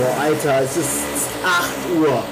[0.00, 1.00] Boah, Alter, es ist
[1.44, 1.68] 8
[2.00, 2.24] Uhr.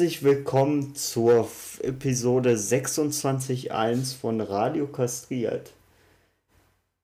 [0.00, 1.46] Herzlich willkommen zur
[1.82, 5.72] Episode 26.1 von Radio Kastriert.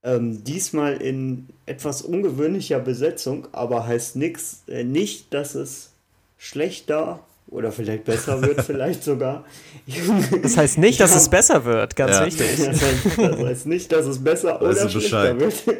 [0.02, 5.90] Ähm, diesmal in etwas ungewöhnlicher Besetzung, aber heißt nix, äh, nicht, dass es
[6.38, 9.44] schlechter oder vielleicht besser wird, vielleicht sogar.
[10.42, 11.18] Das heißt nicht, dass ja.
[11.18, 12.24] es besser wird, ganz ja.
[12.24, 12.48] wichtig.
[12.56, 15.66] Das heißt, das heißt, nicht, dass es besser weißt oder schlechter Bescheid.
[15.66, 15.76] wird.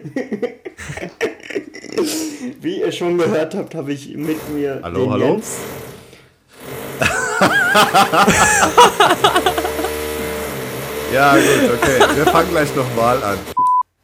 [2.61, 5.25] Wie ihr schon gehört habt, habe ich mit mir hallo, den hallo?
[5.25, 5.57] Jens
[11.13, 12.01] ja, gut, okay.
[12.15, 13.39] Wir fangen gleich nochmal an.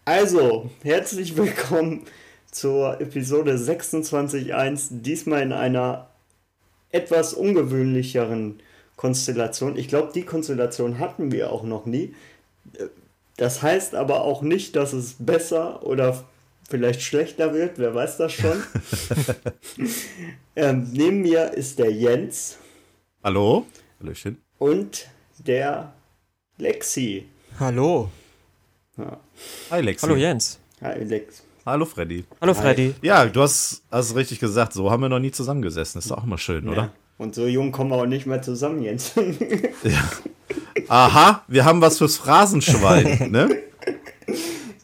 [0.04, 2.02] Also, herzlich willkommen
[2.50, 4.88] zur Episode 26.1.
[4.90, 6.08] Diesmal in einer
[6.90, 8.60] etwas ungewöhnlicheren
[8.96, 9.78] Konstellation.
[9.78, 12.14] Ich glaube, die Konstellation hatten wir auch noch nie.
[13.38, 16.22] Das heißt aber auch nicht, dass es besser oder
[16.68, 18.62] vielleicht schlechter wird, wer weiß das schon.
[20.56, 22.58] ähm, neben mir ist der Jens.
[23.24, 23.66] Hallo.
[24.00, 24.38] Hallöchen.
[24.58, 25.06] Und
[25.38, 25.92] der
[26.58, 27.28] Lexi.
[27.60, 28.10] Hallo.
[28.98, 29.16] Ja.
[29.70, 30.04] Hi Lexi.
[30.04, 30.58] Hallo Jens.
[30.80, 31.44] Hi Lex.
[31.64, 32.24] Hallo Freddy.
[32.40, 32.94] Hallo Freddy.
[33.00, 33.06] Hi.
[33.06, 36.00] Ja, du hast, hast richtig gesagt, so haben wir noch nie zusammengesessen.
[36.00, 36.72] Ist auch immer schön, ja.
[36.72, 36.92] oder?
[37.16, 39.12] Und so jung kommen wir auch nicht mehr zusammen, Jens.
[39.84, 40.10] ja.
[40.88, 43.56] Aha, wir haben was fürs Phrasenschwein, ne?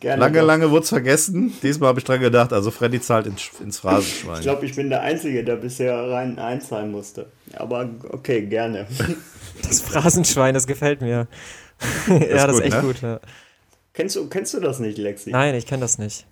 [0.01, 0.47] Gerne lange, doch.
[0.47, 1.53] lange wurde es vergessen.
[1.63, 4.37] Diesmal habe ich dran gedacht, also Freddy zahlt ins, ins Phrasenschwein.
[4.37, 7.27] ich glaube, ich bin der Einzige, der bisher rein einzahlen musste.
[7.55, 8.87] Aber okay, gerne.
[9.61, 11.27] Das Phrasenschwein, das gefällt mir.
[12.07, 12.83] Das ja, das ist echt ne?
[12.83, 13.03] gut.
[13.03, 13.21] Ja.
[13.93, 15.31] Kennst, du, kennst du das nicht, Lexi?
[15.31, 16.27] Nein, ich kenne das nicht.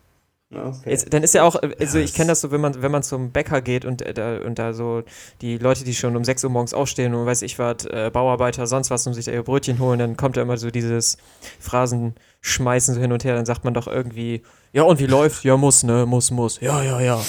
[0.55, 0.91] Okay.
[0.91, 3.33] Jetzt, dann ist ja auch, also ich kenne das so, wenn man, wenn man zum
[3.33, 5.03] Bäcker geht und, äh, da, und da so
[5.41, 8.69] die Leute, die schon um 6 Uhr morgens aufstehen und weiß ich was, äh, Bauarbeiter,
[8.69, 11.19] sonst was, um sich da ihr Brötchen holen, dann kommt da immer so dieses
[11.59, 14.43] Phrasenschmeißen so hin und her, dann sagt man doch irgendwie,
[14.73, 15.43] ja und wie läuft?
[15.43, 16.61] Ja, muss, ne, muss, muss.
[16.61, 17.21] Ja, ja, ja.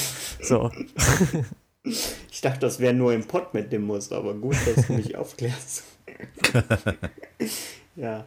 [0.41, 0.71] So.
[2.29, 5.15] Ich dachte, das wäre nur im Pott mit dem Muss, aber gut, dass du mich
[5.15, 5.83] aufklärst.
[7.95, 8.25] ja.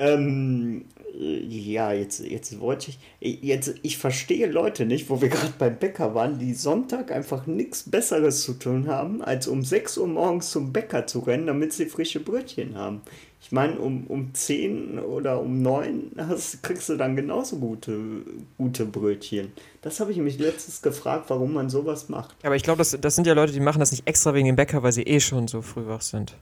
[0.00, 3.42] Ähm, ja, jetzt, jetzt wollte ich.
[3.42, 7.90] Jetzt, ich verstehe Leute nicht, wo wir gerade beim Bäcker waren, die Sonntag einfach nichts
[7.90, 11.84] Besseres zu tun haben, als um 6 Uhr morgens zum Bäcker zu rennen, damit sie
[11.84, 13.02] frische Brötchen haben.
[13.42, 18.22] Ich meine, um, um 10 oder um 9 hast, kriegst du dann genauso gute,
[18.56, 19.52] gute Brötchen.
[19.82, 22.34] Das habe ich mich letztens gefragt, warum man sowas macht.
[22.42, 24.56] Aber ich glaube, das, das sind ja Leute, die machen das nicht extra wegen dem
[24.56, 26.36] Bäcker, weil sie eh schon so früh wach sind.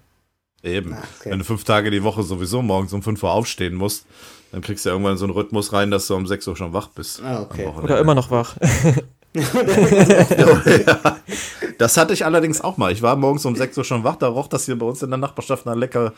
[0.63, 0.93] Eben.
[0.93, 1.31] Ah, okay.
[1.31, 4.07] Wenn du fünf Tage die Woche sowieso morgens um 5 Uhr aufstehen musst,
[4.51, 6.73] dann kriegst du ja irgendwann so einen Rhythmus rein, dass du um 6 Uhr schon
[6.73, 7.23] wach bist.
[7.23, 7.67] Ah, okay.
[7.67, 8.57] Oder immer noch wach.
[11.79, 12.93] das hatte ich allerdings auch mal.
[12.93, 15.11] Ich war morgens um 6 Uhr schon wach, da roch das hier bei uns in
[15.11, 16.15] der Nachbarschaft nach lecker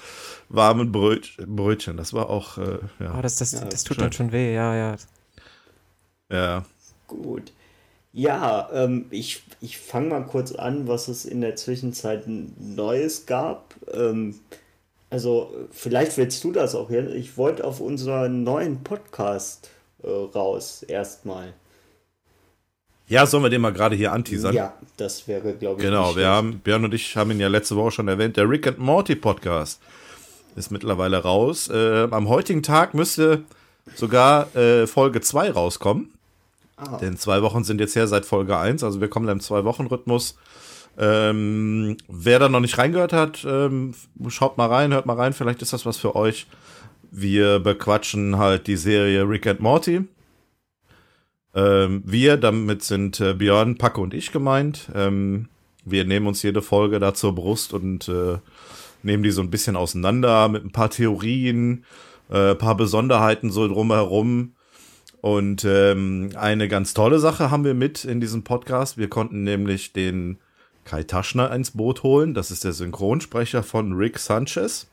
[0.48, 1.96] warmen Brötchen.
[1.96, 3.16] Das war auch, äh, ja.
[3.18, 4.04] Oh, das, das, ja, das tut schön.
[4.04, 4.96] dann schon weh, ja, ja.
[6.30, 6.64] Ja.
[7.08, 7.52] Gut.
[8.12, 13.74] Ja, ähm, ich, ich fange mal kurz an, was es in der Zwischenzeit Neues gab.
[13.92, 14.40] Ähm,
[15.10, 17.14] also, vielleicht willst du das auch jetzt.
[17.14, 19.70] Ich wollte auf unseren neuen Podcast
[20.02, 21.52] äh, raus, erstmal.
[23.06, 24.54] Ja, sollen wir den mal gerade hier anteasern?
[24.54, 25.86] Ja, das wäre, glaube ich.
[25.86, 28.36] Genau, wir haben, Björn und ich haben ihn ja letzte Woche schon erwähnt.
[28.36, 29.80] Der Rick and Morty Podcast
[30.54, 31.68] ist mittlerweile raus.
[31.68, 33.42] Äh, am heutigen Tag müsste
[33.96, 36.12] sogar äh, Folge 2 rauskommen.
[36.80, 36.96] Ah.
[36.98, 40.38] Denn zwei Wochen sind jetzt her seit Folge 1, also wir kommen im Zwei-Wochen-Rhythmus.
[40.98, 43.94] Ähm, wer da noch nicht reingehört hat, ähm,
[44.28, 46.46] schaut mal rein, hört mal rein, vielleicht ist das was für euch.
[47.10, 50.02] Wir bequatschen halt die Serie Rick and Morty.
[51.54, 54.90] Ähm, wir, damit sind äh, Björn, Packe und ich gemeint.
[54.94, 55.48] Ähm,
[55.84, 58.38] wir nehmen uns jede Folge da zur Brust und äh,
[59.02, 61.84] nehmen die so ein bisschen auseinander mit ein paar Theorien,
[62.30, 64.54] äh, paar Besonderheiten so drumherum.
[65.20, 68.96] Und ähm, eine ganz tolle Sache haben wir mit in diesem Podcast.
[68.96, 70.38] Wir konnten nämlich den
[70.84, 72.32] Kai Taschner ins Boot holen.
[72.32, 74.86] Das ist der Synchronsprecher von Rick Sanchez.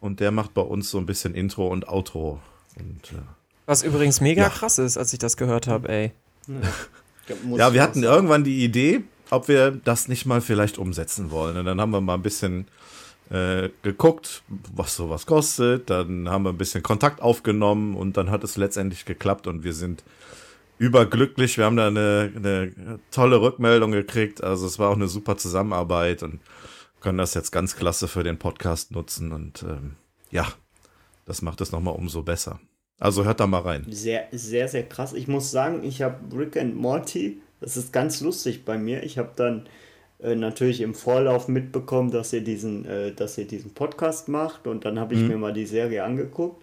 [0.00, 2.40] Und der macht bei uns so ein bisschen Intro und Outro.
[2.78, 3.22] Und, äh,
[3.66, 4.48] Was übrigens mega ja.
[4.48, 6.12] krass ist, als ich das gehört habe, ey.
[7.56, 11.56] ja, wir hatten irgendwann die Idee, ob wir das nicht mal vielleicht umsetzen wollen.
[11.56, 12.66] Und dann haben wir mal ein bisschen
[13.30, 15.88] äh, geguckt, was sowas kostet.
[15.88, 19.72] Dann haben wir ein bisschen Kontakt aufgenommen und dann hat es letztendlich geklappt und wir
[19.72, 20.02] sind
[20.78, 21.58] überglücklich.
[21.58, 24.42] Wir haben da eine, eine tolle Rückmeldung gekriegt.
[24.42, 26.40] Also es war auch eine super Zusammenarbeit und
[27.00, 29.32] können das jetzt ganz klasse für den Podcast nutzen.
[29.32, 29.96] Und ähm,
[30.30, 30.46] ja,
[31.26, 32.60] das macht es nochmal umso besser.
[32.98, 33.86] Also hört da mal rein.
[33.88, 35.12] Sehr, sehr, sehr krass.
[35.12, 39.02] Ich muss sagen, ich habe Rick and Morty, das ist ganz lustig bei mir.
[39.02, 39.66] Ich habe dann
[40.22, 44.84] äh, natürlich im Vorlauf mitbekommen, dass ihr diesen, äh, dass ihr diesen Podcast macht und
[44.84, 45.28] dann habe ich mhm.
[45.28, 46.62] mir mal die Serie angeguckt.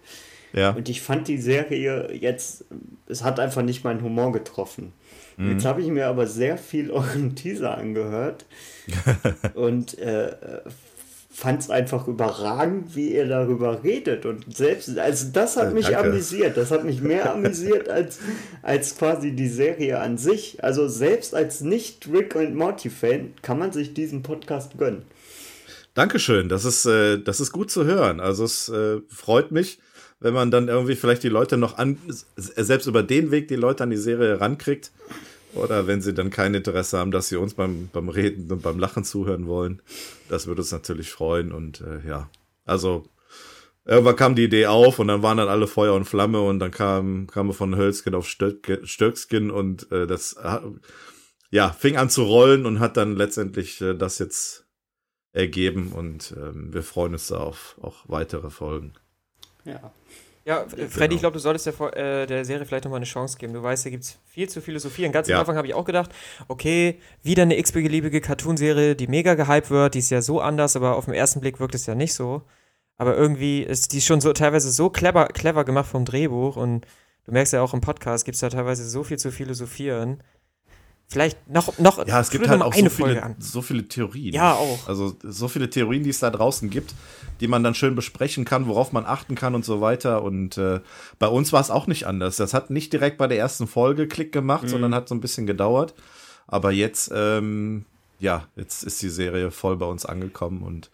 [0.52, 0.70] Ja.
[0.70, 2.64] Und ich fand die Serie jetzt,
[3.06, 4.92] es hat einfach nicht meinen Humor getroffen.
[5.36, 5.52] Mhm.
[5.52, 8.46] Jetzt habe ich mir aber sehr viel euren Teaser angehört
[9.54, 10.32] und äh,
[11.38, 14.26] fand es einfach überragend, wie ihr darüber redet.
[14.26, 16.08] Und selbst, also das hat mich Danke.
[16.08, 16.56] amüsiert.
[16.56, 18.18] Das hat mich mehr amüsiert als,
[18.60, 20.64] als quasi die Serie an sich.
[20.64, 25.02] Also selbst als Nicht-Rick und Morty-Fan kann man sich diesen Podcast gönnen.
[25.94, 28.18] Dankeschön, das ist, äh, das ist gut zu hören.
[28.18, 29.78] Also es äh, freut mich,
[30.18, 31.98] wenn man dann irgendwie vielleicht die Leute noch an,
[32.34, 34.90] selbst über den Weg die Leute an die Serie rankriegt.
[35.54, 38.78] Oder wenn sie dann kein Interesse haben, dass sie uns beim, beim Reden und beim
[38.78, 39.82] Lachen zuhören wollen.
[40.28, 41.52] Das würde uns natürlich freuen.
[41.52, 42.28] Und äh, ja,
[42.64, 43.08] also
[43.84, 46.70] irgendwann kam die Idee auf und dann waren dann alle Feuer und Flamme und dann
[46.70, 50.36] kam, kam von Hölzkin auf Stöckskin und äh, das
[51.50, 54.66] ja, fing an zu rollen und hat dann letztendlich äh, das jetzt
[55.32, 58.94] ergeben und ähm, wir freuen uns da auf auch weitere Folgen.
[59.64, 59.92] Ja.
[60.48, 61.14] Ja, Freddy, genau.
[61.14, 63.52] ich glaube, du solltest der, äh, der Serie vielleicht nochmal eine Chance geben.
[63.52, 65.12] Du weißt, hier gibt es viel zu philosophieren.
[65.12, 65.36] Ganz ja.
[65.36, 66.10] am Anfang habe ich auch gedacht,
[66.48, 70.96] okay, wieder eine x-beliebige Cartoonserie, die mega gehypt wird, die ist ja so anders, aber
[70.96, 72.40] auf den ersten Blick wirkt es ja nicht so.
[72.96, 76.86] Aber irgendwie ist die schon so teilweise so clever, clever gemacht vom Drehbuch und
[77.26, 80.22] du merkst ja auch im Podcast, gibt es da teilweise so viel zu philosophieren.
[81.10, 84.34] Vielleicht noch, noch ja, es gibt halt auch so viele, so viele Theorien.
[84.34, 84.86] Ja, auch.
[84.88, 86.94] Also so viele Theorien, die es da draußen gibt,
[87.40, 90.22] die man dann schön besprechen kann, worauf man achten kann und so weiter.
[90.22, 90.80] Und äh,
[91.18, 92.36] bei uns war es auch nicht anders.
[92.36, 94.68] Das hat nicht direkt bei der ersten Folge Klick gemacht, mhm.
[94.68, 95.94] sondern hat so ein bisschen gedauert.
[96.46, 97.86] Aber jetzt, ähm,
[98.18, 100.90] ja, jetzt ist die Serie voll bei uns angekommen und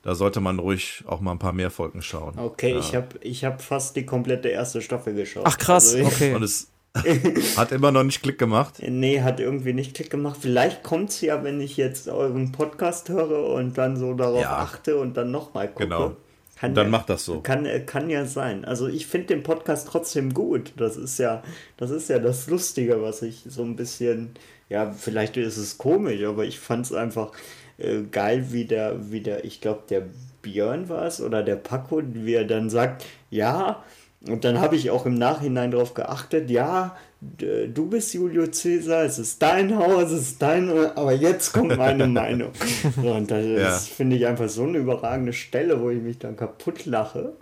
[0.00, 2.38] da sollte man ruhig auch mal ein paar mehr Folgen schauen.
[2.38, 2.78] Okay, ja.
[2.78, 5.42] ich habe ich hab fast die komplette erste Staffel geschaut.
[5.46, 6.34] Ach krass, also okay.
[6.34, 6.70] Und es,
[7.56, 8.82] hat immer noch nicht Klick gemacht?
[8.86, 10.38] Nee, hat irgendwie nicht Klick gemacht.
[10.40, 14.58] Vielleicht kommt es ja, wenn ich jetzt euren Podcast höre und dann so darauf ja.
[14.58, 15.84] achte und dann nochmal gucke.
[15.84, 16.16] Genau.
[16.58, 17.40] Kann dann ja, macht das so.
[17.40, 18.64] Kann, kann ja sein.
[18.64, 20.72] Also ich finde den Podcast trotzdem gut.
[20.76, 21.42] Das ist ja,
[21.76, 24.30] das ist ja das Lustige, was ich so ein bisschen,
[24.68, 27.30] ja, vielleicht ist es komisch, aber ich fand es einfach
[27.76, 30.02] äh, geil, wie der, wie der, ich glaube, der
[30.42, 33.84] Björn war es oder der Paco, wie er dann sagt, ja,
[34.26, 39.18] und dann habe ich auch im Nachhinein darauf geachtet, ja, du bist Julio Cäsar, es
[39.18, 42.50] ist dein Haus, es ist dein, aber jetzt kommt meine Meinung.
[42.96, 43.78] und das ja.
[43.78, 47.34] finde ich einfach so eine überragende Stelle, wo ich mich dann kaputt lache.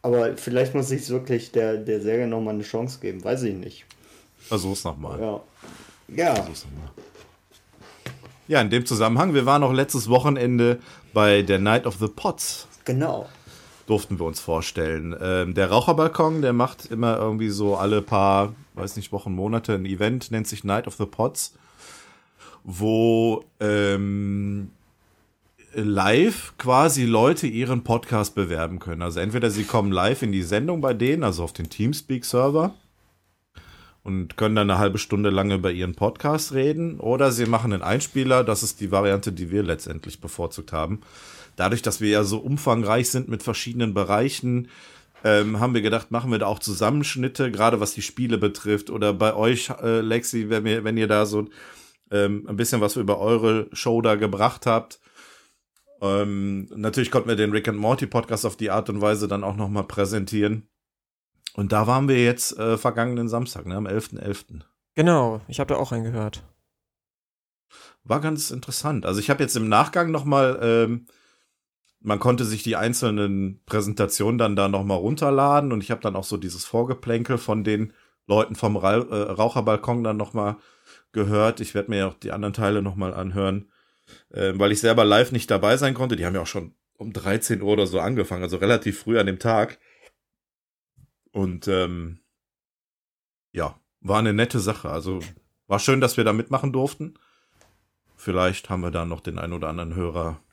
[0.00, 3.54] Aber vielleicht muss ich es wirklich der, der Serie nochmal eine Chance geben, weiß ich
[3.54, 3.84] nicht.
[4.38, 5.20] Versuch's nochmal.
[5.20, 5.40] Ja.
[6.08, 6.34] Ja.
[6.36, 6.90] Versuch's nochmal.
[8.46, 10.78] Ja, in dem Zusammenhang, wir waren auch letztes Wochenende
[11.14, 12.66] bei der Night of the Pots.
[12.84, 13.26] Genau
[13.86, 15.14] durften wir uns vorstellen.
[15.20, 19.86] Ähm, der Raucherbalkon, der macht immer irgendwie so alle paar, weiß nicht, Wochen, Monate ein
[19.86, 21.54] Event, nennt sich Night of the Pots,
[22.62, 24.70] wo ähm,
[25.74, 29.02] live quasi Leute ihren Podcast bewerben können.
[29.02, 32.74] Also entweder sie kommen live in die Sendung bei denen, also auf den Teamspeak-Server
[34.02, 37.82] und können dann eine halbe Stunde lang über ihren Podcast reden, oder sie machen einen
[37.82, 41.00] Einspieler, das ist die Variante, die wir letztendlich bevorzugt haben
[41.56, 44.68] dadurch, dass wir ja so umfangreich sind mit verschiedenen Bereichen,
[45.24, 48.90] ähm, haben wir gedacht, machen wir da auch Zusammenschnitte, gerade was die Spiele betrifft.
[48.90, 51.48] Oder bei euch, äh, Lexi, wenn, wir, wenn ihr da so
[52.10, 55.00] ähm, ein bisschen was über eure Show da gebracht habt.
[56.02, 59.44] Ähm, natürlich konnten wir den Rick and Morty Podcast auf die Art und Weise dann
[59.44, 60.68] auch nochmal präsentieren.
[61.54, 64.20] Und da waren wir jetzt äh, vergangenen Samstag, ne, am 11.11.
[64.20, 64.60] .11.
[64.94, 66.44] Genau, ich habe da auch reingehört.
[68.02, 69.06] War ganz interessant.
[69.06, 71.06] Also ich habe jetzt im Nachgang nochmal ähm,
[72.04, 76.24] man konnte sich die einzelnen Präsentationen dann da nochmal runterladen und ich habe dann auch
[76.24, 77.94] so dieses Vorgeplänkel von den
[78.26, 80.56] Leuten vom Ra äh, Raucherbalkon dann nochmal
[81.12, 81.60] gehört.
[81.60, 83.70] Ich werde mir ja auch die anderen Teile nochmal anhören,
[84.30, 86.16] äh, weil ich selber live nicht dabei sein konnte.
[86.16, 89.26] Die haben ja auch schon um 13 Uhr oder so angefangen, also relativ früh an
[89.26, 89.78] dem Tag.
[91.32, 92.20] Und ähm,
[93.52, 94.90] ja, war eine nette Sache.
[94.90, 95.20] Also
[95.68, 97.14] war schön, dass wir da mitmachen durften.
[98.14, 100.43] Vielleicht haben wir da noch den einen oder anderen Hörer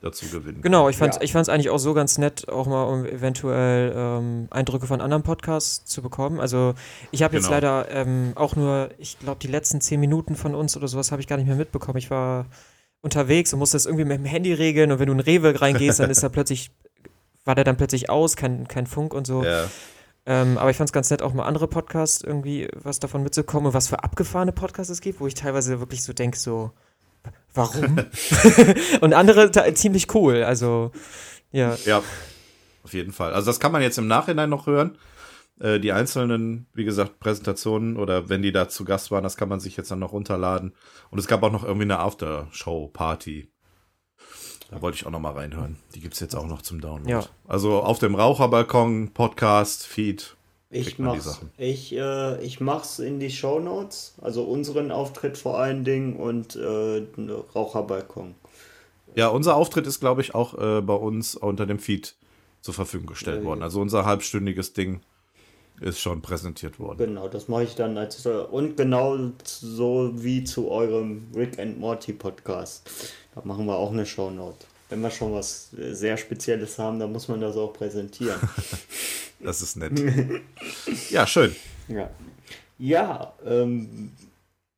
[0.00, 0.62] dazu gewinnen.
[0.62, 1.52] Genau, ich fand es ja.
[1.52, 6.02] eigentlich auch so ganz nett, auch mal um eventuell ähm, Eindrücke von anderen Podcasts zu
[6.02, 6.40] bekommen.
[6.40, 6.74] Also
[7.10, 7.56] ich habe jetzt genau.
[7.56, 11.20] leider ähm, auch nur, ich glaube, die letzten zehn Minuten von uns oder sowas habe
[11.20, 11.98] ich gar nicht mehr mitbekommen.
[11.98, 12.46] Ich war
[13.00, 16.00] unterwegs und musste das irgendwie mit dem Handy regeln und wenn du in Rewe reingehst,
[16.00, 16.70] dann ist da plötzlich,
[17.44, 19.42] war der dann plötzlich aus, kein, kein Funk und so.
[19.44, 19.64] Ja.
[20.26, 23.68] Ähm, aber ich fand es ganz nett, auch mal andere Podcasts irgendwie was davon mitzukommen
[23.68, 26.70] und was für abgefahrene Podcasts es gibt, wo ich teilweise wirklich so denke, so,
[27.54, 27.98] warum?
[29.00, 30.92] und andere ziemlich cool, also
[31.50, 31.76] ja.
[31.84, 32.02] Ja,
[32.82, 33.32] auf jeden Fall.
[33.32, 34.98] Also das kann man jetzt im Nachhinein noch hören.
[35.60, 39.48] Äh, die einzelnen, wie gesagt, Präsentationen oder wenn die da zu Gast waren, das kann
[39.48, 40.74] man sich jetzt dann noch runterladen.
[41.10, 43.50] Und es gab auch noch irgendwie eine Aftershow-Party.
[44.70, 45.78] Da wollte ich auch noch mal reinhören.
[45.94, 47.10] Die gibt es jetzt auch noch zum Download.
[47.10, 47.24] Ja.
[47.46, 50.36] Also auf dem Raucherbalkon, Podcast, Feed.
[50.70, 55.82] Ich mach's, ich, äh, ich mach's in die Show Notes, also unseren Auftritt vor allen
[55.82, 57.06] Dingen und äh,
[57.54, 58.34] Raucherbalkon.
[59.14, 62.16] Ja, unser Auftritt ist, glaube ich, auch äh, bei uns unter dem Feed
[62.60, 63.62] zur Verfügung gestellt worden.
[63.62, 65.00] Also unser halbstündiges Ding
[65.80, 66.98] ist schon präsentiert worden.
[66.98, 72.12] Genau, das mache ich dann als und genau so wie zu eurem Rick and Morty
[72.12, 72.90] Podcast.
[73.34, 74.66] Da machen wir auch eine Shownote.
[74.88, 78.40] Wenn wir schon was sehr Spezielles haben, dann muss man das auch präsentieren.
[79.40, 79.92] das ist nett.
[81.10, 81.54] ja, schön.
[81.88, 82.10] Ja,
[82.78, 84.12] ja ähm,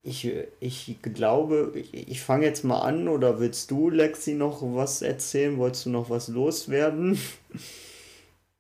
[0.02, 5.02] ich, ich glaube, ich, ich fange jetzt mal an oder willst du, Lexi, noch was
[5.02, 5.59] erzählen?
[5.59, 7.19] Wolltest du noch was loswerden?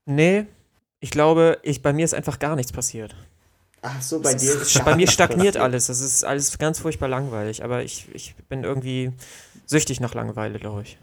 [0.06, 0.46] Nee,
[1.00, 3.14] ich glaube, ich, bei mir ist einfach gar nichts passiert.
[3.82, 5.86] Ach so, bei dir ist Bei mir stagniert alles.
[5.86, 7.64] Das ist alles ganz furchtbar langweilig.
[7.64, 9.12] Aber ich, ich bin irgendwie
[9.64, 10.98] süchtig nach Langeweile, glaube ich.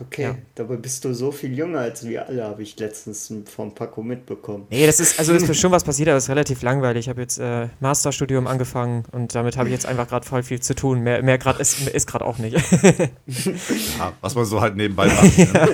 [0.00, 0.34] Okay, ja.
[0.56, 4.66] dabei bist du so viel jünger als wir alle, habe ich letztens vom Paco mitbekommen.
[4.70, 7.06] Nee, das ist, also ist schon was passiert, aber es ist relativ langweilig.
[7.06, 10.60] Ich habe jetzt äh, Masterstudium angefangen und damit habe ich jetzt einfach gerade voll viel
[10.60, 11.00] zu tun.
[11.00, 12.56] Mehr, mehr gerade ist, ist gerade auch nicht.
[13.98, 15.38] ja, was man so halt nebenbei macht.
[15.38, 15.68] ja.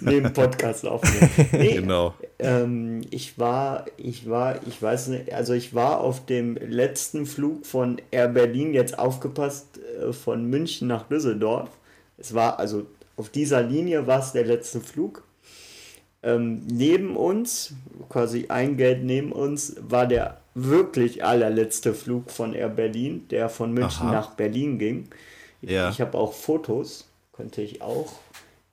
[0.00, 1.30] neben Podcast aufnehmen.
[1.52, 2.14] Nee, genau.
[2.38, 7.66] Ähm, ich war, ich war, ich weiß nicht, also ich war auf dem letzten Flug
[7.66, 11.68] von Air Berlin, jetzt aufgepasst, äh, von München nach Düsseldorf.
[12.16, 15.22] Es war, also auf dieser Linie war es der letzte Flug.
[16.22, 17.74] Ähm, neben uns,
[18.08, 23.72] quasi ein Geld neben uns, war der wirklich allerletzte Flug von Air Berlin, der von
[23.72, 24.12] München Aha.
[24.12, 25.08] nach Berlin ging.
[25.60, 25.90] Ja.
[25.90, 28.12] Ich habe auch Fotos, könnte ich auch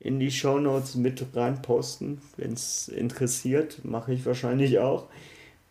[0.00, 3.84] in die Shownotes mit reinposten, wenn es interessiert.
[3.84, 5.06] Mache ich wahrscheinlich auch.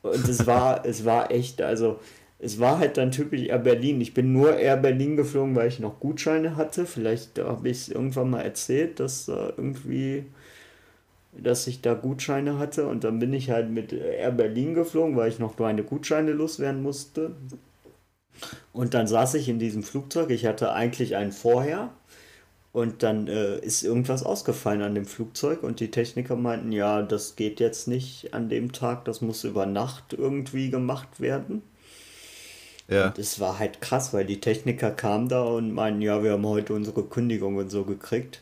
[0.04, 2.00] Und es war, es war echt, also
[2.44, 4.02] es war halt dann typisch Air Berlin.
[4.02, 6.88] Ich bin nur Air Berlin geflogen, weil ich noch Gutscheine hatte.
[6.88, 10.26] Vielleicht habe ich es irgendwann mal erzählt, dass da irgendwie,
[11.38, 12.88] dass ich da Gutscheine hatte.
[12.88, 16.82] Und dann bin ich halt mit Air Berlin geflogen, weil ich noch meine Gutscheine loswerden
[16.82, 17.36] musste.
[18.74, 20.32] Und dann saß ich in diesem Flugzeug.
[20.32, 21.92] Ich hatte eigentlich einen vorher
[22.72, 27.36] und dann äh, ist irgendwas ausgefallen an dem Flugzeug und die Techniker meinten, ja, das
[27.36, 31.62] geht jetzt nicht an dem Tag, das muss über Nacht irgendwie gemacht werden.
[32.92, 33.08] Ja.
[33.08, 36.46] Und es war halt krass, weil die Techniker kamen da und meinten, ja, wir haben
[36.46, 38.42] heute unsere Kündigung und so gekriegt.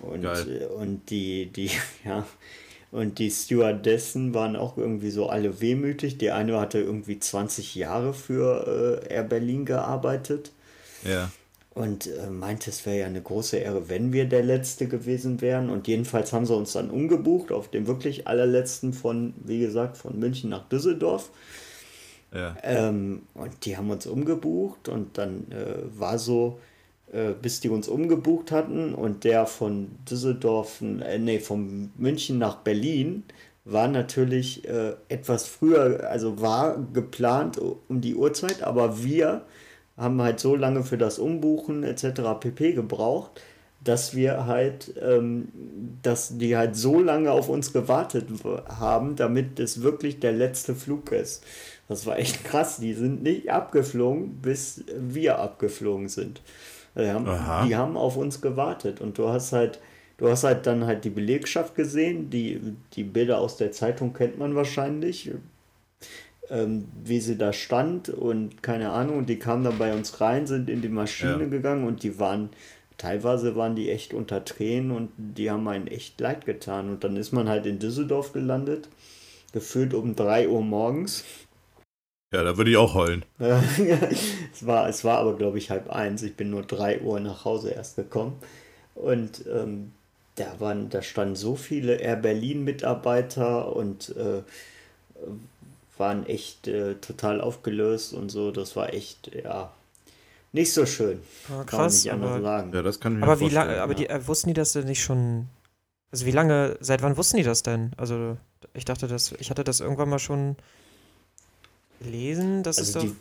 [0.00, 0.62] Und, Geil.
[0.62, 1.70] Äh, und die, die,
[2.04, 2.26] ja,
[2.90, 6.18] und die Stewardessen waren auch irgendwie so alle wehmütig.
[6.18, 10.52] Die eine hatte irgendwie 20 Jahre für äh, Air Berlin gearbeitet.
[11.02, 11.30] Ja
[11.74, 15.70] und äh, meinte, es wäre ja eine große Ehre, wenn wir der Letzte gewesen wären.
[15.70, 20.18] Und jedenfalls haben sie uns dann umgebucht auf den wirklich allerletzten von, wie gesagt, von
[20.18, 21.30] München nach Düsseldorf.
[22.62, 26.58] Ähm, und die haben uns umgebucht und dann äh, war so,
[27.12, 32.56] äh, bis die uns umgebucht hatten und der von Düsseldorf, äh, nee, von München nach
[32.56, 33.24] Berlin
[33.64, 39.42] war natürlich äh, etwas früher, also war geplant um die Uhrzeit, aber wir
[39.96, 42.22] haben halt so lange für das Umbuchen etc.
[42.40, 42.72] pp.
[42.72, 43.40] gebraucht,
[43.84, 45.48] dass wir halt, ähm,
[46.02, 48.28] dass die halt so lange auf uns gewartet
[48.68, 51.44] haben, damit es wirklich der letzte Flug ist.
[51.88, 52.78] Das war echt krass.
[52.78, 56.40] Die sind nicht abgeflogen, bis wir abgeflogen sind.
[56.96, 57.24] Die haben,
[57.66, 59.80] die haben auf uns gewartet und du hast halt,
[60.18, 62.60] du hast halt dann halt die Belegschaft gesehen, die,
[62.92, 65.30] die Bilder aus der Zeitung kennt man wahrscheinlich
[66.52, 70.46] ähm, wie sie da stand und keine Ahnung, und die kamen dann bei uns rein,
[70.46, 71.46] sind in die Maschine ja.
[71.46, 72.50] gegangen und die waren,
[72.98, 76.90] teilweise waren die echt unter Tränen und die haben einen echt leid getan.
[76.90, 78.88] Und dann ist man halt in Düsseldorf gelandet,
[79.52, 81.24] gefühlt um 3 Uhr morgens.
[82.32, 83.24] Ja, da würde ich auch heulen.
[83.38, 86.22] es, war, es war aber, glaube ich, halb eins.
[86.22, 88.38] Ich bin nur 3 Uhr nach Hause erst gekommen.
[88.94, 89.92] Und ähm,
[90.36, 94.42] da, waren, da standen so viele Air Berlin-Mitarbeiter und äh,
[95.98, 98.50] waren echt äh, total aufgelöst und so.
[98.50, 99.70] Das war echt, ja,
[100.52, 101.20] nicht so schön.
[101.50, 102.04] Ja, krass.
[102.04, 102.72] Kann aber, sagen.
[102.72, 105.02] Ja, das kann ich aber wie lange, aber die, äh, wussten die das denn nicht
[105.02, 105.48] schon?
[106.10, 107.92] Also wie lange, seit wann wussten die das denn?
[107.96, 108.36] Also
[108.74, 110.56] ich dachte, das, ich hatte das irgendwann mal schon
[112.02, 113.16] gelesen, dass also es die, doch,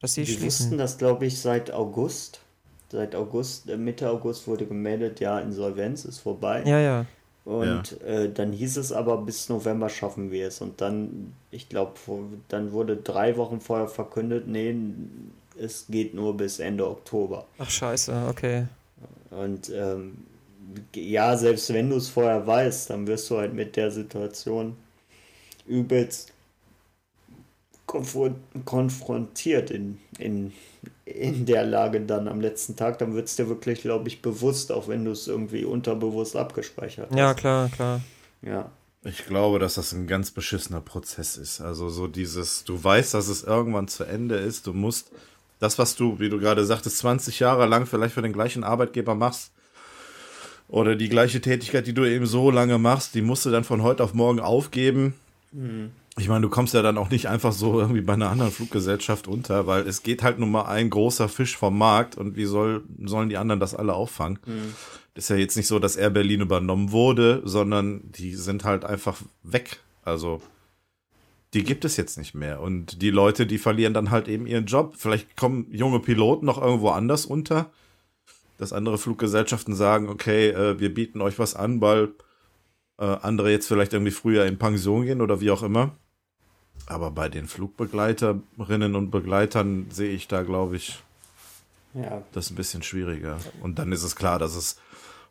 [0.00, 0.46] dass sie die schließen.
[0.46, 2.40] wussten das, glaube ich, seit August.
[2.90, 6.62] Seit August, äh, Mitte August wurde gemeldet, ja, Insolvenz ist vorbei.
[6.64, 7.06] Ja, ja.
[7.44, 8.06] Und ja.
[8.06, 10.60] äh, dann hieß es aber, bis November schaffen wir es.
[10.60, 11.92] Und dann, ich glaube,
[12.48, 14.74] dann wurde drei Wochen vorher verkündet, nee,
[15.58, 17.46] es geht nur bis Ende Oktober.
[17.58, 18.66] Ach scheiße, okay.
[19.30, 20.18] Und ähm,
[20.94, 24.76] ja, selbst wenn du es vorher weißt, dann wirst du halt mit der Situation
[25.66, 26.32] übelst
[27.88, 30.52] konfrontiert in, in,
[31.06, 34.70] in der Lage dann am letzten Tag, dann wird es dir wirklich, glaube ich, bewusst,
[34.70, 37.18] auch wenn du es irgendwie unterbewusst abgespeichert hast.
[37.18, 38.00] Ja, klar, klar.
[38.42, 38.70] Ja.
[39.04, 41.60] Ich glaube, dass das ein ganz beschissener Prozess ist.
[41.60, 45.10] Also so dieses, du weißt, dass es irgendwann zu Ende ist, du musst
[45.58, 49.14] das, was du, wie du gerade sagtest, 20 Jahre lang vielleicht für den gleichen Arbeitgeber
[49.14, 49.52] machst,
[50.68, 53.82] oder die gleiche Tätigkeit, die du eben so lange machst, die musst du dann von
[53.82, 55.14] heute auf morgen aufgeben.
[55.52, 58.52] Mhm ich meine, du kommst ja dann auch nicht einfach so irgendwie bei einer anderen
[58.52, 62.44] Fluggesellschaft unter, weil es geht halt nun mal ein großer Fisch vom Markt und wie
[62.44, 64.38] soll, sollen die anderen das alle auffangen?
[64.46, 64.74] Mhm.
[65.14, 69.20] Ist ja jetzt nicht so, dass Air Berlin übernommen wurde, sondern die sind halt einfach
[69.42, 69.80] weg.
[70.04, 70.40] Also,
[71.54, 72.60] die gibt es jetzt nicht mehr.
[72.60, 74.94] Und die Leute, die verlieren dann halt eben ihren Job.
[74.96, 77.70] Vielleicht kommen junge Piloten noch irgendwo anders unter,
[78.58, 82.10] dass andere Fluggesellschaften sagen, okay, äh, wir bieten euch was an, weil
[82.98, 85.96] äh, andere jetzt vielleicht irgendwie früher in Pension gehen oder wie auch immer.
[86.88, 90.98] Aber bei den Flugbegleiterinnen und Begleitern sehe ich da, glaube ich,
[91.92, 92.22] ja.
[92.32, 93.38] das ein bisschen schwieriger.
[93.62, 94.80] Und dann ist es klar, dass es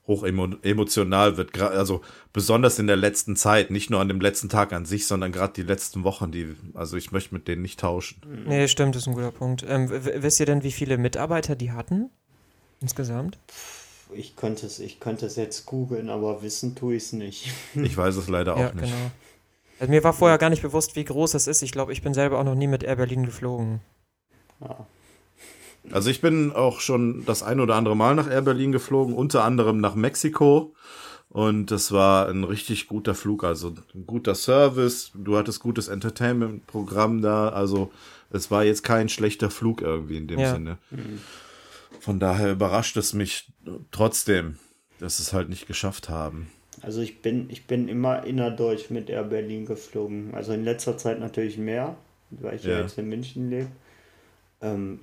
[0.05, 4.71] hoch emotional wird, also besonders in der letzten Zeit, nicht nur an dem letzten Tag
[4.71, 8.21] an sich, sondern gerade die letzten Wochen, die, also ich möchte mit denen nicht tauschen.
[8.45, 9.65] Nee, stimmt, das ist ein guter Punkt.
[9.67, 12.11] Ähm, wisst ihr denn, wie viele Mitarbeiter die hatten?
[12.79, 13.39] Insgesamt?
[14.13, 17.51] Ich könnte es, ich könnte es jetzt googeln, aber wissen tue ich es nicht.
[17.75, 18.85] Ich weiß es leider ja, auch nicht.
[18.85, 19.11] Genau.
[19.79, 21.61] Also mir war vorher gar nicht bewusst, wie groß das ist.
[21.61, 23.81] Ich glaube, ich bin selber auch noch nie mit Air Berlin geflogen.
[24.61, 24.87] Ja.
[25.91, 29.43] Also ich bin auch schon das ein oder andere Mal nach Air Berlin geflogen, unter
[29.43, 30.73] anderem nach Mexiko.
[31.29, 35.11] Und das war ein richtig guter Flug, also ein guter Service.
[35.13, 37.49] Du hattest gutes Entertainment-Programm da.
[37.49, 37.91] Also
[38.31, 40.53] es war jetzt kein schlechter Flug irgendwie in dem ja.
[40.53, 40.77] Sinne.
[41.99, 43.51] Von daher überrascht es mich
[43.91, 44.57] trotzdem,
[44.99, 46.49] dass es halt nicht geschafft haben.
[46.81, 50.33] Also ich bin, ich bin immer innerdeutsch mit Air Berlin geflogen.
[50.33, 51.95] Also in letzter Zeit natürlich mehr,
[52.29, 53.69] weil ich ja, ja jetzt in München lebe.
[54.61, 54.99] Ähm,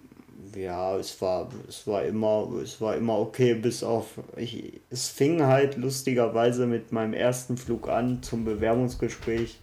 [0.54, 5.42] ja, es war, es war immer, es war immer okay, bis auf, ich, es fing
[5.42, 9.58] halt lustigerweise mit meinem ersten Flug an zum Bewerbungsgespräch,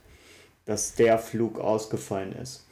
[0.65, 2.65] dass der Flug ausgefallen ist.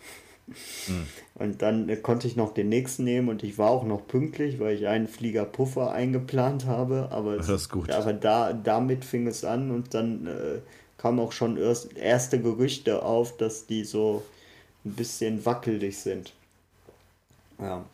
[0.87, 1.07] Mhm.
[1.35, 4.59] Und dann äh, konnte ich noch den nächsten nehmen und ich war auch noch pünktlich,
[4.59, 7.09] weil ich einen Flieger Puffer eingeplant habe.
[7.11, 7.89] Aber, das ist gut.
[7.91, 10.59] aber da, damit fing es an und dann äh,
[10.97, 14.23] kamen auch schon erst, erste Gerüchte auf, dass die so
[14.85, 16.33] ein bisschen wackelig sind.
[17.59, 17.85] Ja.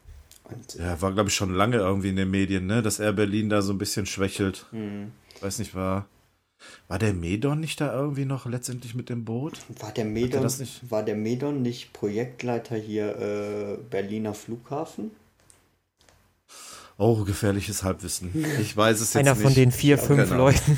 [0.43, 3.49] Und, ja, war glaube ich schon lange irgendwie in den Medien, ne, dass Air Berlin
[3.49, 4.65] da so ein bisschen schwächelt.
[4.71, 5.11] Mhm.
[5.41, 6.07] Weiß nicht, war
[6.87, 9.59] war der Medon nicht da irgendwie noch letztendlich mit dem Boot?
[9.79, 10.89] War der Medon, nicht?
[10.89, 15.11] War der Medon nicht Projektleiter hier äh, Berliner Flughafen?
[16.97, 18.31] Oh, gefährliches Halbwissen.
[18.61, 19.39] Ich weiß es jetzt Einer nicht.
[19.39, 20.45] Einer von den vier, fünf genau.
[20.45, 20.77] Leuten.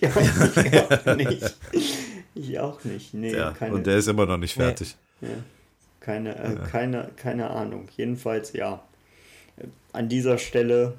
[0.00, 1.56] ja, ich auch nicht.
[2.34, 3.14] Ich auch nicht.
[3.14, 4.96] Nee, ja, keine, und der ist immer noch nicht fertig.
[5.20, 5.28] Nee.
[5.28, 5.34] Ja.
[6.00, 6.66] Keine, äh, ja.
[6.66, 7.88] keine, keine Ahnung.
[7.96, 8.82] Jedenfalls, ja.
[9.92, 10.94] An dieser Stelle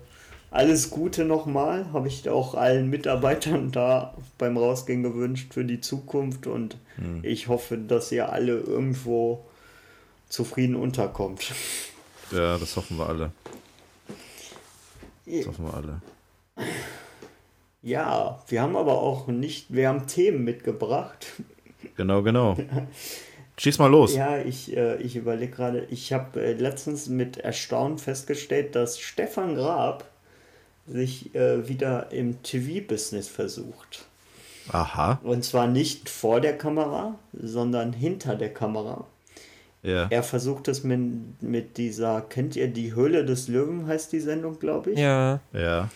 [0.51, 6.47] alles Gute nochmal, habe ich auch allen Mitarbeitern da beim Rausgehen gewünscht für die Zukunft
[6.47, 7.19] und hm.
[7.23, 9.45] ich hoffe, dass ihr alle irgendwo
[10.29, 11.53] zufrieden unterkommt.
[12.31, 13.31] Ja, das hoffen wir alle.
[15.25, 16.01] Das hoffen wir alle.
[17.81, 21.27] Ja, wir haben aber auch nicht, wir haben Themen mitgebracht.
[21.95, 22.57] Genau, genau.
[23.57, 24.13] Schieß mal los.
[24.13, 29.55] Ja, ich, äh, ich überlege gerade, ich habe äh, letztens mit Erstaunen festgestellt, dass Stefan
[29.55, 30.05] Grab
[30.87, 34.05] sich äh, wieder im TV-Business versucht.
[34.69, 35.19] Aha.
[35.23, 39.05] Und zwar nicht vor der Kamera, sondern hinter der Kamera.
[39.83, 40.07] Ja.
[40.09, 44.59] Er versucht es mit, mit dieser, kennt ihr die Höhle des Löwen, heißt die Sendung,
[44.59, 44.99] glaube ich?
[44.99, 45.39] Ja.
[45.53, 45.89] Ja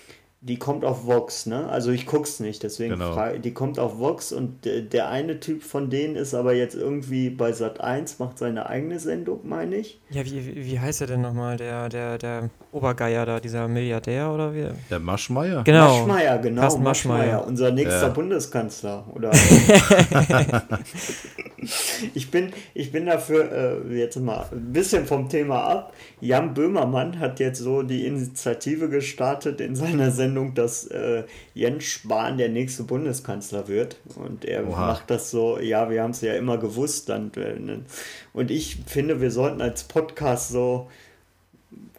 [0.44, 1.70] die kommt auf Vox, ne?
[1.70, 3.14] Also ich guck's nicht, deswegen genau.
[3.14, 7.30] frage die kommt auf Vox und der eine Typ von denen ist aber jetzt irgendwie
[7.30, 10.02] bei Sat 1, macht seine eigene Sendung, meine ich.
[10.10, 11.58] Ja, wie, wie heißt er denn nochmal?
[11.58, 14.66] Der, der, der Obergeier da, dieser Milliardär oder wie?
[14.90, 15.64] Der Maschmeier?
[15.64, 16.00] Genau.
[16.00, 16.62] Maschmeier, genau.
[16.62, 18.10] Carsten Maschmeier, unser nächster ja.
[18.10, 19.30] Bundeskanzler, oder?
[22.16, 25.94] ich, bin, ich bin dafür, äh, jetzt mal ein bisschen vom Thema ab.
[26.20, 31.84] Jan Böhmermann hat jetzt so die Initiative gestartet in seiner Sendung Sendung, dass äh, Jens
[31.84, 33.98] Spahn der nächste Bundeskanzler wird.
[34.16, 34.88] Und er Oha.
[34.88, 37.10] macht das so, ja, wir haben es ja immer gewusst.
[37.10, 37.82] Dann, äh, ne.
[38.34, 40.90] und ich finde, wir sollten als Podcast so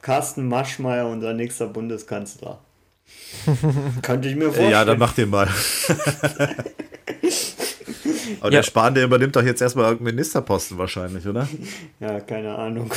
[0.01, 2.61] Carsten Maschmeyer, unser nächster Bundeskanzler.
[4.03, 4.71] Könnte ich mir vorstellen.
[4.71, 5.49] Ja, dann mach den mal.
[8.43, 8.59] Aber ja.
[8.59, 11.47] der Spahn, der übernimmt doch jetzt erstmal irgendeinen Ministerposten wahrscheinlich, oder?
[12.01, 12.93] Ja, keine Ahnung.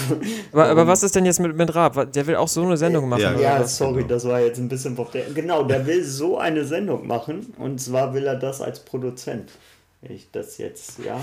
[0.51, 2.11] Aber, aber was ist denn jetzt mit, mit Raab?
[2.11, 3.21] Der will auch so eine Sendung machen.
[3.21, 4.07] Ja, ja sorry, genau.
[4.07, 5.25] das war jetzt ein bisschen auf der.
[5.25, 9.51] Genau, der will so eine Sendung machen und zwar will er das als Produzent.
[10.01, 11.21] Ich das jetzt, ja.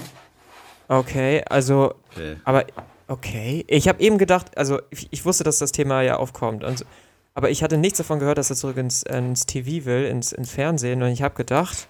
[0.87, 1.95] Okay, also.
[2.13, 2.37] Okay.
[2.45, 2.65] Aber,
[3.09, 3.65] okay.
[3.67, 6.63] Ich habe eben gedacht, also ich, ich, wusste, dass das Thema ja aufkommt.
[6.63, 6.87] Und,
[7.35, 10.53] aber ich hatte nichts davon gehört, dass er zurück ins, ins TV will, ins, ins
[10.53, 11.03] Fernsehen.
[11.03, 11.89] Und ich habe gedacht,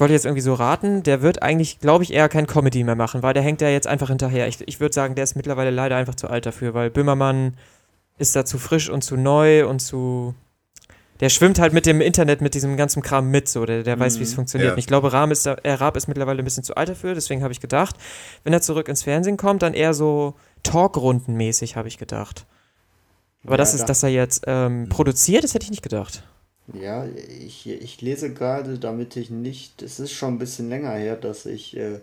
[0.00, 3.22] wollte jetzt irgendwie so raten, der wird eigentlich, glaube ich, eher kein Comedy mehr machen,
[3.22, 4.48] weil der hängt ja jetzt einfach hinterher.
[4.48, 7.54] Ich, ich würde sagen, der ist mittlerweile leider einfach zu alt dafür, weil Böhmermann
[8.18, 10.34] ist da zu frisch und zu neu und zu.
[11.20, 13.64] Der schwimmt halt mit dem Internet, mit diesem ganzen Kram mit, so.
[13.64, 14.36] Der, der weiß, wie es mhm.
[14.36, 14.72] funktioniert.
[14.72, 14.76] Ja.
[14.78, 17.42] Ich glaube, Raab ist, da, äh, Raab ist mittlerweile ein bisschen zu alt dafür, deswegen
[17.42, 17.96] habe ich gedacht,
[18.44, 22.44] wenn er zurück ins Fernsehen kommt, dann eher so Talkrundenmäßig, habe ich gedacht.
[23.44, 26.22] Aber ja, das ist, dass er jetzt ähm, produziert, das hätte ich nicht gedacht.
[26.72, 31.16] Ja, ich, ich lese gerade, damit ich nicht, es ist schon ein bisschen länger her,
[31.16, 32.00] dass ich, äh,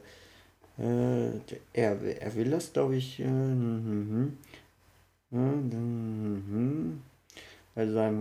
[0.79, 1.31] äh,
[1.73, 4.37] er, er will das, glaube ich, äh, mm,
[5.31, 7.01] mm,
[7.75, 8.11] also äh,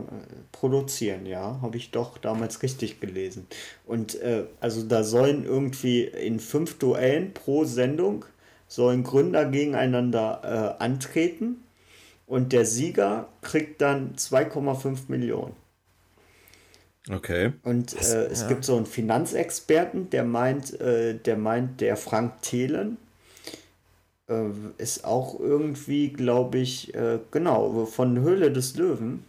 [0.53, 3.47] produzieren, ja, habe ich doch damals richtig gelesen.
[3.87, 8.25] Und äh, also da sollen irgendwie in fünf Duellen pro Sendung
[8.69, 11.63] sollen Gründer gegeneinander äh, antreten
[12.27, 15.55] und der Sieger kriegt dann 2,5 Millionen.
[17.11, 17.53] Okay.
[17.65, 18.49] Und äh, es ja.
[18.49, 22.97] gibt so einen Finanzexperten, der meint, äh, der meint, der Frank Thelen
[24.29, 29.25] äh, ist auch irgendwie, glaube ich, äh, genau, von Höhle des Löwen.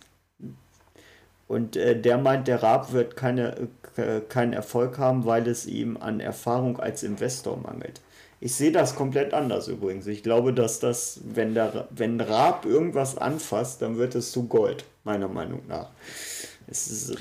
[1.48, 5.98] Und äh, der meint, der Raab wird keine, äh, keinen Erfolg haben, weil es ihm
[5.98, 8.02] an Erfahrung als Investor mangelt.
[8.40, 10.06] Ich sehe das komplett anders übrigens.
[10.06, 14.84] Ich glaube, dass das, wenn der, wenn Raab irgendwas anfasst, dann wird es zu Gold,
[15.06, 15.90] meiner Meinung nach.
[16.68, 17.18] Es ist,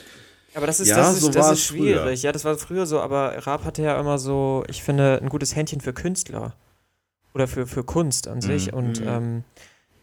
[0.55, 2.01] aber das ist, ja, das ist, so das ist schwierig.
[2.01, 2.13] Früher.
[2.13, 5.57] Ja, das war früher so, aber Raab hatte ja immer so, ich finde, ein gutes
[5.57, 6.55] Händchen für Künstler.
[7.35, 8.73] Oder für, für Kunst an sich.
[8.73, 8.79] Mhm.
[8.79, 9.09] Und mhm.
[9.09, 9.45] ähm,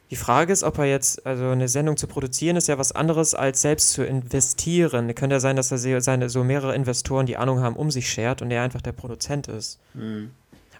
[0.10, 3.36] die Frage ist, ob er jetzt, also eine Sendung zu produzieren, ist ja was anderes
[3.36, 5.14] als selbst zu investieren.
[5.14, 8.42] Könnte ja sein, dass er seine so mehrere Investoren, die Ahnung haben, um sich schert
[8.42, 9.80] und er einfach der Produzent ist.
[9.94, 10.32] Mhm.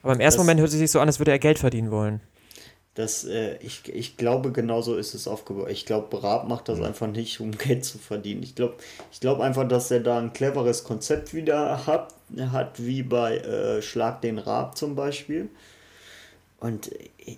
[0.02, 1.92] Aber im ersten das Moment hört es sich so an, als würde er Geld verdienen
[1.92, 2.22] wollen.
[2.96, 5.70] Das, äh, ich, ich glaube, genauso ist es aufgebaut.
[5.70, 8.44] Ich glaube, Raab macht das einfach nicht, um Geld zu verdienen.
[8.44, 8.76] Ich glaube
[9.12, 12.14] ich glaub einfach, dass er da ein cleveres Konzept wieder hat,
[12.52, 15.50] hat wie bei äh, Schlag den Raab zum Beispiel.
[16.60, 17.38] Und ich,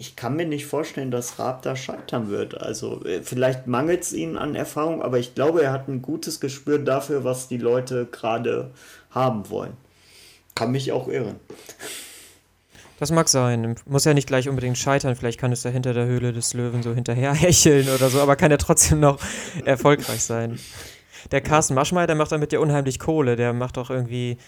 [0.00, 2.60] ich kann mir nicht vorstellen, dass Raab da scheitern wird.
[2.60, 6.40] Also, äh, vielleicht mangelt es ihm an Erfahrung, aber ich glaube, er hat ein gutes
[6.40, 8.70] Gespür dafür, was die Leute gerade
[9.10, 9.76] haben wollen.
[10.54, 11.40] Kann mich auch irren.
[12.98, 13.76] Das mag sein.
[13.86, 15.14] Muss ja nicht gleich unbedingt scheitern.
[15.14, 18.36] Vielleicht kann es ja hinter der Höhle des Löwen so hinterher hecheln oder so, aber
[18.36, 19.18] kann ja trotzdem noch
[19.64, 20.58] erfolgreich sein.
[21.30, 23.36] Der Carsten Maschmeyer, der macht damit ja unheimlich Kohle.
[23.36, 24.38] Der macht doch irgendwie.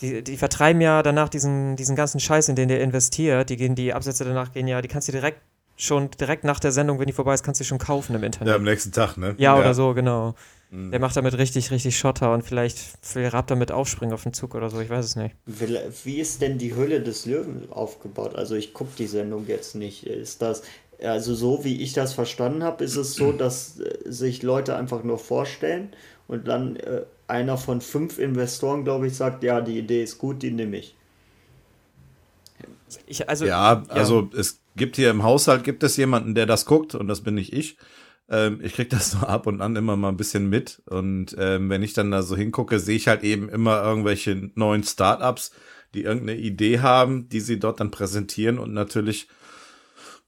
[0.00, 3.50] Die, die vertreiben ja danach diesen, diesen ganzen Scheiß, in den der investiert.
[3.50, 5.40] Die gehen, die Absätze danach gehen ja, die kannst du direkt
[5.76, 8.50] schon direkt nach der Sendung, wenn die vorbei ist, kannst du schon kaufen im Internet.
[8.50, 9.34] Ja, am nächsten Tag, ne?
[9.38, 9.60] Ja, ja.
[9.60, 10.34] oder so, genau.
[10.72, 10.90] Mhm.
[10.90, 12.78] Der macht damit richtig, richtig Schotter und vielleicht
[13.14, 15.36] will Raab damit aufspringen auf den Zug oder so, ich weiß es nicht.
[15.46, 18.34] Wie ist denn die Höhle des Löwen aufgebaut?
[18.34, 20.06] Also ich gucke die Sendung jetzt nicht.
[20.06, 20.62] Ist das,
[21.02, 25.04] also so wie ich das verstanden habe, ist es so, dass äh, sich Leute einfach
[25.04, 25.90] nur vorstellen
[26.26, 30.42] und dann äh, einer von fünf Investoren, glaube ich, sagt, ja, die Idee ist gut,
[30.42, 30.96] die nehme ich.
[33.06, 36.64] ich also, ja, ja, also es gibt hier im Haushalt, gibt es jemanden, der das
[36.64, 37.76] guckt und das bin nicht ich.
[38.28, 40.82] Ähm, ich krieg das so ab und an immer mal ein bisschen mit.
[40.86, 44.84] Und ähm, wenn ich dann da so hingucke, sehe ich halt eben immer irgendwelche neuen
[44.84, 45.52] Startups,
[45.94, 49.28] die irgendeine Idee haben, die sie dort dann präsentieren und natürlich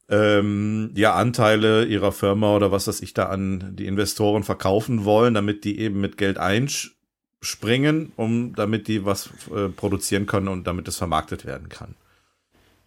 [0.09, 5.35] ähm, ja Anteile ihrer Firma oder was weiß ich da an die Investoren verkaufen wollen,
[5.35, 10.89] damit die eben mit Geld einspringen, um damit die was äh, produzieren können und damit
[10.89, 11.97] es vermarktet werden kann.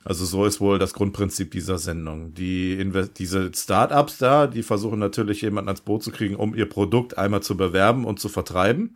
[0.08, 2.34] Also so ist wohl das Grundprinzip dieser Sendung.
[2.34, 6.70] Die Inve diese Startups da, die versuchen natürlich jemanden ans Boot zu kriegen, um ihr
[6.70, 8.96] Produkt einmal zu bewerben und zu vertreiben.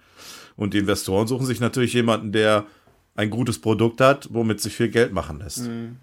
[0.56, 2.65] Und die Investoren suchen sich natürlich jemanden, der
[3.15, 5.67] ein gutes Produkt hat, womit sich viel Geld machen lässt.
[5.67, 5.97] Mhm.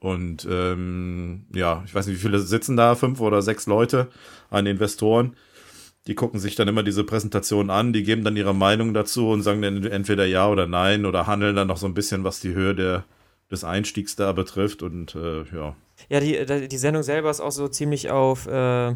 [0.00, 4.08] Und ähm, ja, ich weiß nicht, wie viele sitzen da, fünf oder sechs Leute
[4.48, 5.36] an Investoren.
[6.06, 9.42] Die gucken sich dann immer diese Präsentation an, die geben dann ihre Meinung dazu und
[9.42, 12.54] sagen dann entweder ja oder nein oder handeln dann noch so ein bisschen, was die
[12.54, 13.04] Höhe der
[13.50, 15.76] des Einstiegs da betrifft und äh, ja.
[16.08, 18.94] Ja, die, die Sendung selber ist auch so ziemlich auf, äh,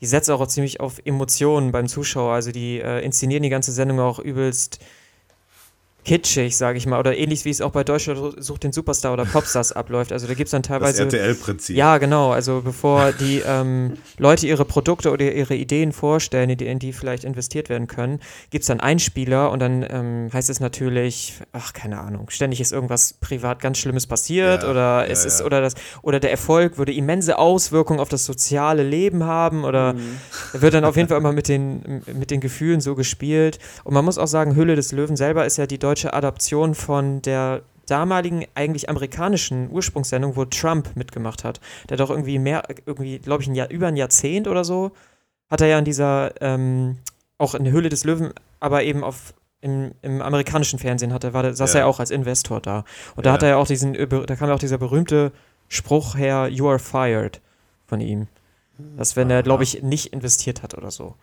[0.00, 2.32] die setzt auch ziemlich auf Emotionen beim Zuschauer.
[2.32, 4.78] Also die äh, inszenieren die ganze Sendung auch übelst
[6.08, 9.26] kitschig, sage ich mal, oder ähnlich wie es auch bei Deutschland sucht den Superstar oder
[9.26, 10.10] Popstars abläuft.
[10.10, 11.04] Also da gibt es dann teilweise.
[11.04, 11.76] Das RTL-Prinzip.
[11.76, 12.30] Ja, genau.
[12.32, 17.68] Also bevor die ähm, Leute ihre Produkte oder ihre Ideen vorstellen, in die vielleicht investiert
[17.68, 22.30] werden können, gibt es dann Einspieler und dann ähm, heißt es natürlich, ach, keine Ahnung,
[22.30, 25.46] ständig ist irgendwas privat ganz Schlimmes passiert ja, oder ja, es ist, ja.
[25.46, 30.18] oder das, oder der Erfolg würde immense Auswirkungen auf das soziale Leben haben oder mhm.
[30.54, 33.58] wird dann auf jeden Fall immer mit den, mit den Gefühlen so gespielt.
[33.84, 37.22] Und man muss auch sagen, Hülle des Löwen selber ist ja die deutsche Adaption von
[37.22, 41.60] der damaligen eigentlich amerikanischen Ursprungssendung, wo Trump mitgemacht hat.
[41.88, 44.92] Der hat doch irgendwie mehr, irgendwie, glaube ich, ein Jahr, über ein Jahrzehnt oder so,
[45.50, 46.98] hat er ja in dieser, ähm,
[47.38, 51.52] auch in der Höhle des Löwen, aber eben auf im, im amerikanischen Fernsehen hatte, war,
[51.52, 51.80] saß ja.
[51.80, 52.84] er auch als Investor da.
[53.16, 53.34] Und da ja.
[53.34, 55.32] hat er ja auch diesen, da kam ja auch dieser berühmte
[55.68, 57.40] Spruch her, you are fired
[57.86, 58.28] von ihm.
[58.96, 61.16] Dass wenn er, glaube ich, nicht investiert hat oder so.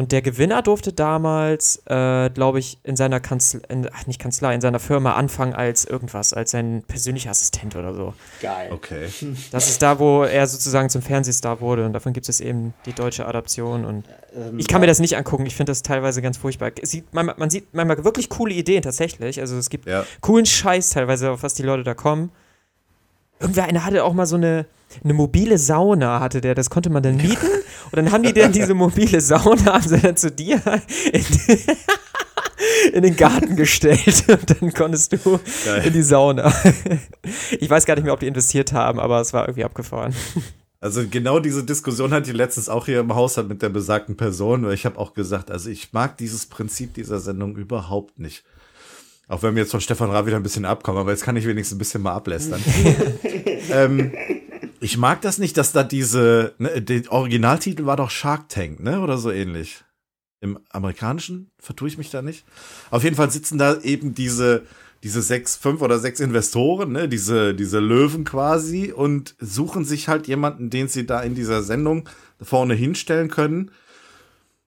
[0.00, 3.60] Und der Gewinner durfte damals, äh, glaube ich, in seiner Kanzlei,
[3.92, 8.14] ach nicht Kanzlei, in seiner Firma anfangen als irgendwas, als sein persönlicher Assistent oder so.
[8.40, 8.70] Geil.
[8.72, 9.08] Okay.
[9.50, 12.94] Das ist da, wo er sozusagen zum Fernsehstar wurde und davon gibt es eben die
[12.94, 16.38] deutsche Adaption und ähm, ich kann mir das nicht angucken, ich finde das teilweise ganz
[16.38, 16.70] furchtbar.
[16.80, 20.06] Sieht, man, man, sieht manchmal wirklich coole Ideen tatsächlich, also es gibt ja.
[20.22, 22.30] coolen Scheiß teilweise, auf was die Leute da kommen.
[23.40, 24.66] Irgendwer einer hatte auch mal so eine,
[25.02, 27.46] eine mobile Sauna, hatte der, das konnte man dann mieten
[27.90, 30.60] und dann haben die dann diese mobile Sauna, haben sie dann zu dir
[31.12, 31.24] in,
[32.92, 35.86] in den Garten gestellt und dann konntest du Geil.
[35.86, 36.52] in die Sauna.
[37.58, 40.14] Ich weiß gar nicht mehr, ob die investiert haben, aber es war irgendwie abgefahren.
[40.82, 44.64] Also genau diese Diskussion hatte ich letztens auch hier im Haushalt mit der besagten Person,
[44.64, 48.44] weil ich habe auch gesagt, also ich mag dieses Prinzip dieser Sendung überhaupt nicht.
[49.30, 51.46] Auch wenn wir jetzt von Stefan Raab wieder ein bisschen abkommen, aber jetzt kann ich
[51.46, 52.60] wenigstens ein bisschen mal ablästern.
[53.70, 54.10] ähm,
[54.80, 59.00] ich mag das nicht, dass da diese, ne, der Originaltitel war doch Shark Tank, ne,
[59.00, 59.84] oder so ähnlich.
[60.40, 62.44] Im amerikanischen vertue ich mich da nicht.
[62.90, 64.64] Auf jeden Fall sitzen da eben diese,
[65.04, 70.26] diese sechs, fünf oder sechs Investoren, ne, diese, diese Löwen quasi und suchen sich halt
[70.26, 72.08] jemanden, den sie da in dieser Sendung
[72.42, 73.70] vorne hinstellen können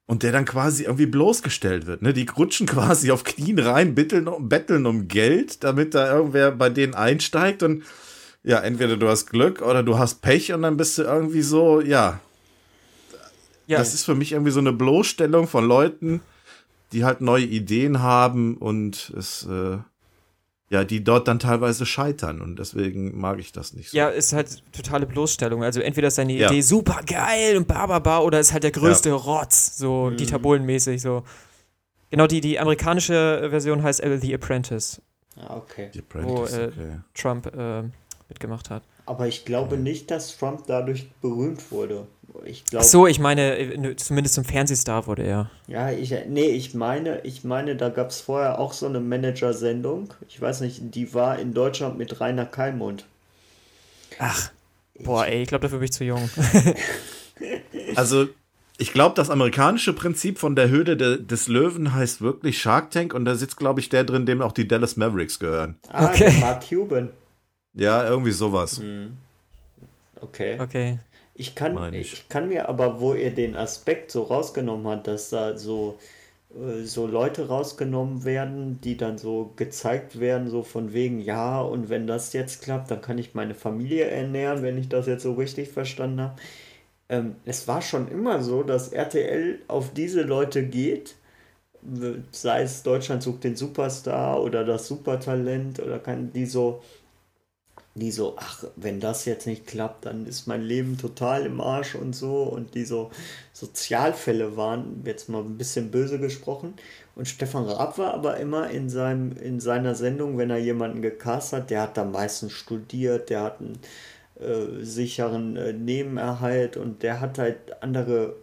[0.05, 2.01] und der dann quasi irgendwie bloßgestellt wird.
[2.01, 2.13] Ne?
[2.13, 6.93] Die rutschen quasi auf Knien rein, bitteln, betteln um Geld, damit da irgendwer bei denen
[6.93, 7.83] einsteigt und
[8.43, 11.79] ja, entweder du hast Glück oder du hast Pech und dann bist du irgendwie so,
[11.79, 12.19] ja.
[13.67, 13.77] ja.
[13.77, 16.19] Das ist für mich irgendwie so eine Bloßstellung von Leuten,
[16.91, 19.77] die halt neue Ideen haben und es, äh,
[20.73, 23.97] ja, die dort dann teilweise scheitern und deswegen mag ich das nicht so.
[23.97, 25.63] Ja, ist halt totale Bloßstellung.
[25.63, 26.49] Also entweder ist deine ja.
[26.49, 29.15] Idee super geil und bababa oder ist halt der größte ja.
[29.15, 30.17] Rotz, so mhm.
[30.17, 31.23] Dieter Bohlen-mäßig so.
[32.09, 34.99] Genau, die, die amerikanische Version heißt The Apprentice.
[35.35, 35.91] Ah, okay.
[35.93, 36.99] The Apprentice, wo äh, okay.
[37.13, 37.83] Trump äh,
[38.27, 38.81] mitgemacht hat.
[39.05, 42.07] Aber ich glaube nicht, dass Trump dadurch berühmt wurde.
[42.45, 45.51] Ich glaub, Ach so, ich meine, äh, zumindest zum Fernsehstar wurde er.
[45.67, 50.13] Ja, ich, nee, ich meine, ich meine, da gab es vorher auch so eine Manager-Sendung.
[50.27, 53.05] Ich weiß nicht, die war in Deutschland mit Rainer Kalmund.
[54.19, 54.51] Ach,
[54.99, 56.29] boah, ey, ich glaube, dafür bin ich zu jung.
[57.95, 58.27] also,
[58.77, 63.13] ich glaube, das amerikanische Prinzip von der Höhle de, des Löwen heißt wirklich Shark Tank
[63.13, 65.77] und da sitzt, glaube ich, der drin, dem auch die Dallas Mavericks gehören.
[65.89, 66.33] Ah, okay.
[66.39, 67.09] Mark Cuban.
[67.73, 68.79] Ja, irgendwie sowas.
[68.79, 69.17] Hm.
[70.19, 70.59] Okay.
[70.59, 70.99] Okay.
[71.35, 72.13] Ich kann, ich.
[72.13, 72.29] ich.
[72.29, 75.97] kann mir aber, wo ihr den Aspekt so rausgenommen habt, dass da so,
[76.55, 81.89] äh, so Leute rausgenommen werden, die dann so gezeigt werden, so von wegen, ja, und
[81.89, 85.33] wenn das jetzt klappt, dann kann ich meine Familie ernähren, wenn ich das jetzt so
[85.33, 86.35] richtig verstanden habe.
[87.09, 91.15] Ähm, es war schon immer so, dass RTL auf diese Leute geht,
[92.31, 96.81] sei es Deutschland sucht den Superstar oder das Supertalent oder kann die so
[97.95, 101.93] die so, ach, wenn das jetzt nicht klappt, dann ist mein Leben total im Arsch
[101.93, 102.43] und so.
[102.43, 103.11] Und die so
[103.53, 106.73] Sozialfälle waren, jetzt mal ein bisschen böse gesprochen.
[107.15, 111.53] Und Stefan Raab war aber immer in, seinem, in seiner Sendung, wenn er jemanden gecast
[111.53, 113.77] hat, der hat da meistens studiert, der hat einen
[114.39, 118.35] äh, sicheren äh, Nebenerhalt und der hat halt andere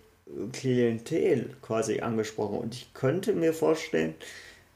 [0.52, 2.58] Klientel quasi angesprochen.
[2.58, 4.14] Und ich könnte mir vorstellen,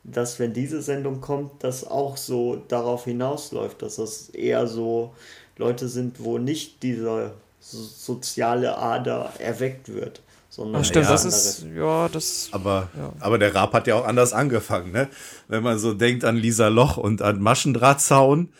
[0.04, 5.14] dass wenn diese Sendung kommt, das auch so darauf hinausläuft, dass das eher so
[5.56, 10.20] Leute sind, wo nicht diese soziale Ader erweckt wird.
[10.50, 12.48] Sondern Ach, stimmt, das ist, ja, das.
[12.52, 13.12] Aber, ja.
[13.18, 15.08] aber der Raab hat ja auch anders angefangen, ne?
[15.48, 18.50] Wenn man so denkt an Lisa Loch und an Maschendrahtzaun.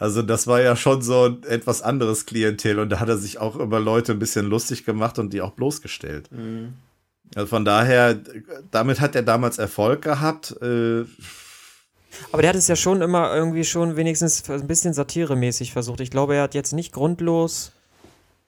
[0.00, 3.38] Also, das war ja schon so ein etwas anderes Klientel und da hat er sich
[3.38, 6.32] auch über Leute ein bisschen lustig gemacht und die auch bloßgestellt.
[6.32, 6.74] Mhm.
[7.34, 8.18] Also von daher,
[8.70, 10.56] damit hat er damals Erfolg gehabt.
[10.62, 11.04] Äh,
[12.32, 16.00] aber der hat es ja schon immer irgendwie schon wenigstens ein bisschen satiremäßig versucht.
[16.00, 17.72] Ich glaube, er hat jetzt nicht grundlos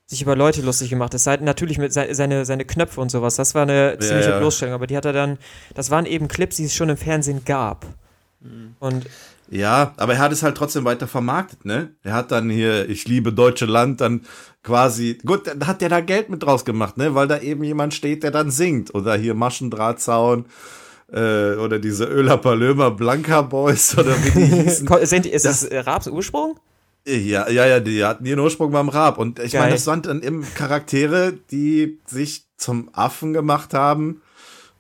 [0.07, 1.13] sich über Leute lustig gemacht.
[1.13, 3.37] Es sei natürlich mit seine, seine Knöpfe und sowas.
[3.37, 4.39] Das war eine ziemliche ja, ja.
[4.39, 4.75] Bloßstellung.
[4.75, 5.37] Aber die hat er dann,
[5.75, 7.85] das waren eben Clips, die es schon im Fernsehen gab.
[8.79, 9.07] Und
[9.51, 11.95] ja, aber er hat es halt trotzdem weiter vermarktet, ne?
[12.03, 14.23] Er hat dann hier, ich liebe deutsche Land, dann
[14.63, 17.15] quasi, gut, dann hat der da Geld mit draus gemacht, ne?
[17.15, 18.95] Weil da eben jemand steht, der dann singt.
[18.95, 20.47] Oder hier Maschendrahtzaun,
[21.11, 24.89] äh, oder diese Öler Palömer Blanca Boys, oder wie die hießen.
[25.05, 26.59] Sind ist das, das Raps Ursprung?
[27.07, 29.17] Ja, ja, ja, die hatten ihren Ursprung beim Rap.
[29.17, 34.21] Und ich meine, das waren dann eben Charaktere, die sich zum Affen gemacht haben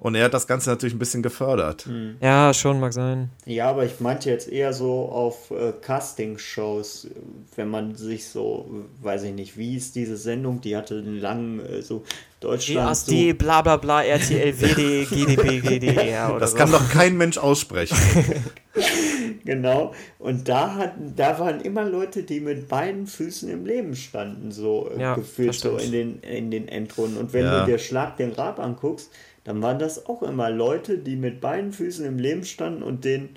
[0.00, 1.86] und er hat das Ganze natürlich ein bisschen gefördert.
[1.86, 2.16] Hm.
[2.20, 3.30] Ja, schon mag sein.
[3.46, 7.08] Ja, aber ich meinte jetzt eher so auf äh, Casting-Shows,
[7.56, 8.70] wenn man sich so,
[9.02, 12.04] weiß ich nicht, wie ist diese Sendung, die hatte einen langen, äh, so
[12.38, 12.92] Deutschland.
[12.92, 16.58] ESD, so bla bla bla, RTL, WD, GDP, GDR oder Das so.
[16.58, 17.98] kann doch kein Mensch aussprechen.
[19.44, 19.94] genau.
[20.20, 24.88] Und da hatten, da waren immer Leute, die mit beiden Füßen im Leben standen, so
[24.96, 27.18] äh, ja, gefühlt so in den, in den Endrunden.
[27.18, 27.64] Und wenn ja.
[27.64, 29.10] du dir Schlag den Rab anguckst,
[29.48, 33.30] dann waren das auch immer Leute, die mit beiden Füßen im Leben standen und denen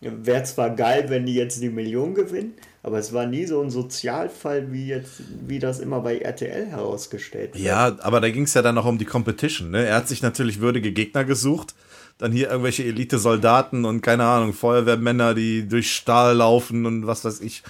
[0.00, 3.70] wäre zwar geil, wenn die jetzt die Million gewinnen, aber es war nie so ein
[3.70, 7.62] Sozialfall, wie jetzt, wie das immer bei RTL herausgestellt wird.
[7.62, 9.70] Ja, aber da ging es ja dann auch um die Competition.
[9.70, 9.86] Ne?
[9.86, 11.76] Er hat sich natürlich würdige Gegner gesucht.
[12.18, 17.40] Dann hier irgendwelche Elite-Soldaten und keine Ahnung, Feuerwehrmänner, die durch Stahl laufen und was weiß
[17.40, 17.62] ich.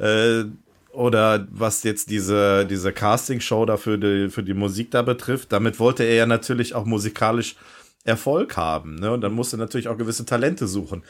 [0.00, 0.46] Äh,
[0.92, 5.78] oder was jetzt diese, diese Casting-Show da für die, für die Musik da betrifft, damit
[5.78, 7.56] wollte er ja natürlich auch musikalisch
[8.04, 8.96] Erfolg haben.
[8.96, 9.12] Ne?
[9.12, 11.04] Und dann musste er natürlich auch gewisse Talente suchen.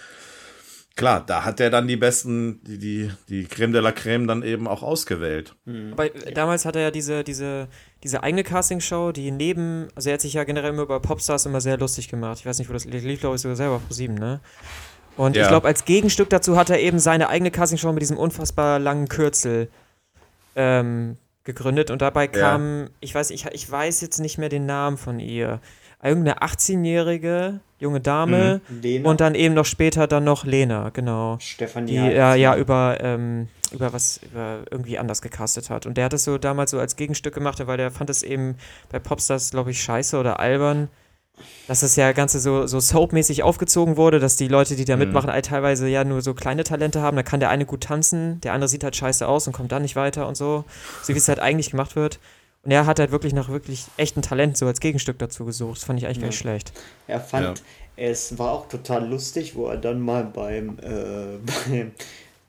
[0.96, 4.42] Klar, da hat er dann die besten, die, die, die Creme de la Creme dann
[4.42, 5.54] eben auch ausgewählt.
[5.64, 5.92] Mhm.
[5.92, 7.68] Aber damals hat er ja diese, diese,
[8.02, 11.60] diese eigene Castingshow, die neben, also er hat sich ja generell immer über Popstars immer
[11.60, 12.40] sehr lustig gemacht.
[12.40, 14.40] Ich weiß nicht, wo das lief, glaube ich, sogar selber vor sieben, ne?
[15.20, 15.42] Und ja.
[15.42, 19.06] ich glaube, als Gegenstück dazu hat er eben seine eigene Castingshow mit diesem unfassbar langen
[19.06, 19.68] Kürzel
[20.56, 21.90] ähm, gegründet.
[21.90, 22.88] Und dabei kam, ja.
[23.00, 25.60] ich weiß, ich, ich weiß jetzt nicht mehr den Namen von ihr.
[26.02, 29.04] Irgendeine 18-jährige junge Dame mhm.
[29.04, 31.36] und dann eben noch später dann noch Lena, genau.
[31.38, 31.92] Stefanie.
[31.92, 35.84] Die ja, ja über, ähm, über was über irgendwie anders gecastet hat.
[35.84, 38.56] Und der hat es so damals so als Gegenstück gemacht, weil der fand es eben
[38.88, 40.88] bei Popstars, glaube ich, scheiße oder albern,
[41.68, 45.04] dass das ja Ganze so, so soapmäßig aufgezogen wurde, dass die Leute, die da mhm.
[45.04, 47.16] mitmachen, halt teilweise ja nur so kleine Talente haben.
[47.16, 49.82] Da kann der eine gut tanzen, der andere sieht halt scheiße aus und kommt dann
[49.82, 50.64] nicht weiter und so.
[51.02, 52.18] So wie es halt eigentlich gemacht wird.
[52.62, 55.78] Und er hat halt wirklich nach wirklich echten Talent so als Gegenstück dazu gesucht.
[55.78, 56.22] Das fand ich eigentlich ja.
[56.22, 56.72] gar nicht schlecht.
[57.06, 57.58] Er fand,
[57.96, 58.04] ja.
[58.04, 61.38] es war auch total lustig, wo er dann mal beim, äh,
[61.70, 61.92] beim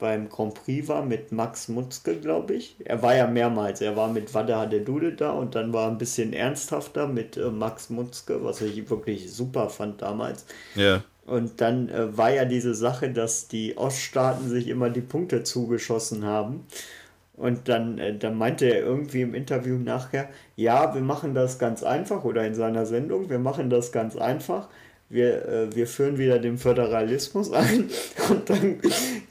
[0.01, 2.75] beim Grand Prix war mit Max Mutzke, glaube ich.
[2.83, 3.81] Er war ja mehrmals.
[3.81, 7.51] Er war mit Wada der Dude da und dann war ein bisschen ernsthafter mit äh,
[7.51, 10.45] Max Mutzke, was ich wirklich super fand damals.
[10.75, 11.03] Ja.
[11.27, 16.25] Und dann äh, war ja diese Sache, dass die Oststaaten sich immer die Punkte zugeschossen
[16.25, 16.65] haben.
[17.37, 21.83] Und dann, äh, dann meinte er irgendwie im Interview nachher, ja, wir machen das ganz
[21.83, 24.67] einfach oder in seiner Sendung, wir machen das ganz einfach
[25.11, 27.89] wir, äh, wir führen wieder den Föderalismus ein
[28.29, 28.79] und dann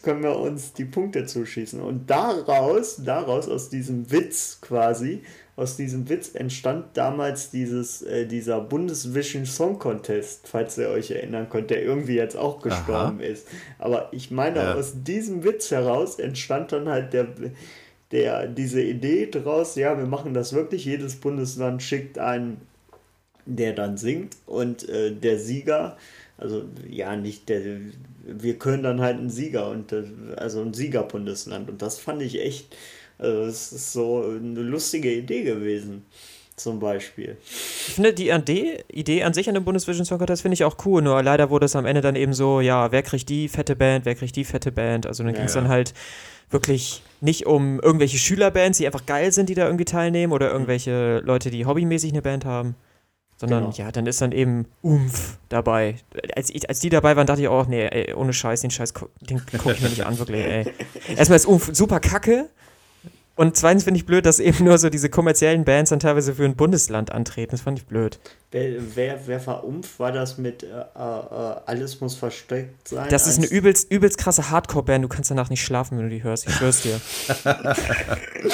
[0.02, 1.80] können wir uns die Punkte zuschießen.
[1.80, 5.22] Und daraus, daraus, aus diesem Witz quasi,
[5.56, 11.48] aus diesem Witz entstand damals dieses, äh, dieser Bundesvision Song Contest, falls ihr euch erinnern
[11.50, 13.26] könnt, der irgendwie jetzt auch gestorben Aha.
[13.26, 13.46] ist.
[13.78, 14.74] Aber ich meine, ja.
[14.74, 17.26] aus diesem Witz heraus entstand dann halt der,
[18.10, 22.62] der, diese Idee draus, ja, wir machen das wirklich, jedes Bundesland schickt einen
[23.56, 25.96] der dann singt und äh, der Sieger,
[26.38, 27.60] also ja, nicht der,
[28.24, 30.04] wir können dann halt einen Sieger und äh,
[30.36, 32.76] also ein Siegerbundesland und das fand ich echt,
[33.18, 36.04] also es ist so eine lustige Idee gewesen.
[36.56, 37.38] Zum Beispiel.
[37.46, 40.76] Ich finde die Idee, Idee an sich an dem Bundesvision Song Contest finde ich auch
[40.84, 43.74] cool, nur leider wurde es am Ende dann eben so, ja, wer kriegt die fette
[43.74, 45.06] Band, wer kriegt die fette Band.
[45.06, 45.94] Also dann ging es ja, dann halt
[46.50, 51.20] wirklich nicht um irgendwelche Schülerbands, die einfach geil sind, die da irgendwie teilnehmen oder irgendwelche
[51.20, 52.74] Leute, die hobbymäßig eine Band haben.
[53.40, 53.74] Sondern genau.
[53.74, 55.96] ja, dann ist dann eben Umf dabei.
[56.36, 58.92] Als, ich, als die dabei waren, dachte ich auch, nee, ey, ohne Scheiß, den Scheiß,
[59.22, 60.74] den gucke ich mir nicht an, wirklich, ey.
[61.16, 62.50] Erstmal ist Umf super kacke.
[63.40, 66.44] Und zweitens finde ich blöd, dass eben nur so diese kommerziellen Bands dann teilweise für
[66.44, 67.52] ein Bundesland antreten.
[67.52, 68.18] Das fand ich blöd.
[68.50, 69.98] Wer, wer, wer war Umf?
[69.98, 73.08] War das mit äh, äh, Alles muss versteckt sein?
[73.08, 75.04] Das ist eine übelst, übelst krasse Hardcore-Band.
[75.04, 76.48] Du kannst danach nicht schlafen, wenn du die hörst.
[76.48, 77.00] Ich schwör's dir.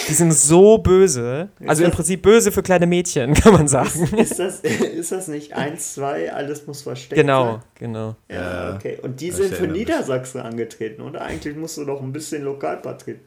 [0.08, 1.48] die sind so böse.
[1.66, 4.04] Also im Prinzip böse für kleine Mädchen, kann man sagen.
[4.16, 7.62] Ist, ist, das, ist das nicht 1, 2, Alles muss versteckt genau, sein?
[7.74, 8.40] Genau, genau.
[8.40, 9.00] Ja, okay.
[9.02, 11.22] Und die sind für Niedersachsen angetreten, oder?
[11.22, 13.18] Eigentlich musst du doch ein bisschen Lokalpatriot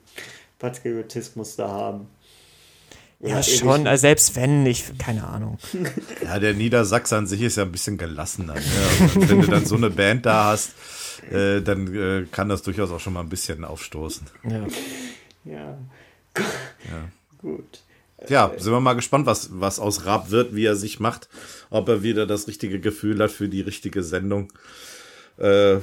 [0.60, 2.08] Patriotismus da haben.
[3.22, 5.58] Ja, ja schon, also selbst wenn nicht, keine Ahnung.
[6.24, 8.54] Ja, der Niedersachse an sich ist ja ein bisschen gelassener.
[8.54, 8.62] Ne?
[9.02, 10.74] Also, wenn du dann so eine Band da hast,
[11.32, 14.28] äh, dann äh, kann das durchaus auch schon mal ein bisschen aufstoßen.
[14.44, 14.68] Ja.
[15.46, 15.78] Ja.
[16.38, 17.10] ja.
[17.40, 17.82] Gut.
[18.28, 21.30] Ja, sind wir mal gespannt, was, was aus Raab wird, wie er sich macht,
[21.70, 24.52] ob er wieder das richtige Gefühl hat für die richtige Sendung.
[25.38, 25.78] Äh,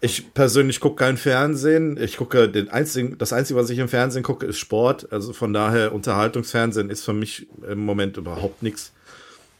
[0.00, 1.96] Ich persönlich gucke kein Fernsehen.
[1.96, 5.10] Ich gucke den einzigen, das Einzige, was ich im Fernsehen gucke, ist Sport.
[5.10, 8.92] Also von daher, Unterhaltungsfernsehen ist für mich im Moment überhaupt nichts.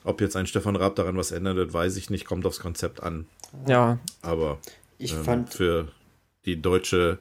[0.04, 2.26] Ob jetzt ein Stefan Raab daran was ändern wird, weiß ich nicht.
[2.26, 3.26] Kommt aufs Konzept an.
[3.66, 3.98] Ja.
[4.22, 4.58] Aber
[4.98, 5.88] ich ähm, fand für
[6.44, 7.18] die deutsche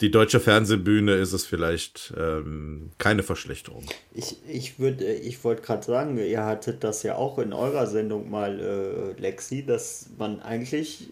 [0.00, 3.84] die deutsche Fernsehbühne ist es vielleicht ähm, keine Verschlechterung.
[4.14, 8.30] Ich, ich würde, ich wollte gerade sagen, ihr hattet das ja auch in eurer Sendung
[8.30, 11.08] mal, äh, Lexi, dass man eigentlich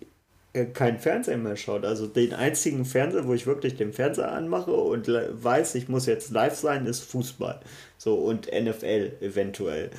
[0.56, 1.84] äh, kein Fernsehen mehr schaut.
[1.84, 6.30] Also den einzigen Fernseher, wo ich wirklich den Fernseher anmache und weiß, ich muss jetzt
[6.30, 7.60] live sein, ist Fußball.
[7.98, 9.90] So und NFL eventuell.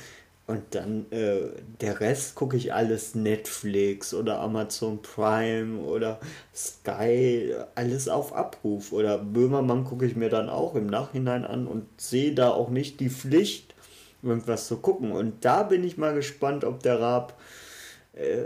[0.48, 1.50] Und dann äh,
[1.82, 6.20] der Rest gucke ich alles Netflix oder Amazon Prime oder
[6.54, 8.92] Sky, alles auf Abruf.
[8.92, 12.98] Oder Böhmermann gucke ich mir dann auch im Nachhinein an und sehe da auch nicht
[13.00, 13.74] die Pflicht,
[14.22, 15.12] irgendwas zu gucken.
[15.12, 17.38] Und da bin ich mal gespannt, ob der Raab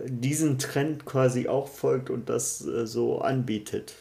[0.06, 3.94] diesen Trend quasi auch folgt und das äh, so anbietet.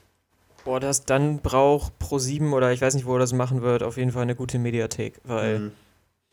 [0.64, 3.98] Boah, das dann braucht Pro7 oder ich weiß nicht, wo er das machen wird, auf
[3.98, 5.72] jeden Fall eine gute Mediathek, weil mhm.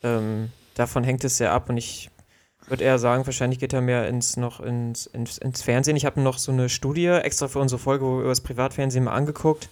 [0.03, 2.09] ähm, davon hängt es sehr ab und ich
[2.67, 5.95] würde eher sagen, wahrscheinlich geht er mehr ins noch ins, ins, ins Fernsehen.
[5.95, 9.69] Ich habe noch so eine Studie extra für unsere Folge über das Privatfernsehen mal angeguckt.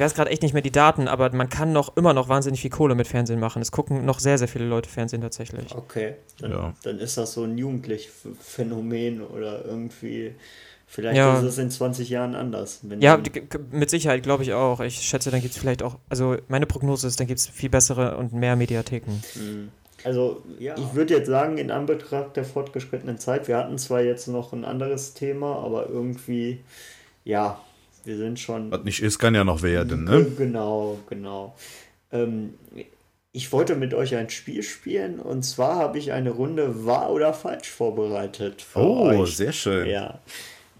[0.00, 2.62] Ich weiß gerade echt nicht mehr die Daten, aber man kann noch immer noch wahnsinnig
[2.62, 3.60] viel Kohle mit Fernsehen machen.
[3.60, 5.74] Es gucken noch sehr, sehr viele Leute Fernsehen tatsächlich.
[5.74, 6.74] Okay, dann, ja.
[6.84, 10.34] dann ist das so ein jugendliches Phänomen oder irgendwie.
[10.86, 11.36] Vielleicht ja.
[11.36, 12.80] ist es in 20 Jahren anders.
[12.98, 13.20] ja,
[13.70, 14.80] mit Sicherheit glaube ich auch.
[14.80, 17.68] Ich schätze, dann gibt es vielleicht auch, also meine Prognose ist, dann gibt es viel
[17.68, 19.20] bessere und mehr Mediatheken.
[19.34, 19.68] Mhm.
[20.02, 20.76] Also ja.
[20.78, 24.64] ich würde jetzt sagen, in Anbetracht der fortgeschrittenen Zeit, wir hatten zwar jetzt noch ein
[24.64, 26.60] anderes Thema, aber irgendwie,
[27.22, 27.60] ja,
[28.04, 28.70] wir sind schon.
[28.70, 30.26] Was nicht ist, kann ja noch werden, ne?
[30.36, 31.54] Genau, genau.
[32.12, 32.54] Ähm,
[33.32, 37.32] ich wollte mit euch ein Spiel spielen und zwar habe ich eine Runde wahr oder
[37.32, 38.66] falsch vorbereitet.
[38.74, 39.36] oh, euch.
[39.36, 39.88] sehr schön.
[39.88, 40.18] Ja.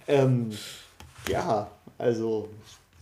[0.08, 0.50] Ähm,
[1.28, 2.48] ja, also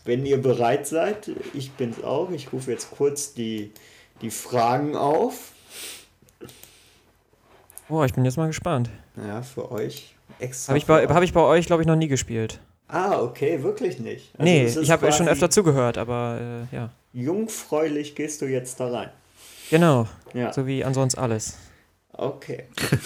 [0.05, 2.31] wenn ihr bereit seid, ich bin es auch.
[2.31, 3.73] Ich rufe jetzt kurz die,
[4.21, 5.53] die Fragen auf.
[7.89, 8.91] Oh, ich bin jetzt mal gespannt.
[9.17, 10.71] Ja, für euch extra.
[10.71, 12.61] Habe ich, bei, hab ich bei euch, glaube ich, noch nie gespielt.
[12.89, 14.31] Ah, okay, wirklich nicht.
[14.39, 16.91] Also nee, ich habe schon öfter zugehört, aber äh, ja.
[17.13, 19.11] Jungfräulich gehst du jetzt da rein.
[19.71, 20.09] Genau.
[20.33, 20.53] Ja.
[20.53, 21.59] So wie ansonsten alles.
[22.13, 22.65] Okay.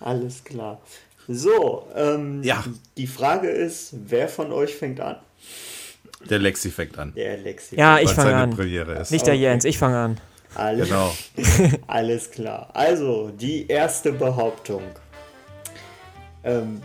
[0.00, 0.80] alles klar.
[1.26, 2.62] So, ähm, ja.
[2.96, 5.16] die Frage ist, wer von euch fängt an?
[6.30, 7.12] Der Lexi fängt an.
[7.14, 7.76] Der Lexi.
[7.76, 8.50] Ja, ich fange an.
[9.10, 10.20] Nicht der Jens, ich fange an.
[10.54, 11.12] Alles, genau.
[11.86, 12.70] alles klar.
[12.74, 14.82] Also, die erste Behauptung.
[16.44, 16.80] Ähm,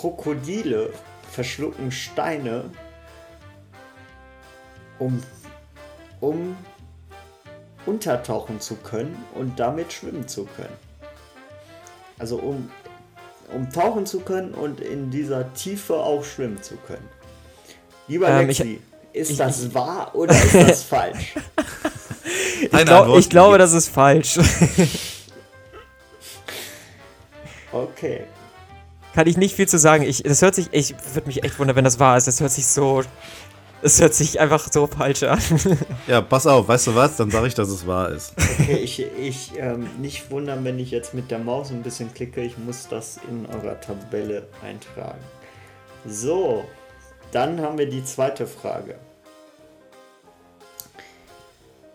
[0.00, 0.92] Krokodile
[1.32, 2.70] verschlucken Steine,
[5.00, 5.20] um,
[6.20, 6.56] um
[7.84, 10.76] untertauchen zu können und damit schwimmen zu können.
[12.16, 12.70] Also um,
[13.52, 17.08] um tauchen zu können und in dieser Tiefe auch schwimmen zu können.
[18.06, 18.80] Lieber ähm, Lexi,
[19.12, 21.34] ich, ist ich, das ich, wahr oder ist das falsch?
[22.60, 24.38] ich, glaub, ich glaube, das ist falsch.
[27.72, 28.26] okay.
[29.18, 30.04] Kann ich nicht viel zu sagen.
[30.04, 32.28] Ich, das hört sich, ich würde mich echt wundern, wenn das wahr ist.
[32.28, 33.02] Das hört sich so,
[33.82, 35.40] es hört sich einfach so falsch an.
[36.06, 37.16] Ja, pass auf, weißt du was?
[37.16, 38.34] Dann sage ich, dass es wahr ist.
[38.60, 42.42] Okay, ich, ich ähm, nicht wundern, wenn ich jetzt mit der Maus ein bisschen klicke.
[42.42, 45.18] Ich muss das in eurer Tabelle eintragen.
[46.06, 46.64] So,
[47.32, 49.00] dann haben wir die zweite Frage.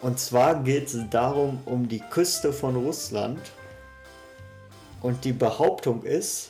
[0.01, 3.39] Und zwar geht es darum, um die Küste von Russland.
[4.99, 6.49] Und die Behauptung ist,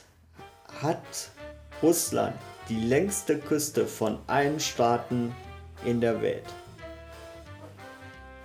[0.84, 1.32] hat
[1.82, 2.36] Russland
[2.70, 5.34] die längste Küste von allen Staaten
[5.86, 6.46] in der Welt.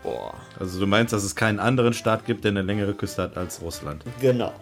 [0.02, 0.34] Boah.
[0.58, 3.60] Also du meinst, dass es keinen anderen Staat gibt, der eine längere Küste hat als
[3.60, 4.04] Russland?
[4.20, 4.52] Genau.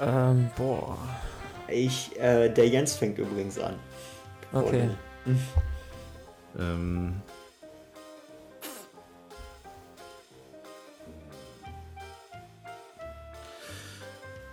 [0.00, 0.96] Ähm, boah.
[1.68, 3.74] Ich, äh, der Jens fängt übrigens an.
[4.52, 4.88] Okay.
[6.58, 7.20] ähm,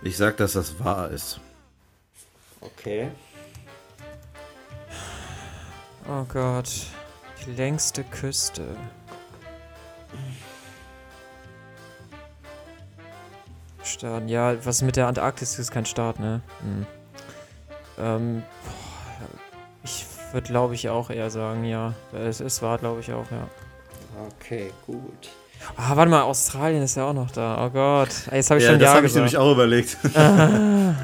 [0.02, 1.40] Ich sag, dass das wahr ist.
[2.60, 3.10] Okay.
[6.08, 6.70] Oh Gott.
[7.44, 8.76] Die längste Küste.
[13.82, 14.28] Staaten.
[14.28, 16.40] Ja, was mit der Antarktis ist kein Staat, ne?
[16.60, 16.86] Hm.
[17.98, 18.42] Ähm,
[19.82, 21.94] ich würde, glaube ich, auch eher sagen, ja.
[22.12, 23.48] Es ist wahr, glaube ich auch, ja.
[24.28, 25.30] Okay, gut.
[25.76, 27.66] Ah, warte mal, Australien ist ja auch noch da.
[27.66, 28.10] Oh Gott.
[28.32, 29.96] Jetzt habe ich ja, schon das habe ich nämlich auch überlegt.
[30.14, 30.94] Ah.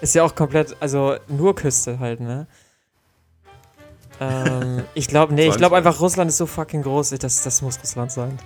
[0.00, 2.46] ist ja auch komplett, also nur Küste halt, ne?
[4.20, 7.80] Ähm, ich glaube, nee, ich glaube einfach, Russland ist so fucking groß, das, das muss
[7.80, 8.38] Russland sein.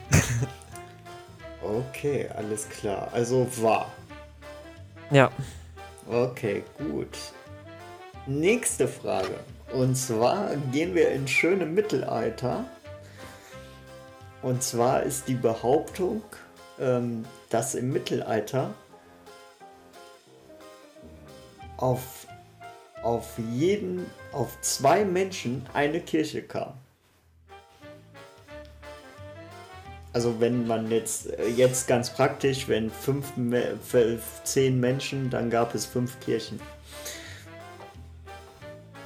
[1.62, 3.08] okay, alles klar.
[3.12, 3.90] Also wahr.
[5.10, 5.30] Ja.
[6.08, 7.16] Okay, gut.
[8.26, 9.34] Nächste Frage.
[9.72, 12.64] Und zwar gehen wir ins schöne Mittelalter.
[14.44, 16.22] Und zwar ist die Behauptung,
[16.78, 18.74] ähm, dass im Mittelalter
[21.78, 22.26] auf,
[23.02, 26.74] auf jeden, auf zwei Menschen eine Kirche kam.
[30.12, 33.32] Also wenn man jetzt, äh, jetzt ganz praktisch, wenn fünf,
[34.44, 36.60] zehn Menschen, dann gab es fünf Kirchen.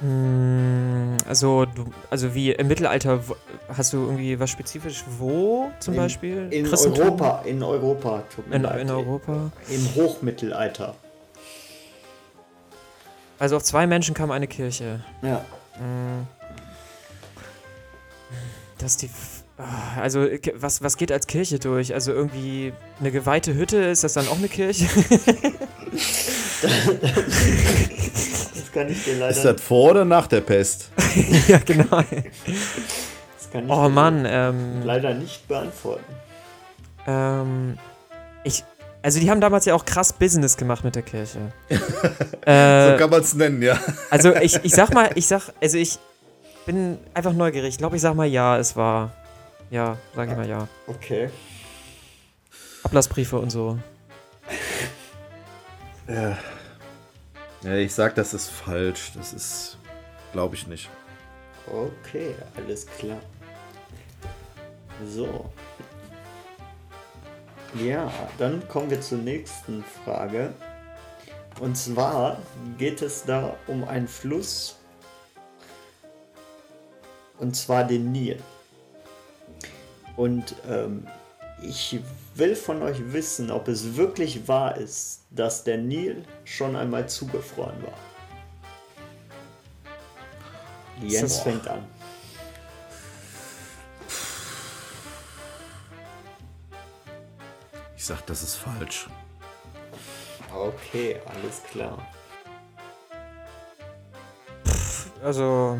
[0.01, 3.21] Hm, also, du, also wie im Mittelalter,
[3.67, 6.47] hast du irgendwie was spezifisch wo zum in, Beispiel?
[6.51, 8.23] In Europa, in Europa.
[8.49, 9.51] In, in Europa.
[9.67, 10.95] Im Hochmittelalter.
[13.39, 15.01] Also auf zwei Menschen kam eine Kirche.
[15.21, 15.43] Ja.
[15.73, 16.27] Hm.
[18.77, 19.09] Das ist die.
[19.57, 20.25] Ah, also,
[20.55, 21.93] was, was geht als Kirche durch?
[21.93, 22.71] Also, irgendwie
[23.01, 24.87] eine geweihte Hütte, ist das dann auch eine Kirche?
[28.69, 29.31] das kann ich dir leider.
[29.31, 30.91] Ist das vor oder nach der Pest?
[31.47, 32.01] ja, genau.
[32.01, 36.13] Das kann ich oh Mann, ähm, leider nicht beantworten.
[37.07, 37.77] Ähm,
[38.43, 38.63] ich,
[39.01, 41.39] also die haben damals ja auch krass Business gemacht mit der Kirche.
[42.45, 43.79] äh, so kann man es nennen, ja.
[44.09, 45.97] Also ich, ich sag mal, ich sag, also ich
[46.65, 47.69] bin einfach neugierig.
[47.69, 49.11] Ich glaube, ich sag mal ja, es war.
[49.71, 50.67] Ja, sag ich mal ja.
[50.87, 51.29] Okay.
[52.83, 53.77] Ablassbriefe und so.
[56.07, 56.37] Ja.
[57.61, 59.11] Ja, ich sag, das ist falsch.
[59.15, 59.77] Das ist,
[60.31, 60.89] glaube ich nicht.
[61.67, 63.19] Okay, alles klar.
[65.05, 65.49] So.
[67.75, 70.53] Ja, dann kommen wir zur nächsten Frage.
[71.59, 72.41] Und zwar
[72.77, 74.77] geht es da um einen Fluss.
[77.37, 78.41] Und zwar den Nil.
[80.15, 81.07] Und ähm,
[81.61, 81.99] ich
[82.35, 87.81] will von euch wissen, ob es wirklich wahr ist, dass der Nil schon einmal zugefroren
[87.83, 87.93] war.
[91.01, 91.43] Jens Boah.
[91.43, 91.85] fängt an.
[97.95, 99.07] Ich sag, das ist falsch.
[100.53, 102.05] Okay, alles klar.
[105.23, 105.77] Also,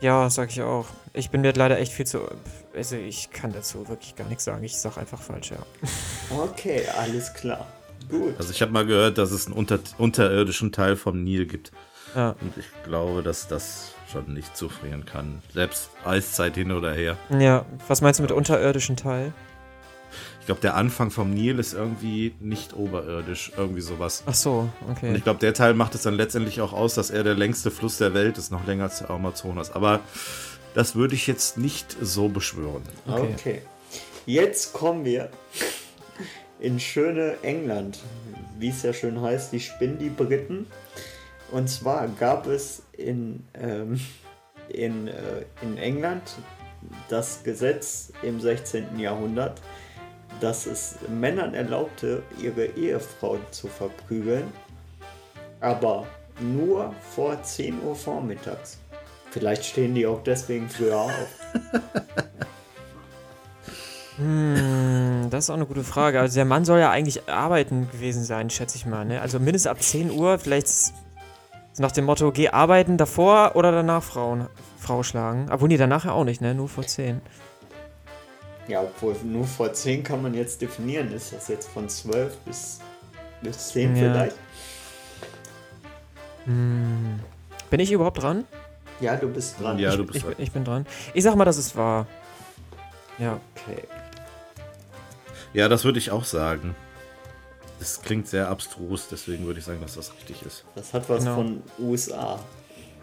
[0.00, 0.86] ja, sag ich auch.
[1.12, 2.20] Ich bin mir leider echt viel zu.
[2.74, 4.62] Also, ich kann dazu wirklich gar nichts sagen.
[4.62, 5.58] Ich sag einfach falsch, ja.
[6.30, 7.66] Okay, alles klar.
[8.10, 8.34] Gut.
[8.38, 11.72] Also, ich habe mal gehört, dass es einen unter unterirdischen Teil vom Nil gibt.
[12.14, 12.36] Ja.
[12.40, 15.42] Und ich glaube, dass das schon nicht zufrieren kann.
[15.52, 17.16] Selbst Eiszeit hin oder her.
[17.38, 19.32] Ja, was meinst du mit unterirdischen Teil?
[20.40, 24.22] Ich glaube, der Anfang vom Nil ist irgendwie nicht oberirdisch, irgendwie sowas.
[24.24, 25.10] Ach so, okay.
[25.10, 27.70] Und ich glaube, der Teil macht es dann letztendlich auch aus, dass er der längste
[27.70, 29.70] Fluss der Welt ist, noch länger als der Amazonas.
[29.72, 30.00] Aber
[30.74, 32.82] das würde ich jetzt nicht so beschwören.
[33.06, 33.34] Okay.
[33.34, 33.62] okay.
[34.26, 35.30] Jetzt kommen wir
[36.60, 38.00] in schöne England,
[38.58, 40.66] wie es ja schön heißt, die spinnen die Briten.
[41.50, 44.00] Und zwar gab es in, ähm,
[44.68, 46.22] in, äh, in England
[47.08, 48.98] das Gesetz im 16.
[48.98, 49.60] Jahrhundert,
[50.40, 54.52] dass es Männern erlaubte, ihre Ehefrau zu verprügeln,
[55.60, 56.06] aber
[56.40, 58.78] nur vor 10 Uhr vormittags.
[59.30, 61.12] Vielleicht stehen die auch deswegen früher auf.
[64.18, 66.18] Hm, das ist auch eine gute Frage.
[66.18, 69.04] Also der Mann soll ja eigentlich arbeiten gewesen sein, schätze ich mal.
[69.04, 69.20] Ne?
[69.20, 70.68] Also mindestens ab 10 Uhr, vielleicht
[71.78, 74.48] nach dem Motto, geh arbeiten davor oder danach Frauen,
[74.78, 75.48] Frau schlagen.
[75.52, 76.52] Obwohl, nee, danach ja auch nicht, ne?
[76.52, 77.20] Nur vor 10.
[78.66, 81.12] Ja, obwohl nur vor 10 kann man jetzt definieren.
[81.12, 82.80] Ist das jetzt von 12 bis,
[83.40, 84.02] bis 10 ja.
[84.02, 84.36] vielleicht?
[86.44, 87.20] Hm.
[87.70, 88.44] Bin ich überhaupt dran?
[89.00, 89.78] Ja, du bist dran.
[89.78, 90.34] Ja, du bist ich, dran.
[90.38, 90.86] Ich, ich bin dran.
[91.14, 92.06] Ich sag mal, dass es wahr.
[93.18, 93.40] Ja.
[93.54, 93.82] Okay.
[95.52, 96.74] Ja, das würde ich auch sagen.
[97.78, 100.64] Das klingt sehr abstrus, deswegen würde ich sagen, dass das richtig ist.
[100.74, 101.36] Das hat was genau.
[101.36, 102.40] von USA,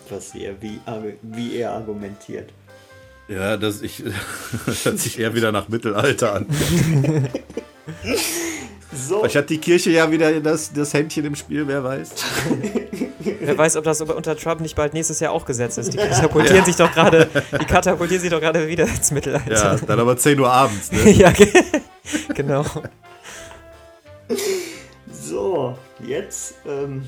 [0.10, 0.80] was er, wie,
[1.22, 2.52] wie er argumentiert.
[3.28, 4.04] Ja, das, ich,
[4.66, 6.48] das hört sich eher wieder nach Mittelalter an.
[8.94, 9.20] so.
[9.20, 12.10] Vielleicht hat die Kirche ja wieder das, das Händchen im Spiel, wer weiß.
[13.48, 15.94] wer weiß, ob das unter Trump nicht bald nächstes Jahr auch gesetzt ist.
[15.94, 16.66] Die katapultieren ja.
[16.66, 17.30] sich doch gerade,
[17.60, 19.52] die katapultieren sich doch gerade wieder ins Mittelalter.
[19.52, 21.10] Ja, dann aber 10 Uhr abends, ne?
[21.12, 21.32] ja,
[22.34, 22.66] genau.
[25.12, 25.76] So,
[26.06, 27.04] jetzt, ähm,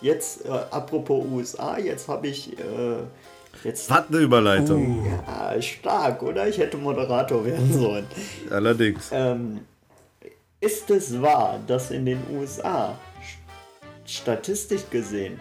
[0.00, 3.90] jetzt, äh, apropos USA, jetzt habe ich, äh, jetzt...
[3.90, 5.00] Hat eine Überleitung.
[5.00, 6.48] Uh, ja, stark, oder?
[6.48, 8.06] Ich hätte Moderator werden sollen.
[8.50, 9.10] Allerdings.
[9.12, 9.60] Ähm,
[10.64, 12.98] ist es wahr, dass in den USA,
[14.04, 15.40] statistisch gesehen,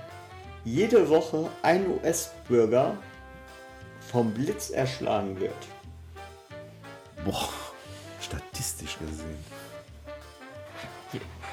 [0.65, 2.97] jede Woche ein US-Bürger
[4.11, 5.53] vom Blitz erschlagen wird?
[7.25, 7.49] Boah,
[8.21, 9.37] statistisch gesehen.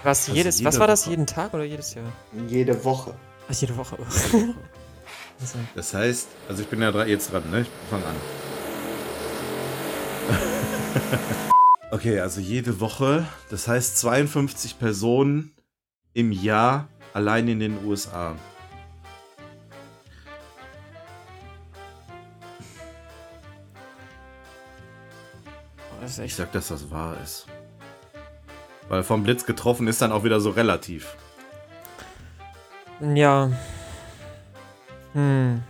[0.03, 1.07] Was, also jedes, jede was war das?
[1.07, 2.11] Jeden Tag oder jedes Jahr?
[2.49, 3.15] Jede Woche.
[3.49, 3.99] Ach, jede Woche.
[5.41, 5.59] also.
[5.75, 7.63] Das heißt, also ich bin ja jetzt dran, ne?
[7.63, 8.17] Ich fang an.
[11.91, 15.53] okay, also jede Woche, das heißt 52 Personen
[16.15, 18.37] im Jahr allein in den USA.
[26.25, 27.47] Ich sag, dass das wahr ist.
[28.89, 31.17] Weil vom Blitz getroffen ist dann auch wieder so relativ.
[33.01, 33.51] Ja.
[35.13, 35.63] Hm.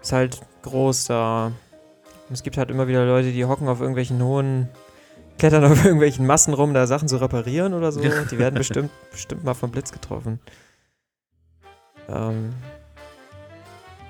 [0.00, 1.52] Ist halt groß da.
[2.30, 4.68] Es gibt halt immer wieder Leute, die hocken auf irgendwelchen hohen,
[5.38, 8.00] klettern auf irgendwelchen Massen rum, da Sachen zu reparieren oder so.
[8.30, 10.40] Die werden bestimmt, bestimmt mal vom Blitz getroffen.
[12.08, 12.54] Ähm.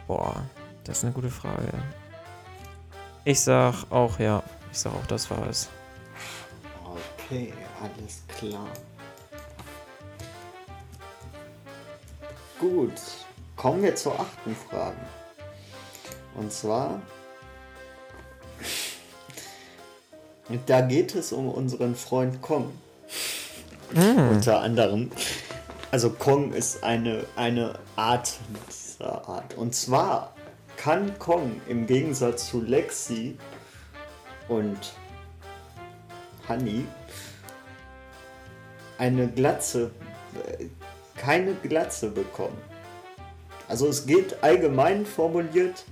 [0.07, 0.43] Boah,
[0.85, 1.69] das ist eine gute Frage.
[3.25, 4.43] Ich sag auch ja.
[4.73, 5.69] Ich sag auch, das war es.
[7.31, 7.53] Okay,
[7.83, 8.69] alles klar.
[12.59, 12.93] Gut,
[13.55, 14.97] kommen wir zur achten Frage.
[16.35, 17.01] Und zwar,
[20.67, 22.73] da geht es um unseren Freund Kong.
[23.93, 24.31] Mm.
[24.31, 25.11] Unter anderem.
[25.91, 28.35] Also Kong ist eine, eine Art
[28.69, 29.55] dieser Art.
[29.55, 30.35] Und zwar
[30.77, 33.37] kann Kong im Gegensatz zu Lexi
[34.49, 34.79] und
[36.49, 36.87] Honey
[38.99, 39.91] eine Glatze,
[40.59, 40.67] äh,
[41.17, 42.59] keine Glatze bekommen.
[43.69, 45.85] Also es geht allgemein formuliert,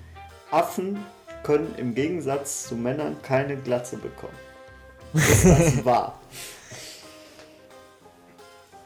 [0.50, 1.04] Affen
[1.42, 4.45] können im Gegensatz zu Männern keine Glatze bekommen.
[5.12, 6.18] Das wahr?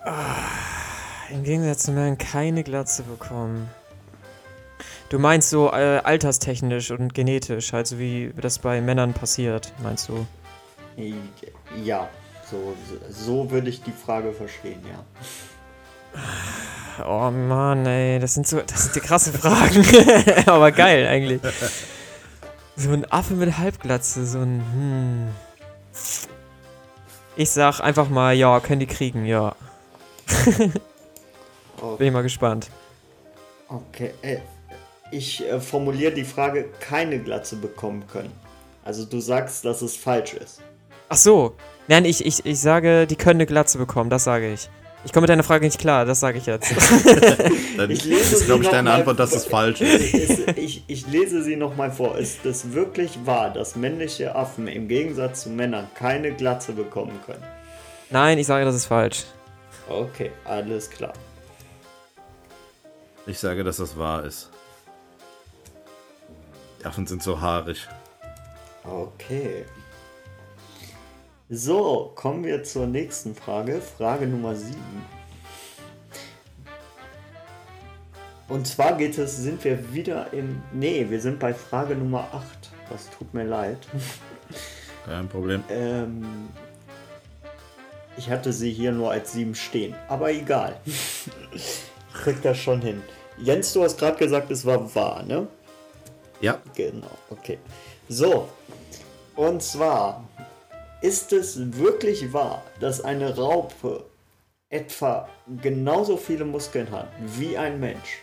[0.05, 0.47] Ah,
[1.31, 3.69] Im Gegensatz zu Männern keine Glatze bekommen.
[5.11, 10.09] Du meinst so äh, alterstechnisch und genetisch, halt so wie das bei Männern passiert, meinst
[10.09, 10.27] du?
[11.85, 12.09] Ja,
[12.49, 12.75] so,
[13.11, 15.05] so würde ich die Frage verstehen, ja.
[17.07, 19.85] Oh Mann, ey, das sind so, das sind die krasse Fragen.
[20.47, 21.41] Aber geil eigentlich.
[22.77, 25.29] So ein Affe mit Halbglatze, so ein, hm.
[27.37, 29.55] Ich sag einfach mal, ja, können die kriegen, ja.
[31.99, 32.71] Bin ich mal gespannt.
[33.69, 34.39] Okay, äh,
[35.13, 38.33] ich äh, formuliere die Frage, keine Glatze bekommen können.
[38.85, 40.61] Also du sagst, dass es falsch ist.
[41.09, 41.55] Ach so.
[41.89, 44.69] Nein, ich, ich, ich sage, die können eine Glatze bekommen, das sage ich.
[45.05, 46.71] Ich komme mit deiner Frage nicht klar, das sage ich jetzt.
[47.77, 50.57] Dann ich lese ist, glaube ich, deine Antwort, dass es falsch ist.
[50.57, 52.19] ich, ich lese sie nochmal vor.
[52.19, 57.43] Ist es wirklich wahr, dass männliche Affen im Gegensatz zu Männern keine Glatze bekommen können?
[58.11, 59.25] Nein, ich sage, das ist falsch.
[59.89, 61.15] Okay, alles klar.
[63.27, 64.51] Ich sage, dass das wahr ist.
[66.81, 67.89] Die Affen sind so haarig.
[68.85, 69.65] Okay.
[71.53, 73.81] So, kommen wir zur nächsten Frage.
[73.81, 74.73] Frage Nummer 7.
[78.47, 80.63] Und zwar geht es, sind wir wieder im.
[80.73, 82.71] Nee, wir sind bei Frage Nummer 8.
[82.89, 83.79] Das tut mir leid.
[85.07, 85.65] Kein Problem.
[85.69, 86.51] Ähm,
[88.17, 89.97] ich hatte sie hier nur als 7 stehen.
[90.07, 90.79] Aber egal.
[91.53, 91.83] ich
[92.15, 93.03] krieg das schon hin.
[93.39, 95.49] Jens, du hast gerade gesagt, es war wahr, ne?
[96.41, 96.61] Ja.
[96.77, 97.59] Genau, okay.
[98.09, 98.49] So.
[99.35, 100.30] Und zwar
[101.01, 104.05] ist es wirklich wahr, dass eine Raupe
[104.69, 105.29] etwa
[105.63, 108.23] genauso viele Muskeln hat wie ein Mensch?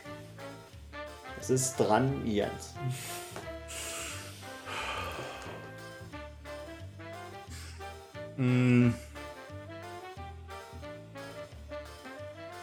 [1.39, 2.73] Es ist dran, Jens.
[8.37, 8.91] Mm.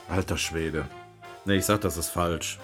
[0.08, 0.86] Alter Schwede.
[1.44, 2.58] Ne, ich sag, das ist falsch.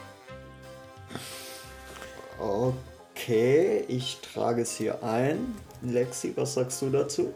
[2.38, 5.57] Okay, ich trage es hier ein.
[5.83, 7.33] Lexi, was sagst du dazu?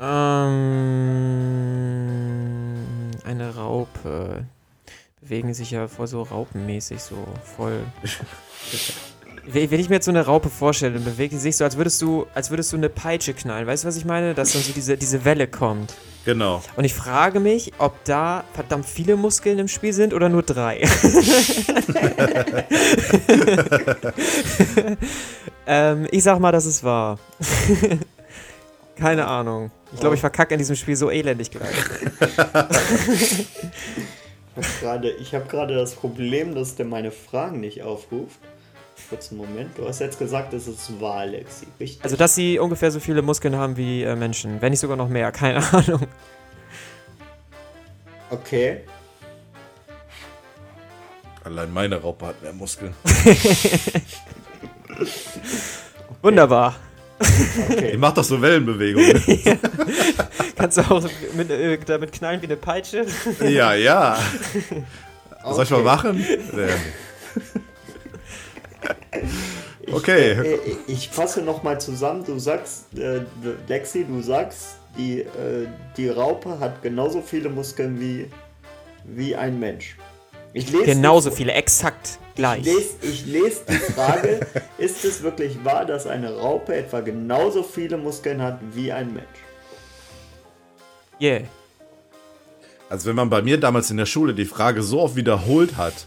[0.00, 0.60] Ähm,
[3.24, 4.44] eine Raupe.
[5.20, 7.16] Bewegen sich ja voll so raupenmäßig, so
[7.56, 7.80] voll.
[9.46, 12.00] Wenn ich mir jetzt so eine Raupe vorstelle, dann bewegt sie sich so, als würdest
[12.00, 13.66] du, als würdest du eine Peitsche knallen.
[13.66, 14.32] Weißt du, was ich meine?
[14.32, 15.92] Dass dann so diese, diese Welle kommt.
[16.24, 16.62] Genau.
[16.76, 20.80] Und ich frage mich, ob da verdammt viele Muskeln im Spiel sind oder nur drei.
[25.66, 27.18] ähm, ich sag mal, dass es wahr.
[28.96, 29.70] Keine Ahnung.
[29.92, 31.74] Ich glaube, ich verkacke in diesem Spiel so elendig gleich.
[35.20, 38.38] ich habe gerade das Problem, dass der meine Fragen nicht aufruft.
[39.08, 39.76] Kurzen Moment.
[39.76, 41.66] Du hast jetzt gesagt, es ist wahr, Alexi.
[41.78, 42.02] Richtig?
[42.02, 44.60] Also, dass sie ungefähr so viele Muskeln haben wie äh, Menschen.
[44.62, 45.30] Wenn nicht sogar noch mehr.
[45.32, 46.06] Keine Ahnung.
[48.30, 48.80] Okay.
[51.44, 52.94] Allein meine Raupe hat mehr Muskeln.
[56.22, 56.76] Wunderbar.
[57.18, 57.92] Okay.
[57.92, 59.22] Die macht doch so Wellenbewegungen.
[59.44, 59.56] ja.
[60.56, 61.02] Kannst du auch
[61.34, 63.06] mit, äh, damit knallen wie eine Peitsche?
[63.40, 64.18] ja, ja.
[65.42, 65.54] Okay.
[65.54, 66.24] Soll ich mal machen?
[69.92, 70.32] Okay.
[70.32, 72.24] Ich, äh, ich fasse nochmal zusammen.
[72.24, 73.20] Du sagst, äh,
[73.68, 75.66] Lexi, du sagst, die, äh,
[75.96, 78.30] die Raupe hat genauso viele Muskeln wie,
[79.04, 79.96] wie ein Mensch.
[80.52, 82.60] Ich lese genauso viele, exakt gleich.
[82.60, 84.40] Ich lese, ich lese die Frage,
[84.78, 89.26] ist es wirklich wahr, dass eine Raupe etwa genauso viele Muskeln hat wie ein Mensch?
[91.20, 91.42] Yeah.
[92.90, 96.06] Also wenn man bei mir damals in der Schule die Frage so oft wiederholt hat,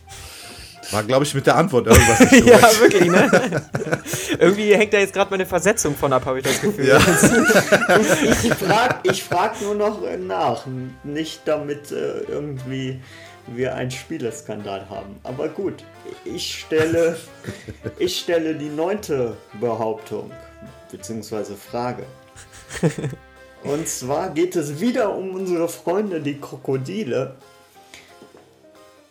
[0.91, 3.61] war, glaube ich, mit der Antwort irgendwas nicht Ja, wirklich, ne?
[4.39, 6.87] Irgendwie hängt da jetzt gerade meine Versetzung von ab, habe ich das Gefühl.
[6.87, 6.97] Ja.
[8.43, 10.65] ich frage frag nur noch nach.
[11.03, 13.01] Nicht damit äh, irgendwie
[13.47, 15.19] wir einen Spieleskandal haben.
[15.23, 15.83] Aber gut,
[16.25, 17.17] ich stelle,
[17.99, 20.31] ich stelle die neunte Behauptung,
[20.91, 22.03] beziehungsweise Frage.
[23.63, 27.35] Und zwar geht es wieder um unsere Freunde, die Krokodile.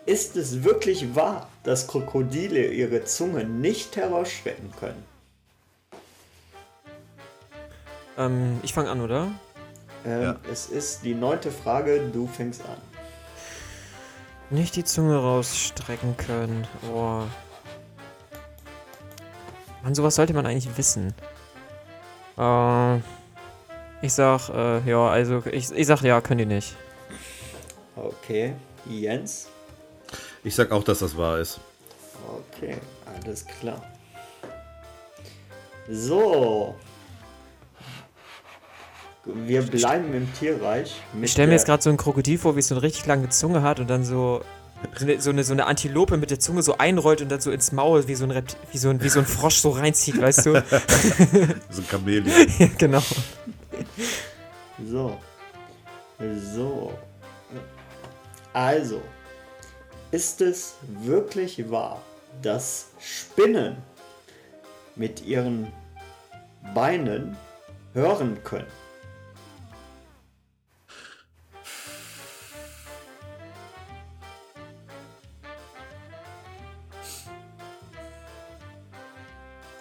[0.07, 5.05] Ist es wirklich wahr, dass Krokodile ihre Zunge nicht herausstecken können?
[8.17, 9.33] Ähm, ich fange an, oder?
[10.07, 10.37] Ähm, ja.
[10.51, 12.96] Es ist die neunte Frage, du fängst an.
[14.51, 16.67] Nicht die Zunge rausstrecken können.
[16.93, 17.23] Oh.
[19.83, 21.15] Mann, sowas sollte man eigentlich wissen.
[22.39, 22.97] Äh,
[24.03, 26.77] ich sag, äh, ja, also ich, ich sag ja, können die nicht.
[27.97, 28.55] Okay.
[28.89, 29.49] Jens?
[30.45, 31.59] Ich sag auch, dass das wahr ist.
[32.53, 32.77] Okay,
[33.17, 33.83] alles klar.
[35.89, 36.77] So.
[39.27, 40.95] Wir bleiben im Tierreich.
[41.21, 43.29] Ich stelle mir jetzt gerade so ein Krokodil vor, wie es so eine richtig lange
[43.29, 44.43] Zunge hat und dann so
[44.95, 47.51] so eine, so, eine, so eine Antilope mit der Zunge so einrollt und dann so
[47.51, 50.21] ins Maul wie so ein, Rept wie so ein, wie so ein Frosch so reinzieht,
[50.21, 50.53] weißt du?
[51.71, 52.49] so ein Chamäleon.
[52.59, 53.03] ja, genau.
[54.85, 55.17] So.
[56.55, 56.93] So.
[58.53, 59.03] Also,
[60.11, 62.01] ist es wirklich wahr,
[62.43, 63.77] dass Spinnen
[64.95, 65.73] mit ihren
[66.75, 67.37] Beinen
[67.93, 68.67] hören können?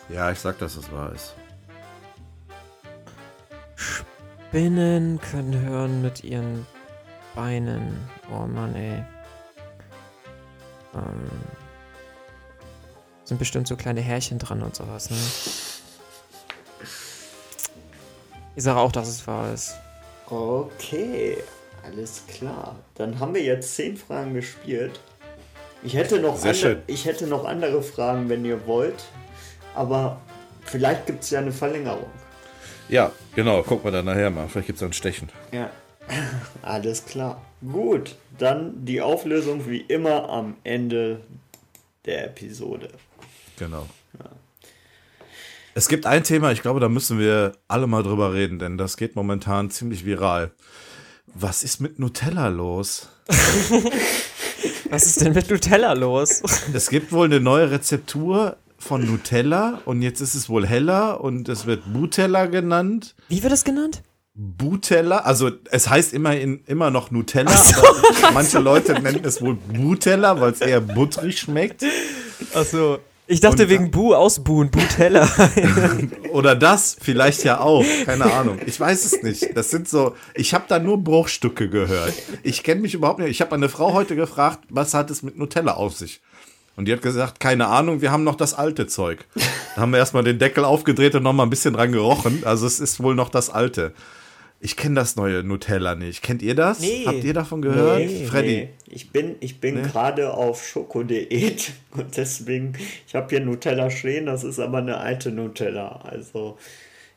[0.09, 1.35] Ja, ich sag, dass es wahr ist.
[3.75, 6.65] Spinnen können hören mit ihren
[7.35, 8.07] Beinen.
[8.31, 9.03] Oh Mann, ey.
[10.93, 11.29] Ähm,
[13.25, 15.17] sind bestimmt so kleine Härchen dran und sowas, ne?
[18.55, 19.75] Ich sage auch, dass es wahr ist.
[20.27, 21.37] Okay,
[21.83, 22.75] alles klar.
[22.95, 24.99] Dann haben wir jetzt zehn Fragen gespielt.
[25.83, 29.03] Ich hätte noch, andere, ich hätte noch andere Fragen, wenn ihr wollt.
[29.75, 30.19] Aber
[30.63, 32.09] vielleicht gibt es ja eine Verlängerung.
[32.89, 33.61] Ja, genau.
[33.63, 34.47] Gucken wir dann nachher mal.
[34.47, 35.29] Vielleicht gibt es ein Stechen.
[35.51, 35.69] Ja,
[36.61, 37.41] alles klar.
[37.61, 41.21] Gut, dann die Auflösung wie immer am Ende
[42.05, 42.89] der Episode.
[43.57, 43.87] Genau.
[44.19, 44.29] Ja.
[45.73, 48.95] Es gibt ein Thema, ich glaube, da müssen wir alle mal drüber reden, denn das
[48.95, 50.51] geht momentan ziemlich viral.
[51.33, 53.09] Was ist mit Nutella los?
[54.89, 56.41] Was ist denn mit Nutella los?
[56.73, 58.55] Es gibt wohl eine neue Rezeptur
[58.85, 63.15] von Nutella und jetzt ist es wohl heller und es wird Butella genannt.
[63.29, 64.03] Wie wird es genannt?
[64.35, 67.79] Butella, also es heißt immerhin immer noch Nutella, so.
[67.79, 71.83] aber manche Leute nennen es wohl Butella, weil es eher butterig schmeckt.
[72.53, 72.99] Achso.
[73.27, 75.27] Ich dachte und, wegen Bu ausbuhen, Butella.
[76.31, 78.59] Oder das vielleicht ja auch, keine Ahnung.
[78.67, 79.57] Ich weiß es nicht.
[79.57, 82.13] Das sind so, ich habe da nur Bruchstücke gehört.
[82.43, 83.31] Ich kenne mich überhaupt nicht.
[83.31, 86.21] Ich habe eine Frau heute gefragt, was hat es mit Nutella auf sich?
[86.75, 89.25] Und die hat gesagt, keine Ahnung, wir haben noch das alte Zeug.
[89.75, 92.43] Da haben wir erstmal den Deckel aufgedreht und noch mal ein bisschen dran gerochen.
[92.45, 93.93] Also es ist wohl noch das alte.
[94.59, 96.21] Ich kenne das neue Nutella nicht.
[96.23, 96.79] Kennt ihr das?
[96.79, 97.03] Nee.
[97.05, 97.99] Habt ihr davon gehört?
[97.99, 98.47] Nee, Freddy?
[98.47, 98.69] Nee.
[98.87, 99.81] Ich bin, ich bin nee.
[99.83, 102.73] gerade auf Schokodiät und deswegen,
[103.07, 106.01] ich habe hier Nutella stehen, das ist aber eine alte Nutella.
[106.03, 106.57] Also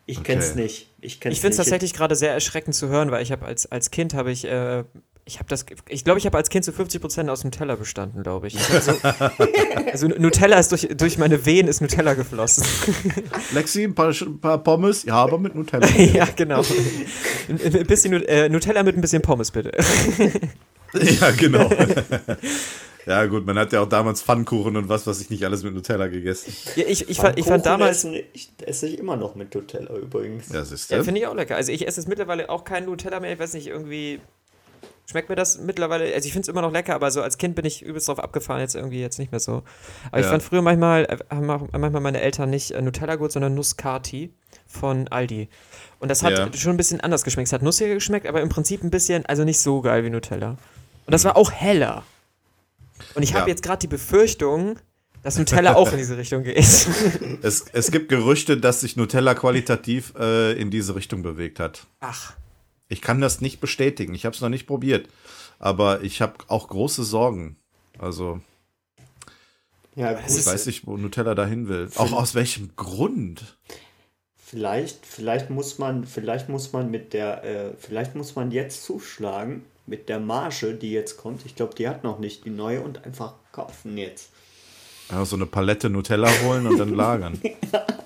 [0.07, 0.33] ich okay.
[0.33, 0.91] kenn's nicht.
[1.01, 3.91] Ich, ich finde es tatsächlich gerade sehr erschreckend zu hören, weil ich habe als, als
[3.91, 4.85] Kind habe ich äh,
[5.29, 7.77] ich habe das, ich glaube, ich habe als Kind zu so 50 Prozent aus Nutella
[7.77, 8.55] bestanden, glaube ich.
[8.55, 8.93] ich so,
[9.93, 12.65] also Nutella ist durch, durch meine Venen ist Nutella geflossen.
[13.53, 15.87] Lexi, ein paar, ein paar Pommes, ja, aber mit Nutella.
[15.97, 16.63] ja, genau.
[17.49, 19.73] Ein, bisschen äh, Nutella mit ein bisschen Pommes, bitte.
[20.95, 21.71] ja, genau.
[23.05, 25.75] Ja, gut, man hat ja auch damals Pfannkuchen und was, was ich nicht alles mit
[25.75, 26.55] Nutella gegessen.
[26.75, 27.99] Ja, ich, ich, fand, ich fand damals.
[27.99, 30.49] Essen, ich esse ich immer noch mit Nutella übrigens.
[30.51, 30.63] Ja,
[30.97, 31.57] ja finde ich auch lecker.
[31.57, 33.33] Also ich esse es mittlerweile auch kein Nutella mehr.
[33.33, 34.21] Ich weiß nicht, irgendwie
[35.11, 37.55] schmeckt mir das mittlerweile, also ich finde es immer noch lecker, aber so als Kind
[37.55, 39.63] bin ich übelst drauf abgefahren, jetzt irgendwie jetzt nicht mehr so.
[40.11, 40.21] Aber ja.
[40.21, 44.35] ich fand früher manchmal, äh, haben manchmal meine Eltern nicht äh, Nutella gut, sondern Nusskati
[44.67, 45.49] von Aldi.
[45.99, 46.53] Und das hat ja.
[46.53, 47.49] schon ein bisschen anders geschmeckt.
[47.49, 50.51] Es hat nussiger geschmeckt, aber im Prinzip ein bisschen, also nicht so geil wie Nutella.
[51.07, 52.05] Und das war auch heller.
[53.15, 53.49] Und ich habe ja.
[53.49, 54.79] jetzt gerade die Befürchtung,
[55.23, 56.59] dass Nutella auch in diese Richtung geht.
[57.43, 61.87] es, es gibt Gerüchte, dass sich Nutella qualitativ äh, in diese Richtung bewegt hat.
[62.01, 62.35] Ach.
[62.89, 64.15] Ich kann das nicht bestätigen.
[64.15, 65.09] Ich habe es noch nicht probiert.
[65.59, 67.57] Aber ich habe auch große Sorgen.
[67.99, 68.41] Also.
[69.95, 70.23] Ja, gut.
[70.29, 71.91] Ich weiß nicht, wo Nutella dahin will.
[71.97, 73.57] Auch aus welchem Grund?
[74.37, 79.65] Vielleicht, vielleicht muss man, vielleicht muss man mit der, äh, vielleicht muss man jetzt zuschlagen
[79.87, 81.45] mit der Marge, die jetzt kommt.
[81.45, 84.31] Ich glaube, die hat noch nicht die neue und einfach kaufen jetzt.
[85.11, 87.39] Ja, so eine Palette Nutella holen und dann lagern.
[87.43, 87.87] ja.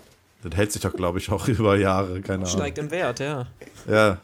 [0.42, 2.48] Das hält sich doch, glaube ich, auch über Jahre, keine Ahnung.
[2.48, 3.46] Steigt im Wert, ja.
[3.88, 4.18] Ja.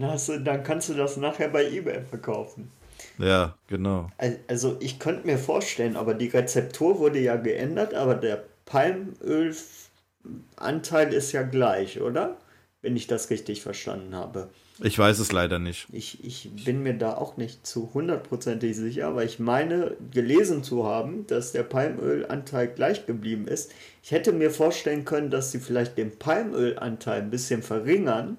[0.00, 2.70] Dann, hast du, dann kannst du das nachher bei eBay verkaufen.
[3.18, 4.10] Ja, genau.
[4.48, 11.32] Also ich könnte mir vorstellen, aber die Rezeptur wurde ja geändert, aber der Palmölanteil ist
[11.32, 12.36] ja gleich, oder?
[12.82, 14.50] Wenn ich das richtig verstanden habe.
[14.82, 15.86] Ich weiß es leider nicht.
[15.90, 20.84] Ich, ich bin mir da auch nicht zu hundertprozentig sicher, aber ich meine gelesen zu
[20.84, 23.72] haben, dass der Palmölanteil gleich geblieben ist.
[24.02, 28.36] Ich hätte mir vorstellen können, dass sie vielleicht den Palmölanteil ein bisschen verringern,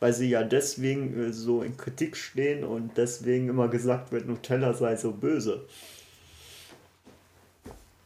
[0.00, 4.72] weil sie ja deswegen äh, so in Kritik stehen und deswegen immer gesagt wird, Nutella
[4.74, 5.66] sei so böse.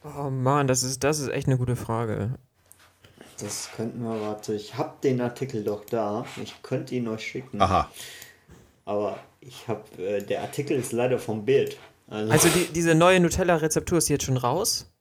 [0.05, 2.31] Oh Mann, das ist, das ist echt eine gute Frage.
[3.39, 6.25] Das könnten wir, warte, ich habe den Artikel doch da.
[6.43, 7.61] Ich könnte ihn euch schicken.
[7.61, 7.91] Aha.
[8.85, 11.77] Aber ich habe, äh, der Artikel ist leider vom Bild.
[12.09, 14.93] Also, also die, diese neue Nutella-Rezeptur ist jetzt schon raus?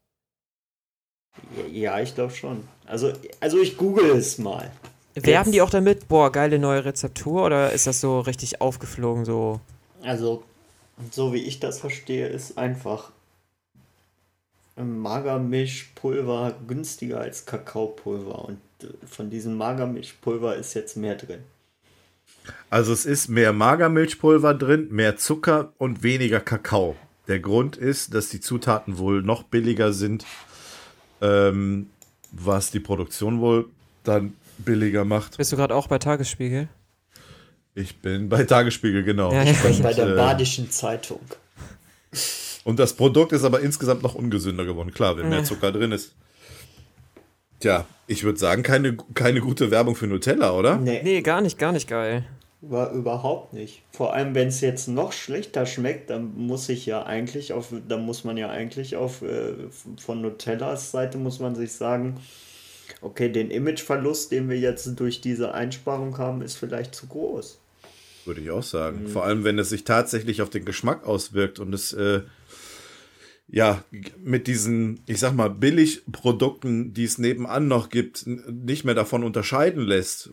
[1.72, 2.68] Ja, ich glaube schon.
[2.86, 4.72] Also, also ich google es mal.
[5.16, 5.54] Werben Jetzt.
[5.54, 9.60] die auch damit, boah, geile neue Rezeptur oder ist das so richtig aufgeflogen so?
[10.04, 10.44] Also,
[11.12, 13.12] so wie ich das verstehe, ist einfach
[14.78, 21.42] Magermilchpulver günstiger als Kakaopulver und äh, von diesem Magermilchpulver ist jetzt mehr drin.
[22.70, 26.96] Also es ist mehr Magermilchpulver drin, mehr Zucker und weniger Kakao.
[27.28, 30.26] Der Grund ist, dass die Zutaten wohl noch billiger sind,
[31.22, 31.90] ähm,
[32.32, 33.70] was die Produktion wohl
[34.04, 35.38] dann billiger macht.
[35.38, 36.68] Bist du gerade auch bei Tagesspiegel?
[37.74, 39.32] Ich bin bei Tagesspiegel, genau.
[39.32, 39.52] Ja, ja.
[39.52, 41.22] Ich bin bei der äh, Badischen Zeitung.
[42.64, 44.94] Und das Produkt ist aber insgesamt noch ungesünder geworden.
[44.94, 46.14] Klar, wenn mehr Zucker drin ist.
[47.60, 50.78] Tja, ich würde sagen, keine, keine gute Werbung für Nutella, oder?
[50.78, 51.02] Nee.
[51.04, 52.26] nee, gar nicht, gar nicht geil.
[52.62, 53.82] War überhaupt nicht.
[53.92, 58.06] Vor allem, wenn es jetzt noch schlechter schmeckt, dann muss ich ja eigentlich auf, dann
[58.06, 59.54] muss man ja eigentlich auf äh,
[59.98, 62.20] von Nutellas Seite muss man sich sagen,
[63.02, 67.60] okay, den Imageverlust, den wir jetzt durch diese Einsparung haben, ist vielleicht zu groß.
[68.26, 69.04] Würde ich auch sagen.
[69.04, 69.08] Mhm.
[69.08, 72.22] Vor allem, wenn es sich tatsächlich auf den Geschmack auswirkt und es äh,
[73.48, 73.84] ja
[74.24, 79.84] mit diesen, ich sag mal, Billigprodukten, die es nebenan noch gibt, nicht mehr davon unterscheiden
[79.84, 80.32] lässt.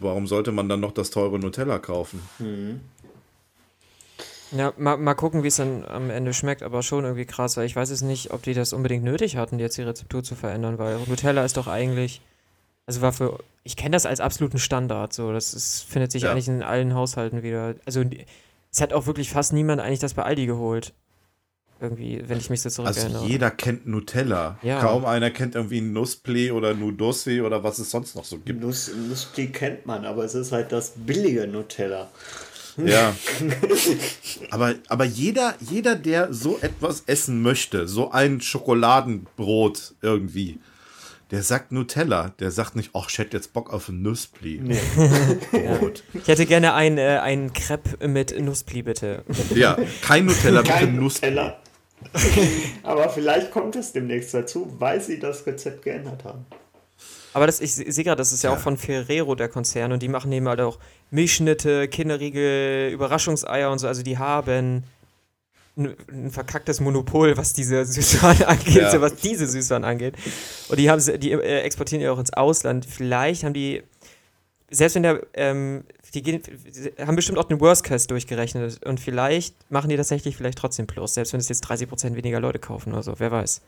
[0.00, 2.20] Warum sollte man dann noch das teure Nutella kaufen?
[2.38, 2.80] Mhm.
[4.52, 7.66] Ja, mal, mal gucken, wie es dann am Ende schmeckt, aber schon irgendwie krass, weil
[7.66, 10.78] ich weiß es nicht, ob die das unbedingt nötig hatten, jetzt die Rezeptur zu verändern,
[10.78, 12.20] weil Nutella ist doch eigentlich,
[12.86, 16.32] also war für, ich kenne das als absoluten Standard, so, das ist, findet sich ja.
[16.32, 17.74] eigentlich in allen Haushalten wieder.
[17.84, 18.02] Also
[18.72, 20.92] es hat auch wirklich fast niemand eigentlich das bei Aldi geholt.
[21.82, 23.20] Irgendwie, wenn ich mich so zurückerinnere.
[23.20, 24.58] Also jeder kennt Nutella.
[24.62, 24.80] Ja.
[24.80, 28.60] Kaum einer kennt irgendwie Nusspli oder Nudossi oder was es sonst noch so gibt.
[28.60, 28.90] Nuss,
[29.54, 32.10] kennt man, aber es ist halt das billige Nutella.
[32.76, 33.14] Ja.
[34.50, 40.58] aber, aber jeder, jeder, der so etwas essen möchte, so ein Schokoladenbrot irgendwie,
[41.30, 42.32] der sagt Nutella.
[42.40, 44.60] Der sagt nicht, ach, ich hätte jetzt Bock auf ein Nusspli.
[44.62, 44.80] Nee.
[45.78, 46.02] Brot.
[46.12, 49.24] Ich hätte gerne ein, äh, ein Crepe mit Nusspli, bitte.
[49.54, 51.30] Ja, kein Nutella, bitte kein Nusspli.
[51.30, 51.60] Nutella.
[52.82, 56.46] aber vielleicht kommt es demnächst dazu, weil sie das Rezept geändert haben.
[57.32, 60.02] Aber das, ich sehe gerade, das ist ja, ja, auch von Ferrero der Konzern und
[60.02, 60.78] die machen eben halt auch
[61.10, 63.88] Milchschnitte, Kinderriegel, Überraschungseier und so.
[63.88, 64.84] Also die haben
[65.76, 68.90] ein, ein verkacktes Monopol, was diese Süßwaren angeht, ja.
[68.90, 70.14] so was diese Süßwaren angeht.
[70.68, 72.86] Und die haben die äh, exportieren ja auch ins Ausland.
[72.86, 73.82] Vielleicht haben die,
[74.70, 75.84] selbst wenn der, ähm,
[76.14, 76.42] die gehen,
[76.98, 81.14] haben bestimmt auch den Worst Case durchgerechnet und vielleicht machen die tatsächlich vielleicht trotzdem Plus,
[81.14, 83.62] selbst wenn es jetzt 30% weniger Leute kaufen oder so, wer weiß.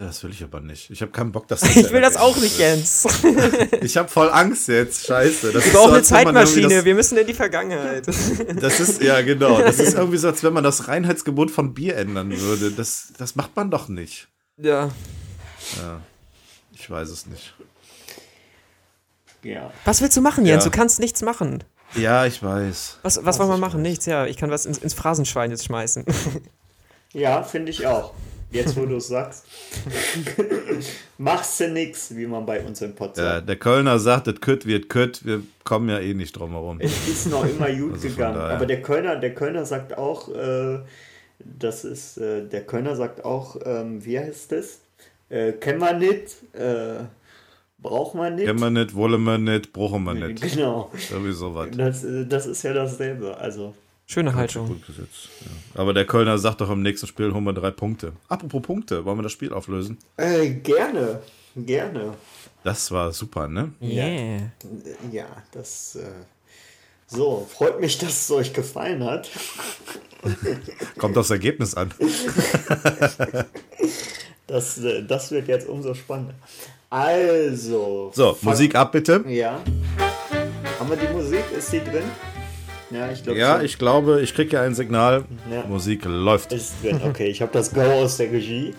[0.00, 0.90] Das will ich aber nicht.
[0.90, 3.04] Ich habe keinen Bock, dass das Ich will das auch nicht, Jens.
[3.82, 5.06] ich habe voll Angst jetzt.
[5.06, 5.52] Scheiße.
[5.52, 6.68] Das Wir brauchen so, eine Zeitmaschine.
[6.76, 8.06] Das, Wir müssen in die Vergangenheit.
[8.60, 9.60] Das ist, ja, genau.
[9.60, 12.70] Das ist irgendwie so, als wenn man das Reinheitsgebot von Bier ändern würde.
[12.70, 14.28] Das, das macht man doch nicht.
[14.56, 14.90] Ja.
[15.76, 16.00] Ja.
[16.72, 17.54] Ich weiß es nicht.
[19.42, 19.72] Ja.
[19.84, 20.64] Was willst du machen, Jens?
[20.64, 20.70] Ja.
[20.70, 21.64] Du kannst nichts machen.
[21.96, 22.98] Ja, ich weiß.
[23.02, 23.82] Was, was wollen wir machen?
[23.82, 24.26] Nichts, ja.
[24.26, 26.04] Ich kann was ins, ins Phrasenschwein jetzt schmeißen.
[27.12, 28.14] Ja, finde ich auch.
[28.50, 29.44] Jetzt, wo du es sagst.
[31.18, 33.18] Machst du nix, wie man bei uns im Pod sagt.
[33.18, 35.24] Ja, der Kölner sagt, das Kütt wird Kütt.
[35.26, 36.78] Wir kommen ja eh nicht drum herum.
[36.80, 38.38] Es ist noch immer gut Also gegangen.
[38.38, 40.78] Aber der Kölner, der Kölner sagt auch, äh,
[41.38, 44.80] das ist, äh, der Kölner sagt auch, ähm, wie heißt das?
[45.28, 47.04] Äh, kennen wir nicht, äh,
[47.78, 48.46] braucht man nicht.
[48.46, 50.40] Kennen wir nicht, wollen wir nicht, brauchen wir nicht.
[50.40, 50.90] Genau.
[51.10, 51.68] Irgendwie sowas.
[51.76, 53.36] Das, äh, das ist ja dasselbe.
[53.36, 53.74] Also,
[54.10, 54.80] Schöne Haltung.
[54.88, 55.04] Ja.
[55.80, 58.14] Aber der Kölner sagt doch im nächsten Spiel holen wir drei Punkte.
[58.28, 59.98] Apropos Punkte, wollen wir das Spiel auflösen?
[60.16, 61.20] äh, gerne,
[61.54, 62.14] gerne.
[62.64, 63.74] Das war super, ne?
[63.82, 64.50] Yeah.
[65.12, 65.96] Ja, das.
[65.96, 66.08] Äh,
[67.06, 69.28] so, freut mich, dass es euch gefallen hat.
[70.98, 71.92] Kommt aufs Ergebnis an.
[74.46, 76.32] Das, äh, das wird jetzt umso spannender.
[76.88, 78.10] Also.
[78.14, 79.22] So, Musik ab bitte.
[79.28, 79.60] Ja.
[80.80, 81.44] Haben wir die Musik?
[81.54, 82.04] Ist die drin?
[82.90, 83.38] Ja, ich glaube.
[83.38, 85.24] Ja, ich glaube, ich kriege ja ein Signal.
[85.50, 85.64] Ja.
[85.66, 86.52] Musik läuft.
[86.52, 87.00] Ist drin.
[87.04, 88.74] Okay, ich habe das Go aus der Regie.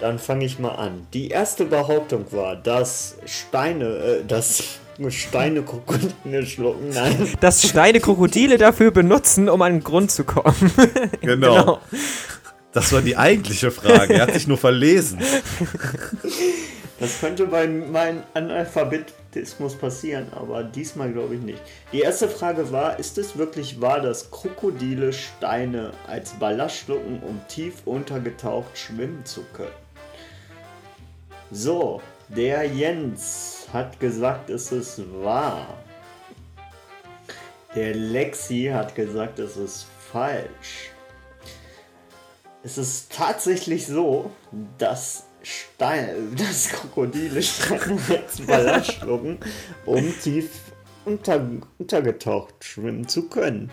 [0.00, 1.06] Dann fange ich mal an.
[1.12, 4.62] Die erste Behauptung war, dass Steine, äh, dass
[5.08, 6.90] Steine Krokodile schlucken.
[6.90, 7.28] Nein.
[7.40, 10.72] Dass Steine Krokodile dafür benutzen, um an den Grund zu kommen.
[11.20, 11.80] Genau.
[12.72, 14.14] Das war die eigentliche Frage.
[14.14, 15.18] Er hat sich nur verlesen.
[16.98, 17.68] Das könnte bei
[19.32, 21.62] meinem Analphabetismus passieren, aber diesmal glaube ich nicht.
[21.92, 27.40] Die erste Frage war, ist es wirklich wahr, dass Krokodile Steine als Ballast schlucken, um
[27.48, 29.70] tief untergetaucht schwimmen zu können?
[31.50, 35.66] So, der Jens hat gesagt, es ist wahr.
[37.74, 40.90] Der Lexi hat gesagt, es ist falsch.
[42.62, 44.30] Es ist tatsächlich so,
[44.78, 49.38] dass Steine, dass Krokodile Steine als Ballast schlucken,
[49.84, 50.50] um tief
[51.04, 51.44] unter,
[51.78, 53.70] untergetaucht schwimmen zu können.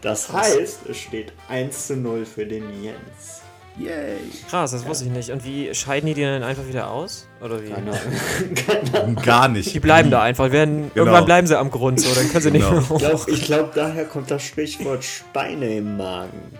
[0.00, 3.42] Das heißt, es steht 1 zu 0 für den Jens.
[3.78, 4.16] Yay.
[4.50, 5.30] Krass, das wusste ich nicht.
[5.30, 7.28] Und wie scheiden die die dann einfach wieder aus?
[7.40, 7.68] Oder wie?
[8.54, 9.14] Keine Ahnung.
[9.16, 9.72] Gar nicht.
[9.72, 10.50] Die bleiben da einfach.
[10.50, 12.12] Werden, Irgendwann bleiben sie am Grund, so.
[12.12, 12.80] Dann können sie nicht Genau.
[12.80, 13.28] mehr hoch.
[13.28, 16.58] Ich glaube, glaub, daher kommt das Sprichwort Steine im Magen.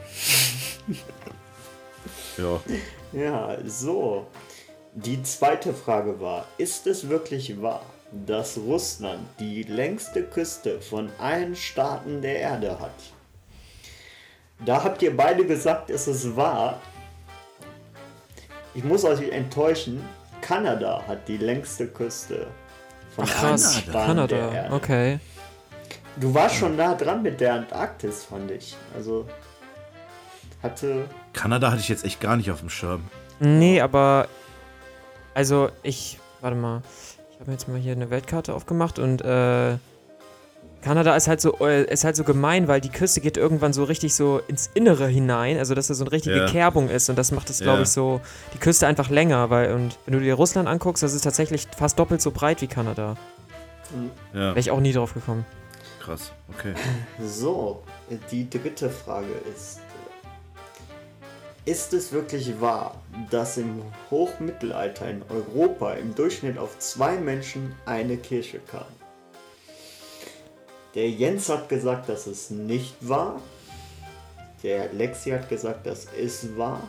[2.37, 2.61] Ja.
[3.13, 4.27] Ja, so.
[4.95, 11.55] Die zweite Frage war, ist es wirklich wahr, dass Russland die längste Küste von allen
[11.55, 12.91] Staaten der Erde hat?
[14.65, 16.81] Da habt ihr beide gesagt, es ist wahr.
[18.75, 20.03] Ich muss euch enttäuschen,
[20.41, 22.49] Kanada hat die längste Küste
[23.15, 24.55] von Ach allen krass, Staaten der Kanada.
[24.55, 24.75] Erde.
[24.75, 25.21] Okay.
[26.17, 28.77] Du warst schon nah dran mit der Antarktis, fand ich.
[28.97, 29.27] Also
[30.63, 31.05] hatte
[31.39, 33.05] Kanada hatte ich jetzt echt gar nicht auf dem Schirm.
[33.41, 34.27] Nee, aber.
[35.35, 36.19] Also, ich.
[36.41, 36.83] Warte mal.
[37.33, 39.23] Ich habe jetzt mal hier eine Weltkarte aufgemacht und.
[39.23, 39.77] Äh,
[40.81, 43.83] Kanada ist halt so äh, ist halt so gemein, weil die Küste geht irgendwann so
[43.83, 46.47] richtig so ins Innere hinein, also dass da so eine richtige Ja.
[46.47, 47.83] Kerbung ist und das macht es, glaube Ja.
[47.83, 48.21] ich, so
[48.55, 51.99] die Küste einfach länger, weil und wenn du dir Russland anguckst, das ist tatsächlich fast
[51.99, 53.17] doppelt so breit wie Kanada.
[54.33, 55.45] Ja, Wäre ich auch nie drauf gekommen.
[56.01, 56.33] krass.
[56.57, 56.75] Okay.
[57.27, 57.83] So,
[58.31, 59.81] die dritte Frage ist,
[61.69, 62.95] ist es wirklich wahr,
[63.31, 68.87] dass im Hochmittelalter in Europa im Durchschnitt auf zwei Menschen eine Kirche kam?
[70.95, 73.43] Der Jens hat gesagt, das ist nicht wahr.
[74.63, 76.83] Der Lexi hat gesagt, das ist wahr.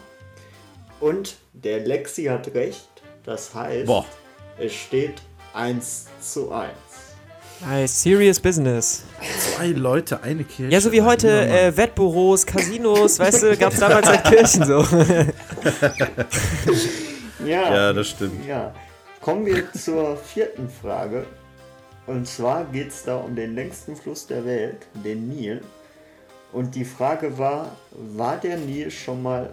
[1.02, 2.88] Und der Lexi hat recht.
[3.26, 4.06] Das heißt, Boah.
[4.58, 5.22] es steht
[5.54, 6.72] 1 zu 1.
[7.62, 9.04] Nice, serious business.
[9.56, 10.72] Zwei Leute, eine Kirche.
[10.72, 14.86] Ja, so wie heute äh, Wettbüros, Casinos, weißt du, gab es damals halt Kirchen so.
[17.46, 18.46] Ja, das stimmt.
[18.46, 18.74] Ja,
[19.22, 21.26] kommen wir zur vierten Frage.
[22.06, 25.62] Und zwar geht es da um den längsten Fluss der Welt, den Nil.
[26.52, 29.52] Und die Frage war, war der Nil schon mal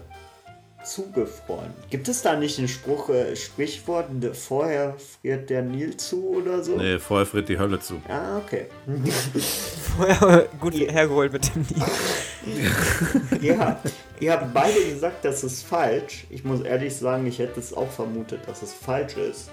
[0.87, 1.72] zugefroren?
[1.91, 6.62] Gibt es da nicht ein Spruch, äh, Sprichwort, de- vorher friert der Nil zu oder
[6.62, 6.76] so?
[6.76, 8.01] Nee, vorher friert die Hölle zu.
[8.09, 8.66] Ah, okay.
[9.97, 11.84] Vorher gut hergeholt mit dem Nil.
[13.41, 13.80] Ja,
[14.20, 16.26] ihr habt beide gesagt, das ist falsch.
[16.30, 19.51] Ich muss ehrlich sagen, ich hätte es auch vermutet, dass es falsch ist.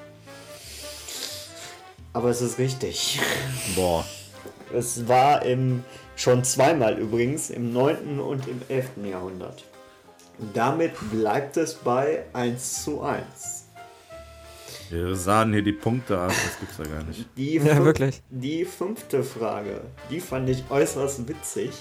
[2.13, 3.19] Aber es ist richtig.
[3.75, 4.05] Boah.
[4.71, 5.83] Es war im,
[6.15, 8.19] schon zweimal übrigens, im 9.
[8.19, 8.89] und im 11.
[9.09, 9.63] Jahrhundert.
[10.53, 13.67] Damit bleibt es bei 1 zu 1.
[14.89, 16.29] Wir sahen hier die Punkte ab.
[16.29, 17.25] Das gibt's ja gar nicht.
[17.37, 18.21] Die, Ja, wirklich.
[18.29, 21.71] die fünfte Frage, die fand ich äußerst witzig.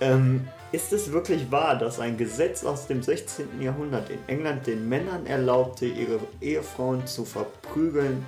[0.00, 3.60] Ähm, ist es wirklich wahr, dass ein Gesetz aus dem 16.
[3.60, 8.24] Jahrhundert in England den Männern erlaubte, ihre Ehefrauen zu verprügeln,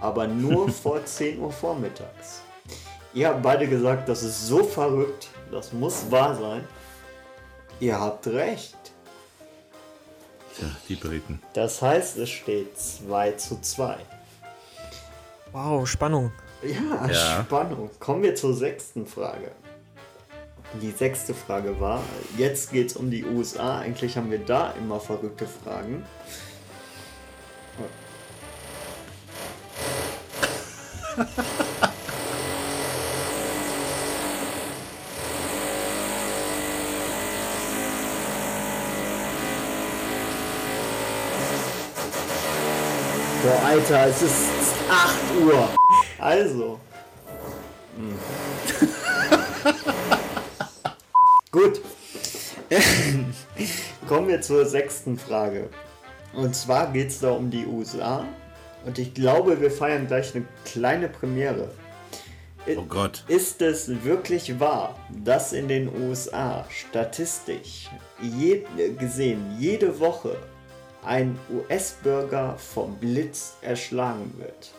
[0.00, 2.42] aber nur vor 10 Uhr vormittags?
[3.12, 6.64] Ihr habt beide gesagt, das ist so verrückt, das muss wahr sein.
[7.80, 8.76] Ihr habt recht.
[10.56, 11.42] Tja, die Briten.
[11.54, 13.96] Das heißt, es steht 2 zu 2.
[15.52, 16.30] Wow, Spannung.
[16.62, 17.42] Ja, Ja.
[17.42, 17.90] Spannung.
[17.98, 19.50] Kommen wir zur sechsten Frage.
[20.80, 22.00] Die sechste Frage war,
[22.36, 23.78] jetzt geht es um die USA.
[23.80, 26.04] Eigentlich haben wir da immer verrückte Fragen.
[43.42, 44.50] Boah, Alter, es ist
[44.90, 45.66] 8 Uhr.
[46.18, 46.78] Also.
[51.50, 51.80] Gut.
[54.08, 55.70] Kommen wir zur sechsten Frage.
[56.34, 58.26] Und zwar geht es da um die USA.
[58.84, 61.70] Und ich glaube, wir feiern gleich eine kleine Premiere.
[62.76, 63.24] Oh Gott.
[63.28, 67.88] Ist es wirklich wahr, dass in den USA statistisch
[68.20, 68.64] je,
[68.98, 70.36] gesehen jede Woche
[71.04, 74.70] ein US-Bürger vom Blitz erschlagen wird?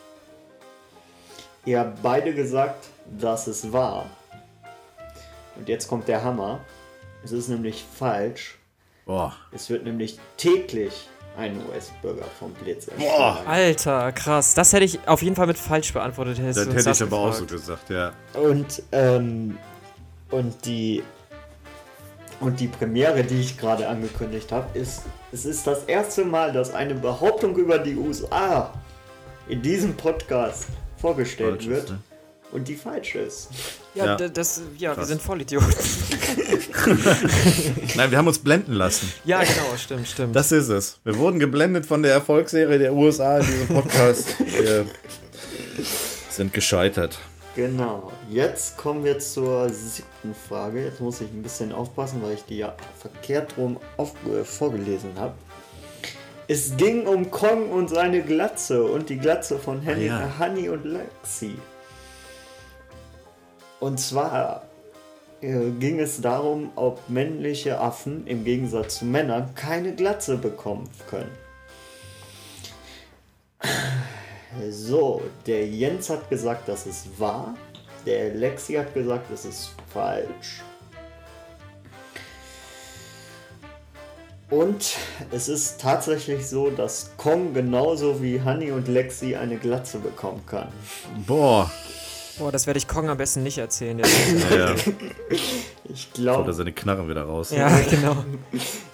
[1.65, 2.87] Ihr habt beide gesagt,
[3.19, 4.05] dass es wahr.
[5.55, 6.59] Und jetzt kommt der Hammer.
[7.23, 8.57] Es ist nämlich falsch.
[9.05, 9.35] Boah.
[9.51, 11.07] Es wird nämlich täglich
[11.37, 12.95] ein US-Bürger vom Blitz Boah.
[12.95, 13.47] erschlagen.
[13.47, 14.53] Alter, krass.
[14.53, 16.39] Das hätte ich auf jeden Fall mit falsch beantwortet.
[16.39, 17.87] Hättest Das hätte ich aber auch so gefragt.
[17.87, 18.11] gesagt, ja.
[18.33, 19.57] Und, ähm,
[20.31, 21.03] und die
[22.41, 26.73] und die Premiere, die ich gerade angekündigt habe, ist, es ist das erste Mal, dass
[26.73, 28.73] eine Behauptung über die USA
[29.47, 30.65] in diesem Podcast
[30.97, 31.99] vorgestellt Falsch ist, wird ne?
[32.51, 33.49] und die falsch ist.
[33.93, 34.27] Ja, Ja.
[34.27, 35.69] das, ja wir sind Vollidioten.
[37.95, 39.11] Nein, wir haben uns blenden lassen.
[39.23, 40.35] ja, genau, stimmt, stimmt.
[40.35, 40.99] Das ist es.
[41.03, 44.35] Wir wurden geblendet von der Erfolgsserie der USA in diesem Podcast.
[44.39, 44.85] Wir
[46.29, 47.19] sind gescheitert.
[47.55, 48.11] Genau.
[48.29, 50.85] Jetzt kommen wir zur siebten Frage.
[50.85, 55.11] Jetzt muss ich ein bisschen aufpassen, weil ich die ja verkehrt rum auf, äh, vorgelesen
[55.17, 55.33] habe.
[56.47, 60.25] Es ging um Kong und seine Glatze und die Glatze von Henny, Ah, ja.
[60.27, 61.55] äh, Honey und Lexi.
[63.79, 64.63] Und zwar
[65.41, 71.31] äh, ging es darum, ob männliche Affen im Gegensatz zu Männern keine Glatze bekommen können.
[74.69, 77.55] So, der Jens hat gesagt, das ist wahr.
[78.05, 80.61] Der Lexi hat gesagt, das ist falsch.
[84.49, 84.97] Und
[85.31, 90.67] es ist tatsächlich so, dass Kong genauso wie Honey und Lexi eine Glatze bekommen kann.
[91.25, 91.71] Boah.
[92.37, 93.99] Boah, das werde ich Kong am besten nicht erzählen.
[93.99, 94.11] Jetzt.
[94.51, 97.51] Ja, Ich holt er glaube, seine Knarren wieder raus.
[97.51, 98.17] ja, genau.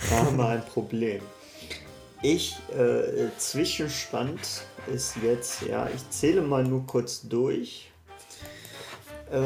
[0.10, 1.22] da haben wir ein Problem.
[2.22, 4.40] Ich, äh, Zwischenstand
[4.88, 7.92] ist jetzt, ja, ich zähle mal nur kurz durch.
[9.32, 9.38] Äh,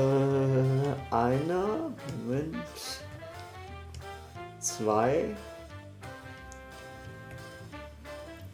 [1.13, 1.91] einer,
[2.25, 2.55] Moment,
[4.59, 5.25] zwei,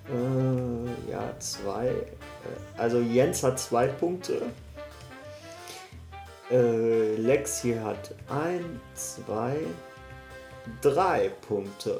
[0.08, 4.42] äh, ja, zwei, äh, also Jens hat zwei Punkte.
[6.50, 9.58] Äh, Lexi hat ein, zwei,
[10.82, 12.00] drei Punkte.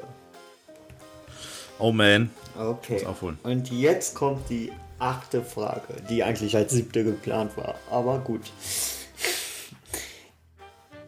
[1.78, 2.30] Oh man.
[2.58, 2.94] Okay.
[2.94, 3.38] Muss aufholen.
[3.42, 7.76] Und jetzt kommt die achte Frage, die eigentlich als siebte geplant war.
[7.90, 8.50] Aber gut.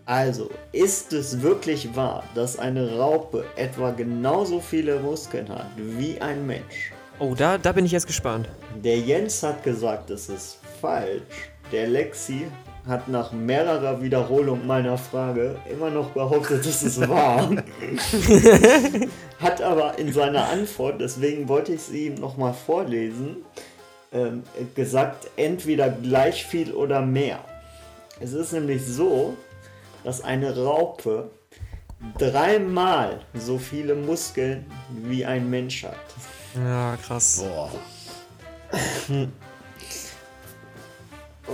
[0.07, 6.47] Also, ist es wirklich wahr, dass eine Raupe etwa genauso viele Muskeln hat wie ein
[6.47, 6.93] Mensch?
[7.21, 8.49] Oh, da, da bin ich jetzt gespannt.
[8.83, 11.51] Der Jens hat gesagt, es ist falsch.
[11.71, 12.47] Der Lexi
[12.87, 17.51] hat nach mehrerer Wiederholung meiner Frage immer noch behauptet, es ist wahr.
[19.41, 23.45] hat aber in seiner Antwort, deswegen wollte ich sie ihm nochmal vorlesen,
[24.13, 24.43] ähm,
[24.75, 27.41] gesagt, entweder gleich viel oder mehr.
[28.21, 29.37] Es ist nämlich so,
[30.05, 31.31] dass eine Raupe
[32.19, 34.67] dreimal so viele Muskeln
[35.05, 35.97] wie ein Mensch hat.
[36.57, 37.45] Ja, krass.
[37.47, 37.71] Boah.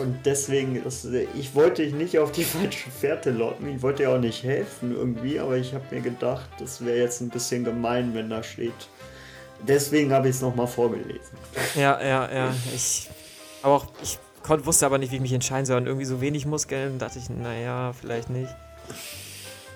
[0.00, 1.06] Und deswegen, ist,
[1.38, 4.94] ich wollte dich nicht auf die falsche Fährte locken, ich wollte dir auch nicht helfen
[4.94, 8.72] irgendwie, aber ich habe mir gedacht, das wäre jetzt ein bisschen gemein, wenn da steht.
[9.66, 11.38] Deswegen habe ich es nochmal vorgelesen.
[11.74, 12.54] Ja, ja, ja.
[12.74, 13.08] Ich,
[13.62, 15.78] aber auch, ich konnt, wusste aber nicht, wie ich mich entscheiden soll.
[15.78, 18.54] Und irgendwie so wenig Muskeln, dachte ich, naja, vielleicht nicht.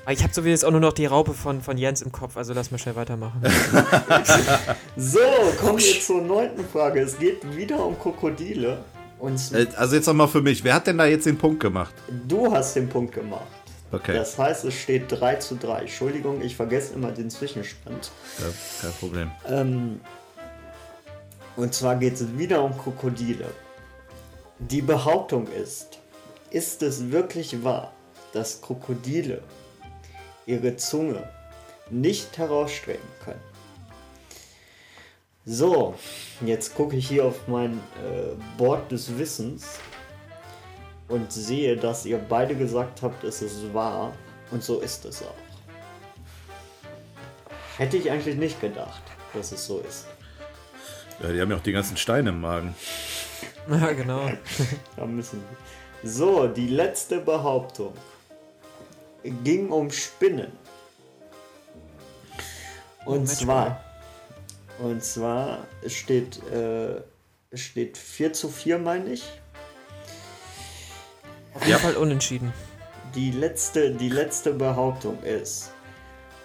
[0.05, 2.13] Aber ich habe so wie jetzt auch nur noch die Raupe von, von Jens im
[2.13, 3.43] Kopf, also lass mal schnell weitermachen.
[4.97, 5.19] So,
[5.61, 7.01] kommen wir zur neunten Frage.
[7.01, 8.85] Es geht wieder um Krokodile.
[9.21, 10.65] Und Äh, Also jetzt nochmal für mich.
[10.65, 11.95] Wer hat denn da jetzt den Punkt gemacht?
[12.27, 13.47] du hast den Punkt gemacht.
[13.93, 15.81] Okay, Das heißt, es steht 3 zu 3.
[15.81, 18.11] Entschuldigung, ich vergesse immer den Zwischenstand.
[18.39, 18.45] ja,
[18.83, 19.31] kein Problem.
[19.49, 20.01] Ähm,
[21.57, 23.47] und zwar geht es wieder um Krokodile.
[24.61, 25.99] Die Behauptung ist,
[26.51, 27.93] ist es wirklich wahr,
[28.33, 29.43] dass Krokodile
[30.47, 31.29] ihre Zunge
[31.91, 33.41] nicht herausstrecken können?
[35.47, 35.95] So,
[36.45, 39.79] jetzt gucke ich hier auf mein äh, Board des Wissens
[41.09, 44.13] und sehe, dass ihr beide gesagt habt, es ist wahr.
[44.51, 45.35] Und so ist es auch.
[47.79, 49.03] Hätte ich eigentlich nicht gedacht,
[49.33, 50.07] dass es so ist.
[51.23, 52.75] Ja, die haben ja auch die ganzen Steine im Magen.
[53.69, 54.29] Ja, genau.
[54.97, 56.11] da müssen wir.
[56.11, 57.93] So, die letzte Behauptung
[59.45, 60.51] ging um Spinnen.
[63.05, 63.85] Und oh, zwar,
[64.83, 67.03] und zwar steht, äh,
[67.55, 69.25] steht 4 zu 4, meine ich.
[71.55, 72.53] Auf jeden Fall unentschieden.
[73.15, 75.73] Die letzte, die letzte Behauptung ist,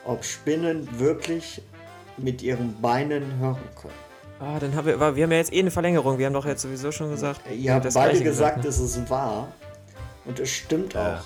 [0.03, 1.61] ob Spinnen wirklich
[2.17, 3.93] mit ihren Beinen hören können.
[4.39, 6.17] Ah, dann haben wir, wir haben ja jetzt eh eine Verlängerung.
[6.17, 7.41] Wir haben doch jetzt sowieso schon gesagt.
[7.51, 8.69] Ihr habt beide gesagt, gesagt ne?
[8.69, 9.47] es ist wahr.
[10.25, 11.19] Und es stimmt ja.
[11.19, 11.23] auch.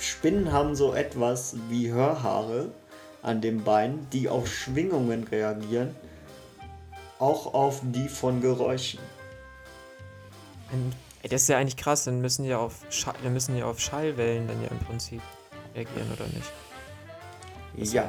[0.00, 2.70] Spinnen haben so etwas wie Hörhaare
[3.22, 5.94] an den Beinen, die auf Schwingungen reagieren,
[7.18, 9.00] auch auf die von Geräuschen.
[11.22, 14.46] Das ist ja eigentlich krass, dann müssen ja auf, Schall, dann müssen ja auf Schallwellen
[14.46, 15.20] dann ja im Prinzip
[15.74, 16.52] reagieren, oder nicht?
[17.76, 18.08] Das ja,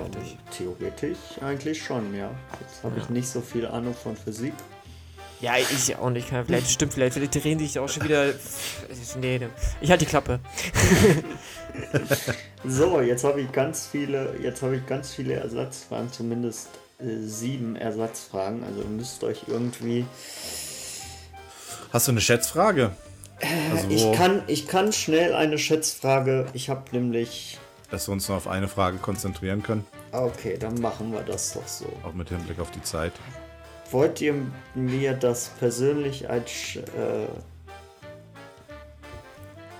[0.51, 2.31] theoretisch eigentlich schon, ja.
[2.59, 3.03] Jetzt habe ja.
[3.03, 4.53] ich nicht so viel Ahnung von Physik.
[5.41, 6.27] Ja, ich auch nicht.
[6.27, 8.33] Vielleicht stimmt, vielleicht, vielleicht drehen die sich auch schon wieder.
[9.19, 9.39] Nee,
[9.79, 10.39] ich halte die Klappe.
[12.65, 16.69] so, jetzt habe ich ganz viele, jetzt habe ich ganz viele Ersatzfragen, zumindest
[16.99, 18.63] sieben Ersatzfragen.
[18.63, 20.05] Also ihr müsst euch irgendwie.
[21.91, 22.91] Hast du eine Schätzfrage?
[23.71, 26.47] Also ich, kann, ich kann schnell eine Schätzfrage.
[26.53, 27.57] Ich habe nämlich
[27.91, 29.85] dass wir uns nur auf eine Frage konzentrieren können.
[30.11, 31.91] Okay, dann machen wir das doch so.
[32.03, 33.13] Auch mit Hinblick auf die Zeit.
[33.91, 34.35] Wollt ihr
[34.75, 37.27] mir das persönlich als äh,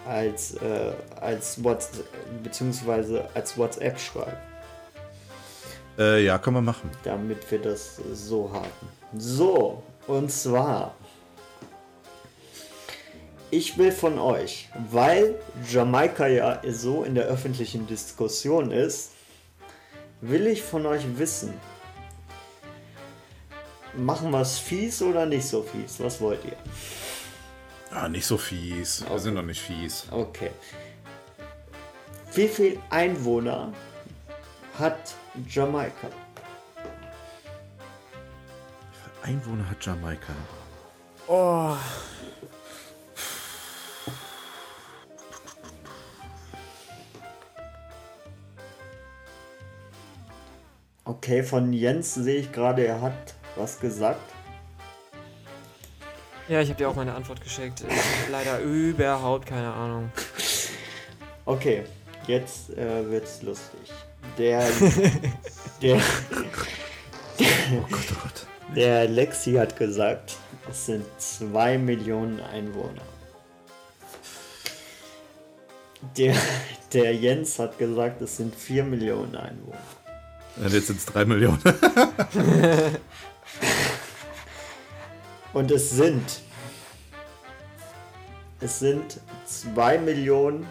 [0.07, 2.05] als äh, als WhatsApp
[2.43, 4.37] beziehungsweise als WhatsApp schreiben?
[5.99, 6.89] Äh, ja, können wir machen.
[7.03, 9.19] Damit wir das so haben.
[9.19, 10.95] So, und zwar
[13.51, 15.35] ich will von euch, weil
[15.67, 19.11] Jamaika ja so in der öffentlichen Diskussion ist,
[20.21, 21.53] will ich von euch wissen,
[23.95, 25.99] machen wir es fies oder nicht so fies?
[25.99, 26.57] Was wollt ihr?
[27.91, 29.01] Ah, nicht so fies.
[29.01, 29.11] Okay.
[29.11, 30.05] Wir sind doch nicht fies.
[30.11, 30.51] Okay.
[32.35, 33.73] Wie viele Einwohner
[34.79, 35.15] hat
[35.47, 36.07] Jamaika?
[38.91, 40.33] Wie viele Einwohner hat Jamaika?
[41.27, 41.75] Oh.
[51.05, 54.21] Okay, von Jens sehe ich gerade, er hat was gesagt.
[56.47, 57.83] Ja, ich habe dir auch meine Antwort geschickt.
[58.31, 60.11] leider überhaupt keine Ahnung.
[61.45, 61.83] Okay,
[62.25, 63.91] jetzt äh, wird's lustig.
[64.39, 64.65] Der.
[65.81, 65.97] der.
[65.97, 68.47] oh Gott, oh Gott.
[68.73, 70.37] Der Lexi hat gesagt,
[70.69, 73.01] es sind 2 Millionen Einwohner.
[76.15, 76.33] Der,
[76.93, 79.77] der Jens hat gesagt, es sind 4 Millionen Einwohner.
[80.55, 81.59] Und jetzt sind es 3 Millionen.
[85.53, 86.41] Und es sind.
[88.61, 90.65] Es sind 2 Millionen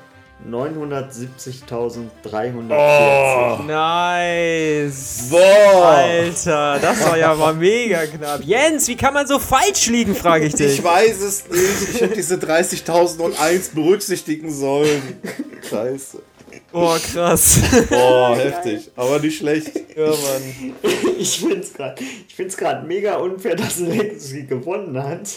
[0.47, 2.71] 970.340.
[2.71, 5.27] Oh, nice.
[5.31, 5.87] Boah.
[5.87, 8.43] Alter, das war ja mal mega knapp.
[8.45, 10.79] Jens, wie kann man so falsch liegen, frage ich dich.
[10.79, 11.95] Ich weiß es nicht.
[11.95, 15.21] Ich hätte diese 30.001 berücksichtigen sollen.
[15.69, 16.23] Scheiße.
[16.71, 17.59] Boah, krass.
[17.89, 18.91] Boah, heftig.
[18.95, 19.73] Aber nicht schlecht.
[19.97, 20.75] Ja, Mann.
[21.19, 25.31] Ich find's gerade ich find's grad mega unfair, dass Lexi gewonnen hat.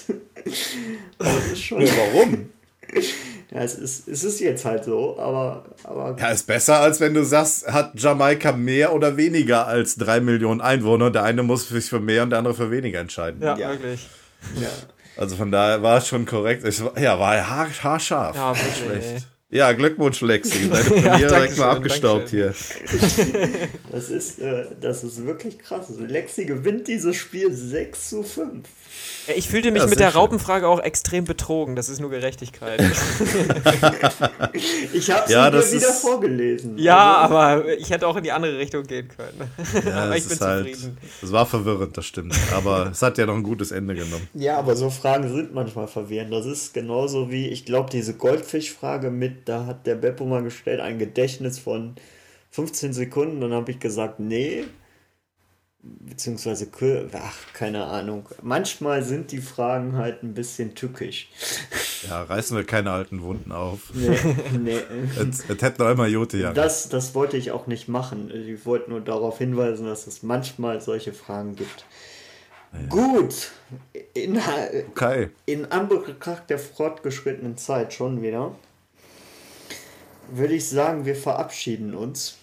[1.18, 1.82] Aber schon.
[1.82, 2.49] Ja, warum?
[3.53, 6.15] Ja, es ist, es ist jetzt halt so, aber, aber.
[6.18, 10.61] Ja, ist besser, als wenn du sagst, hat Jamaika mehr oder weniger als drei Millionen
[10.61, 11.11] Einwohner.
[11.11, 13.41] Der eine muss sich für mehr und der andere für weniger entscheiden.
[13.41, 13.72] Ja, ja.
[13.72, 14.07] wirklich.
[14.56, 14.69] Ja.
[15.18, 16.65] Also von daher war es schon korrekt.
[16.65, 18.36] Ich, ja, war haar, haarscharf.
[18.38, 19.06] Ja, wirklich.
[19.06, 19.28] Schlecht.
[19.49, 20.69] Ja, Glückwunsch, Lexi.
[20.72, 22.56] Deine Premiere ja, direkt mal abgestaubt hier.
[23.91, 25.88] Das ist, äh, das ist wirklich krass.
[25.99, 28.65] Lexi gewinnt dieses Spiel 6 zu 5.
[29.27, 31.76] Ich fühlte mich ja, mit der Raupenfrage auch extrem betrogen.
[31.76, 32.80] Das ist nur Gerechtigkeit.
[34.93, 36.77] ich habe es ja, mir wieder vorgelesen.
[36.77, 39.52] Ja, also, aber ich hätte auch in die andere Richtung gehen können.
[39.85, 40.98] Ja, aber ich bin halt, zufrieden.
[41.22, 42.35] Es war verwirrend, das stimmt.
[42.53, 44.27] Aber es hat ja noch ein gutes Ende genommen.
[44.34, 46.34] Ja, aber so Fragen sind manchmal verwirrend.
[46.34, 50.80] Das ist genauso wie, ich glaube, diese Goldfischfrage mit, da hat der Beppo mal gestellt,
[50.81, 51.95] ein Gedächtnis von
[52.52, 53.41] 15 Sekunden.
[53.41, 54.65] Dann habe ich gesagt, nee,
[55.84, 56.68] beziehungsweise,
[57.14, 58.28] ach, keine Ahnung.
[58.41, 61.30] Manchmal sind die Fragen halt ein bisschen tückisch.
[62.08, 63.91] Ja, reißen wir keine alten Wunden auf.
[63.94, 64.18] Nee,
[64.60, 64.80] nee.
[65.20, 66.53] Es, es hätte noch immer Jote ja.
[66.53, 68.32] Das, das wollte ich auch nicht machen.
[68.32, 71.86] Ich wollte nur darauf hinweisen, dass es manchmal solche Fragen gibt.
[72.74, 72.88] Ja.
[72.88, 73.52] Gut.
[74.14, 74.40] In,
[74.91, 75.30] okay.
[75.45, 78.56] in Anbetracht der fortgeschrittenen Zeit schon wieder,
[80.32, 82.38] würde ich sagen, wir verabschieden uns.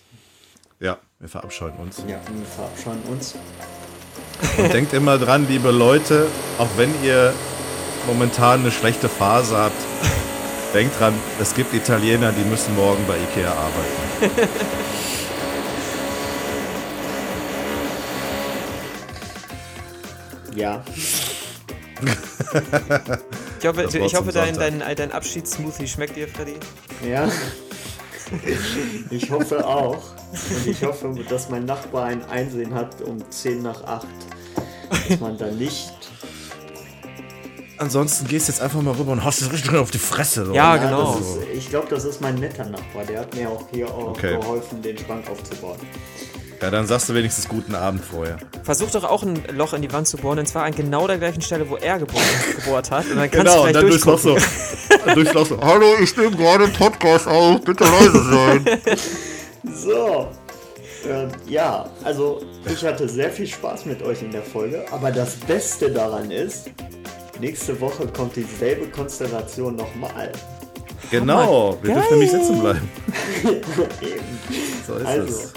[1.21, 1.99] Wir verabscheuen uns.
[2.07, 3.35] Ja, wir verabscheuen uns.
[4.57, 6.29] Und denkt immer dran, liebe Leute,
[6.59, 7.35] auch wenn ihr
[8.07, 9.75] momentan eine schlechte Phase habt,
[10.75, 14.49] denkt dran, es gibt Italiener, die müssen morgen bei Ikea arbeiten.
[20.55, 20.85] ja.
[23.59, 26.55] ich hoffe, ich hoffe dein, dein, dein Abschiedssmoothie schmeckt dir, Freddy.
[27.05, 27.29] Ja.
[29.11, 30.18] Ich hoffe auch.
[30.31, 34.07] Und ich hoffe, dass mein Nachbar ein Einsehen hat um 10 nach 8.
[35.09, 35.93] Dass man da nicht.
[37.79, 40.47] Ansonsten gehst du jetzt einfach mal rüber und haust es richtig auf die Fresse.
[40.47, 40.53] So.
[40.53, 41.17] Ja, genau.
[41.17, 43.05] Ist, ich glaube, das ist mein netter Nachbar.
[43.05, 44.37] Der hat mir auch hier auch okay.
[44.37, 45.79] geholfen, den Schrank aufzubauen.
[46.61, 48.39] Ja, dann sagst du wenigstens guten Abend vorher.
[48.65, 51.19] Versuch doch auch ein Loch in die Wand zu bohren, und zwar an genau der
[51.19, 52.25] gleichen Stelle, wo er gebohrt,
[52.57, 53.05] gebohrt hat.
[53.05, 54.05] Und dann kannst genau, du vielleicht und
[55.07, 55.61] dann durchs so.
[55.63, 58.65] Hallo, ich nehme gerade einen Podcast auf, bitte leise sein.
[59.65, 60.29] so.
[61.47, 65.91] Ja, also ich hatte sehr viel Spaß mit euch in der Folge, aber das Beste
[65.91, 66.71] daran ist,
[67.41, 70.33] nächste Woche kommt dieselbe Konstellation nochmal.
[71.11, 72.91] Genau, wir dürfen nämlich sitzen bleiben.
[74.03, 74.39] Eben.
[74.87, 75.53] So ist also, es.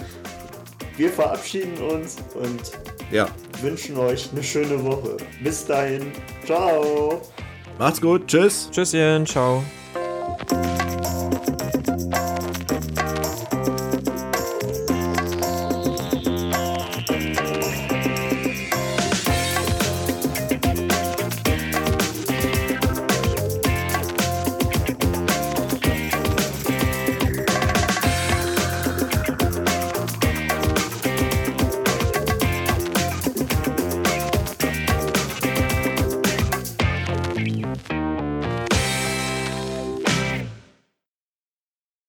[0.97, 2.71] Wir verabschieden uns und
[3.11, 3.27] ja.
[3.61, 5.17] wünschen euch eine schöne Woche.
[5.43, 6.11] Bis dahin.
[6.45, 7.21] Ciao.
[7.77, 8.27] Macht's gut.
[8.27, 8.69] Tschüss.
[8.71, 9.25] Tschüsschen.
[9.25, 9.63] Ciao.